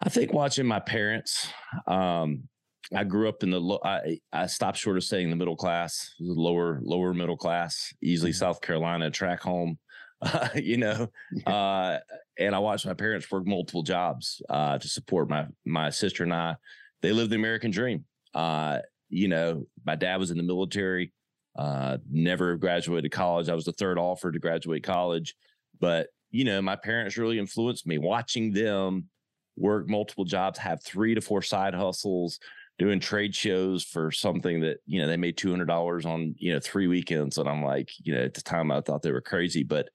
I 0.02 0.10
think 0.10 0.32
watching 0.32 0.66
my 0.66 0.80
parents. 0.80 1.48
Um, 1.86 2.48
I 2.94 3.04
grew 3.04 3.28
up 3.28 3.42
in 3.42 3.50
the 3.50 3.60
low. 3.60 3.78
I 3.84 4.18
I 4.32 4.46
stopped 4.46 4.78
short 4.78 4.96
of 4.96 5.04
saying 5.04 5.30
the 5.30 5.36
middle 5.36 5.56
class, 5.56 6.14
lower 6.18 6.80
lower 6.82 7.14
middle 7.14 7.36
class, 7.36 7.92
easily 8.02 8.32
mm-hmm. 8.32 8.38
South 8.38 8.60
Carolina 8.60 9.10
track 9.10 9.40
home. 9.40 9.78
Uh, 10.20 10.48
you 10.54 10.76
know, 10.76 11.08
uh, 11.46 11.98
and 12.40 12.54
I 12.54 12.58
watched 12.58 12.86
my 12.86 12.94
parents 12.94 13.30
work 13.30 13.46
multiple 13.46 13.82
jobs 13.82 14.42
uh, 14.48 14.78
to 14.78 14.88
support 14.88 15.28
my 15.28 15.46
my 15.64 15.90
sister 15.90 16.24
and 16.24 16.32
I. 16.32 16.56
They 17.02 17.12
lived 17.12 17.30
the 17.30 17.36
American 17.36 17.70
dream. 17.70 18.04
Uh, 18.34 18.78
you 19.08 19.28
know, 19.28 19.66
my 19.84 19.94
dad 19.94 20.18
was 20.18 20.30
in 20.30 20.36
the 20.36 20.42
military, 20.42 21.12
uh, 21.56 21.98
never 22.10 22.56
graduated 22.56 23.12
college. 23.12 23.48
I 23.48 23.54
was 23.54 23.64
the 23.64 23.72
third 23.72 23.98
offer 23.98 24.32
to 24.32 24.38
graduate 24.38 24.82
college, 24.82 25.34
but 25.78 26.08
you 26.30 26.44
know, 26.44 26.62
my 26.62 26.76
parents 26.76 27.16
really 27.16 27.38
influenced 27.38 27.86
me. 27.86 27.98
Watching 27.98 28.52
them 28.52 29.08
work 29.56 29.88
multiple 29.88 30.24
jobs, 30.24 30.58
have 30.58 30.82
three 30.82 31.14
to 31.14 31.20
four 31.20 31.42
side 31.42 31.74
hustles, 31.74 32.38
doing 32.78 33.00
trade 33.00 33.34
shows 33.34 33.84
for 33.84 34.10
something 34.10 34.60
that 34.60 34.78
you 34.86 35.00
know 35.00 35.06
they 35.06 35.18
made 35.18 35.36
two 35.36 35.50
hundred 35.50 35.68
dollars 35.68 36.06
on 36.06 36.34
you 36.38 36.54
know 36.54 36.60
three 36.60 36.86
weekends, 36.86 37.36
and 37.36 37.48
I'm 37.48 37.62
like, 37.62 37.90
you 38.02 38.14
know, 38.14 38.22
at 38.22 38.34
the 38.34 38.42
time 38.42 38.70
I 38.70 38.80
thought 38.80 39.02
they 39.02 39.12
were 39.12 39.20
crazy, 39.20 39.62
but 39.62 39.90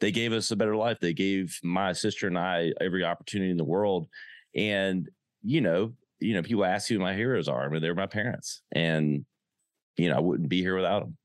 they 0.00 0.10
gave 0.10 0.32
us 0.32 0.50
a 0.50 0.56
better 0.56 0.76
life. 0.76 0.98
They 1.00 1.12
gave 1.12 1.58
my 1.62 1.92
sister 1.92 2.26
and 2.26 2.38
I 2.38 2.72
every 2.80 3.04
opportunity 3.04 3.50
in 3.50 3.56
the 3.56 3.64
world. 3.64 4.08
And, 4.54 5.08
you 5.42 5.60
know, 5.60 5.94
you 6.18 6.34
know, 6.34 6.42
people 6.42 6.64
ask 6.64 6.88
who 6.88 6.98
my 6.98 7.14
heroes 7.14 7.48
are. 7.48 7.64
I 7.64 7.68
mean, 7.68 7.80
they're 7.80 7.94
my 7.94 8.06
parents. 8.06 8.62
And, 8.72 9.24
you 9.96 10.10
know, 10.10 10.16
I 10.16 10.20
wouldn't 10.20 10.48
be 10.48 10.60
here 10.60 10.76
without 10.76 11.00
them. 11.00 11.16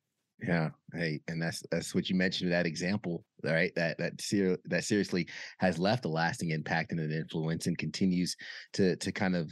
Yeah. 0.42 0.70
Hey, 0.94 1.22
and 1.28 1.42
that's 1.42 1.64
that's 1.72 1.96
what 1.96 2.10
you 2.10 2.16
mentioned 2.16 2.52
that 2.52 2.66
example, 2.66 3.24
right? 3.44 3.72
That 3.76 3.98
that 3.98 4.22
ser- 4.22 4.60
that 4.66 4.84
seriously 4.84 5.28
has 5.60 5.80
left 5.80 6.06
a 6.06 6.10
lasting 6.10 6.52
impact 6.52 6.92
and 6.92 7.00
an 7.00 7.12
influence 7.12 7.68
and 7.68 7.78
continues 7.78 8.36
to 8.74 8.96
to 8.98 9.12
kind 9.12 9.36
of 9.36 9.50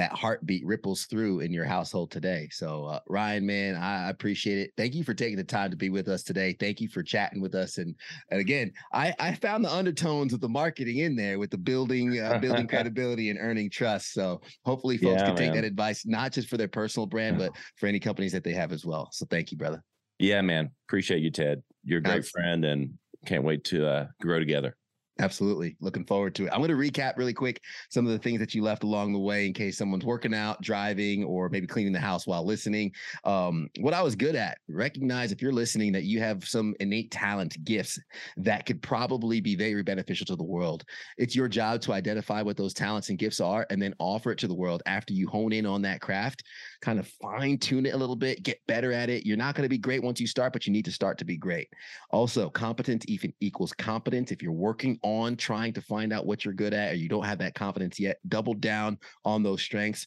that 0.00 0.12
heartbeat 0.12 0.64
ripples 0.64 1.04
through 1.04 1.40
in 1.40 1.52
your 1.52 1.66
household 1.66 2.10
today. 2.10 2.48
So, 2.50 2.86
uh, 2.86 3.00
Ryan, 3.06 3.44
man, 3.44 3.74
I 3.76 4.08
appreciate 4.08 4.56
it. 4.56 4.70
Thank 4.74 4.94
you 4.94 5.04
for 5.04 5.12
taking 5.12 5.36
the 5.36 5.44
time 5.44 5.70
to 5.70 5.76
be 5.76 5.90
with 5.90 6.08
us 6.08 6.22
today. 6.22 6.56
Thank 6.58 6.80
you 6.80 6.88
for 6.88 7.02
chatting 7.02 7.42
with 7.42 7.54
us. 7.54 7.76
And, 7.76 7.94
and 8.30 8.40
again, 8.40 8.72
I, 8.94 9.14
I 9.18 9.34
found 9.34 9.62
the 9.62 9.70
undertones 9.70 10.32
of 10.32 10.40
the 10.40 10.48
marketing 10.48 11.00
in 11.00 11.16
there 11.16 11.38
with 11.38 11.50
the 11.50 11.58
building, 11.58 12.18
uh, 12.18 12.38
building 12.38 12.66
credibility 12.68 13.28
and 13.28 13.38
earning 13.38 13.68
trust. 13.68 14.14
So, 14.14 14.40
hopefully, 14.64 14.96
folks 14.96 15.20
yeah, 15.20 15.26
can 15.26 15.34
man. 15.34 15.36
take 15.36 15.52
that 15.52 15.64
advice 15.64 16.06
not 16.06 16.32
just 16.32 16.48
for 16.48 16.56
their 16.56 16.66
personal 16.66 17.04
brand, 17.04 17.36
but 17.36 17.52
for 17.76 17.86
any 17.86 18.00
companies 18.00 18.32
that 18.32 18.42
they 18.42 18.54
have 18.54 18.72
as 18.72 18.86
well. 18.86 19.10
So, 19.12 19.26
thank 19.26 19.52
you, 19.52 19.58
brother. 19.58 19.84
Yeah, 20.18 20.40
man. 20.40 20.70
Appreciate 20.88 21.20
you, 21.20 21.30
Ted. 21.30 21.62
You're 21.84 21.98
a 21.98 22.02
great 22.02 22.24
friend, 22.24 22.64
and 22.64 22.94
can't 23.26 23.44
wait 23.44 23.64
to 23.64 23.86
uh, 23.86 24.06
grow 24.22 24.38
together. 24.38 24.78
Absolutely. 25.20 25.76
Looking 25.80 26.06
forward 26.06 26.34
to 26.36 26.46
it. 26.46 26.50
I'm 26.50 26.62
going 26.62 26.70
to 26.70 26.76
recap 26.76 27.18
really 27.18 27.34
quick 27.34 27.60
some 27.90 28.06
of 28.06 28.12
the 28.12 28.18
things 28.18 28.40
that 28.40 28.54
you 28.54 28.62
left 28.62 28.84
along 28.84 29.12
the 29.12 29.18
way 29.18 29.46
in 29.46 29.52
case 29.52 29.76
someone's 29.76 30.04
working 30.04 30.32
out, 30.32 30.62
driving, 30.62 31.24
or 31.24 31.50
maybe 31.50 31.66
cleaning 31.66 31.92
the 31.92 32.00
house 32.00 32.26
while 32.26 32.42
listening. 32.42 32.90
Um, 33.24 33.68
what 33.80 33.92
I 33.92 34.00
was 34.02 34.16
good 34.16 34.34
at, 34.34 34.58
recognize 34.66 35.30
if 35.30 35.42
you're 35.42 35.52
listening 35.52 35.92
that 35.92 36.04
you 36.04 36.20
have 36.20 36.48
some 36.48 36.74
innate 36.80 37.10
talent, 37.10 37.62
gifts 37.64 38.00
that 38.38 38.64
could 38.64 38.80
probably 38.80 39.42
be 39.42 39.56
very 39.56 39.82
beneficial 39.82 40.24
to 40.26 40.36
the 40.36 40.42
world. 40.42 40.84
It's 41.18 41.36
your 41.36 41.48
job 41.48 41.82
to 41.82 41.92
identify 41.92 42.40
what 42.40 42.56
those 42.56 42.72
talents 42.72 43.10
and 43.10 43.18
gifts 43.18 43.40
are 43.40 43.66
and 43.68 43.80
then 43.80 43.94
offer 43.98 44.32
it 44.32 44.38
to 44.38 44.48
the 44.48 44.54
world 44.54 44.82
after 44.86 45.12
you 45.12 45.28
hone 45.28 45.52
in 45.52 45.66
on 45.66 45.82
that 45.82 46.00
craft, 46.00 46.44
kind 46.80 46.98
of 46.98 47.06
fine 47.06 47.58
tune 47.58 47.86
it 47.86 47.94
a 47.94 47.96
little 47.96 48.16
bit, 48.16 48.42
get 48.42 48.60
better 48.66 48.92
at 48.92 49.10
it. 49.10 49.26
You're 49.26 49.36
not 49.36 49.54
going 49.54 49.64
to 49.64 49.68
be 49.68 49.78
great 49.78 50.02
once 50.02 50.20
you 50.20 50.26
start, 50.26 50.52
but 50.52 50.66
you 50.66 50.72
need 50.72 50.84
to 50.86 50.92
start 50.92 51.18
to 51.18 51.24
be 51.24 51.36
great. 51.36 51.68
Also, 52.10 52.48
competence 52.48 53.04
even 53.08 53.32
equals 53.40 53.72
competence. 53.72 54.32
If 54.32 54.42
you're 54.42 54.52
working 54.52 54.98
on 55.02 55.36
trying 55.36 55.72
to 55.74 55.82
find 55.82 56.12
out 56.12 56.26
what 56.26 56.44
you're 56.44 56.54
good 56.54 56.74
at 56.74 56.92
or 56.92 56.96
you 56.96 57.08
don't 57.08 57.24
have 57.24 57.38
that 57.38 57.54
confidence 57.54 58.00
yet, 58.00 58.18
double 58.28 58.54
down 58.54 58.98
on 59.24 59.42
those 59.42 59.62
strengths. 59.62 60.06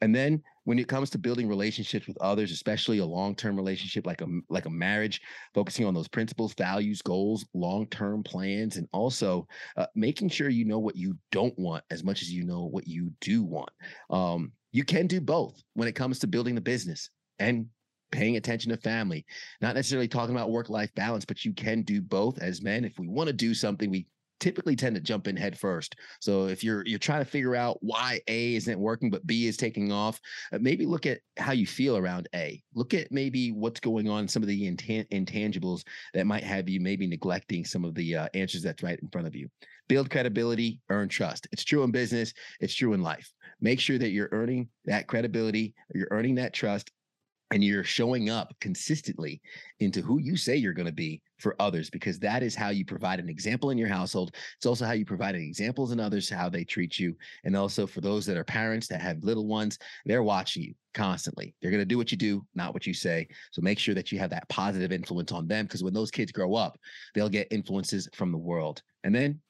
And 0.00 0.14
then 0.14 0.42
when 0.64 0.78
it 0.78 0.88
comes 0.88 1.10
to 1.10 1.18
building 1.18 1.48
relationships 1.48 2.06
with 2.06 2.16
others, 2.18 2.50
especially 2.50 2.98
a 2.98 3.04
long-term 3.04 3.56
relationship 3.56 4.06
like 4.06 4.22
a 4.22 4.26
like 4.48 4.66
a 4.66 4.70
marriage, 4.70 5.20
focusing 5.54 5.86
on 5.86 5.94
those 5.94 6.08
principles, 6.08 6.54
values, 6.54 7.00
goals, 7.02 7.46
long-term 7.54 8.22
plans, 8.22 8.76
and 8.76 8.88
also 8.92 9.46
uh, 9.76 9.86
making 9.94 10.30
sure 10.30 10.48
you 10.48 10.64
know 10.64 10.78
what 10.78 10.96
you 10.96 11.16
don't 11.30 11.56
want 11.58 11.84
as 11.90 12.02
much 12.02 12.22
as 12.22 12.30
you 12.30 12.44
know 12.44 12.64
what 12.64 12.88
you 12.88 13.12
do 13.20 13.42
want. 13.42 13.70
Um, 14.10 14.52
you 14.74 14.84
can 14.84 15.06
do 15.06 15.20
both 15.20 15.62
when 15.74 15.86
it 15.86 15.94
comes 15.94 16.18
to 16.18 16.26
building 16.26 16.56
the 16.56 16.60
business 16.60 17.08
and 17.38 17.66
paying 18.10 18.36
attention 18.36 18.72
to 18.72 18.76
family. 18.76 19.24
Not 19.60 19.76
necessarily 19.76 20.08
talking 20.08 20.34
about 20.34 20.50
work-life 20.50 20.92
balance, 20.96 21.24
but 21.24 21.44
you 21.44 21.52
can 21.52 21.82
do 21.82 22.02
both 22.02 22.42
as 22.42 22.60
men. 22.60 22.84
If 22.84 22.98
we 22.98 23.06
want 23.06 23.28
to 23.28 23.32
do 23.32 23.54
something, 23.54 23.88
we 23.88 24.08
typically 24.40 24.74
tend 24.74 24.96
to 24.96 25.00
jump 25.00 25.28
in 25.28 25.36
head 25.36 25.56
first. 25.56 25.94
So 26.20 26.48
if 26.48 26.64
you're 26.64 26.84
you're 26.84 26.98
trying 26.98 27.24
to 27.24 27.30
figure 27.30 27.54
out 27.54 27.78
why 27.82 28.20
A 28.26 28.56
isn't 28.56 28.78
working 28.78 29.10
but 29.10 29.24
B 29.28 29.46
is 29.46 29.56
taking 29.56 29.92
off, 29.92 30.20
uh, 30.52 30.58
maybe 30.60 30.86
look 30.86 31.06
at 31.06 31.20
how 31.38 31.52
you 31.52 31.68
feel 31.68 31.96
around 31.96 32.28
A. 32.34 32.60
Look 32.74 32.94
at 32.94 33.12
maybe 33.12 33.52
what's 33.52 33.78
going 33.80 34.08
on, 34.08 34.26
some 34.26 34.42
of 34.42 34.48
the 34.48 34.70
intan- 34.70 35.08
intangibles 35.10 35.84
that 36.14 36.26
might 36.26 36.42
have 36.42 36.68
you 36.68 36.80
maybe 36.80 37.06
neglecting 37.06 37.64
some 37.64 37.84
of 37.84 37.94
the 37.94 38.16
uh, 38.16 38.28
answers 38.34 38.62
that's 38.62 38.82
right 38.82 38.98
in 39.00 39.08
front 39.08 39.28
of 39.28 39.36
you. 39.36 39.48
Build 39.88 40.10
credibility, 40.10 40.80
earn 40.90 41.08
trust. 41.08 41.46
It's 41.52 41.64
true 41.64 41.84
in 41.84 41.92
business, 41.92 42.34
it's 42.58 42.74
true 42.74 42.92
in 42.92 43.02
life. 43.02 43.32
Make 43.60 43.80
sure 43.80 43.98
that 43.98 44.10
you're 44.10 44.28
earning 44.32 44.68
that 44.84 45.06
credibility, 45.06 45.74
you're 45.94 46.08
earning 46.10 46.36
that 46.36 46.52
trust 46.52 46.90
and 47.50 47.62
you're 47.62 47.84
showing 47.84 48.30
up 48.30 48.52
consistently 48.60 49.40
into 49.78 50.00
who 50.00 50.18
you 50.18 50.36
say 50.36 50.56
you're 50.56 50.72
going 50.72 50.86
to 50.86 50.92
be 50.92 51.22
for 51.38 51.54
others 51.60 51.90
because 51.90 52.18
that 52.18 52.42
is 52.42 52.54
how 52.54 52.70
you 52.70 52.84
provide 52.84 53.20
an 53.20 53.28
example 53.28 53.70
in 53.70 53.78
your 53.78 53.88
household. 53.88 54.34
It's 54.56 54.66
also 54.66 54.84
how 54.84 54.92
you 54.92 55.04
provide 55.04 55.34
examples 55.34 55.92
in 55.92 56.00
others 56.00 56.28
how 56.28 56.48
they 56.48 56.64
treat 56.64 56.98
you. 56.98 57.16
And 57.44 57.54
also 57.54 57.86
for 57.86 58.00
those 58.00 58.26
that 58.26 58.36
are 58.36 58.44
parents 58.44 58.88
that 58.88 59.00
have 59.00 59.22
little 59.22 59.46
ones 59.46 59.78
they're 60.04 60.22
watching 60.22 60.64
you 60.64 60.74
constantly. 60.94 61.54
They're 61.60 61.70
going 61.70 61.80
to 61.80 61.84
do 61.84 61.98
what 61.98 62.10
you 62.10 62.18
do 62.18 62.44
not 62.54 62.72
what 62.72 62.86
you 62.86 62.94
say. 62.94 63.28
So 63.52 63.62
make 63.62 63.78
sure 63.78 63.94
that 63.94 64.10
you 64.10 64.18
have 64.18 64.30
that 64.30 64.48
positive 64.48 64.90
influence 64.90 65.30
on 65.30 65.46
them 65.46 65.66
because 65.66 65.84
when 65.84 65.94
those 65.94 66.10
kids 66.10 66.32
grow 66.32 66.54
up 66.54 66.78
they'll 67.14 67.28
get 67.28 67.48
influences 67.50 68.08
from 68.14 68.32
the 68.32 68.38
world. 68.38 68.82
And 69.04 69.14
then 69.14 69.40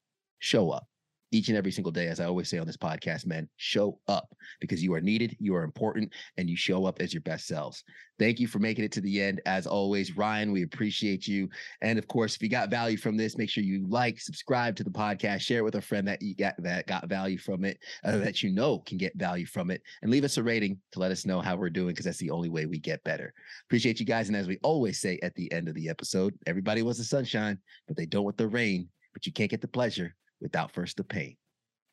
show 0.41 0.71
up 0.71 0.87
each 1.35 1.49
and 1.49 1.59
every 1.59 1.73
single 1.73 1.91
day, 1.91 2.07
as 2.07 2.21
I 2.21 2.27
always 2.27 2.49
say 2.49 2.59
on 2.59 2.67
this 2.67 2.77
podcast, 2.77 3.27
men, 3.27 3.49
show 3.57 3.99
up 4.07 4.33
because 4.61 4.83
you 4.85 4.95
are 4.95 5.01
needed, 5.01 5.37
you 5.41 5.57
are 5.57 5.65
important, 5.65 6.13
and 6.37 6.49
you 6.49 6.57
show 6.57 6.87
up 6.87 7.01
as 7.01 7.13
your 7.13 7.23
best 7.23 7.49
selves. 7.49 7.83
Thank 8.21 8.39
you 8.39 8.47
for 8.47 8.61
making 8.61 8.85
it 8.85 8.93
to 8.93 9.01
the 9.01 9.21
end. 9.21 9.41
As 9.45 9.67
always, 9.67 10.17
Ryan, 10.17 10.53
we 10.53 10.63
appreciate 10.63 11.27
you. 11.27 11.49
And 11.83 11.99
of 11.99 12.07
course, 12.07 12.37
if 12.37 12.43
you 12.43 12.49
got 12.49 12.71
value 12.71 12.97
from 12.97 13.17
this, 13.17 13.37
make 13.37 13.51
sure 13.51 13.65
you 13.65 13.85
like, 13.89 14.21
subscribe 14.21 14.77
to 14.77 14.85
the 14.85 14.91
podcast, 14.91 15.41
share 15.41 15.59
it 15.59 15.65
with 15.65 15.75
a 15.75 15.81
friend 15.81 16.07
that 16.07 16.23
you 16.23 16.37
got 16.37 16.55
that 16.59 16.87
got 16.87 17.09
value 17.09 17.39
from 17.39 17.65
it, 17.65 17.79
uh, 18.05 18.17
that 18.19 18.45
you 18.45 18.53
know 18.53 18.79
can 18.79 18.97
get 18.97 19.17
value 19.17 19.47
from 19.47 19.73
it, 19.73 19.83
and 20.03 20.13
leave 20.13 20.23
us 20.23 20.37
a 20.37 20.43
rating 20.43 20.79
to 20.93 21.01
let 21.01 21.11
us 21.11 21.27
know 21.27 21.41
how 21.41 21.57
we're 21.57 21.69
doing 21.69 21.89
because 21.89 22.05
that's 22.05 22.19
the 22.19 22.31
only 22.31 22.49
way 22.49 22.67
we 22.67 22.79
get 22.79 23.03
better. 23.03 23.35
Appreciate 23.67 23.99
you 23.99 24.07
guys. 24.07 24.29
And 24.29 24.37
as 24.37 24.47
we 24.47 24.59
always 24.63 25.01
say 25.01 25.19
at 25.25 25.35
the 25.35 25.51
end 25.53 25.69
of 25.69 25.75
the 25.75 25.89
episode, 25.89 26.33
everybody 26.47 26.83
wants 26.83 27.01
the 27.01 27.05
sunshine, 27.05 27.59
but 27.89 27.97
they 27.97 28.07
don't 28.07 28.25
want 28.25 28.39
the 28.39 28.47
rain. 28.47 28.89
But 29.13 29.27
you 29.27 29.33
can't 29.33 29.51
get 29.51 29.61
the 29.61 29.69
pleasure 29.69 30.15
without 30.45 30.71
first 30.71 30.99
the 30.99 31.03
pain. 31.03 31.37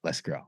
Let's 0.03 0.21
grow. 0.21 0.41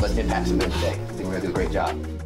Let's 0.00 0.16
impact 0.16 0.48
some 0.48 0.58
today. 0.58 0.88
I 0.88 1.12
think 1.12 1.20
we're 1.20 1.24
gonna 1.24 1.40
do 1.40 1.48
a 1.48 1.52
great 1.52 1.70
job. 1.70 2.19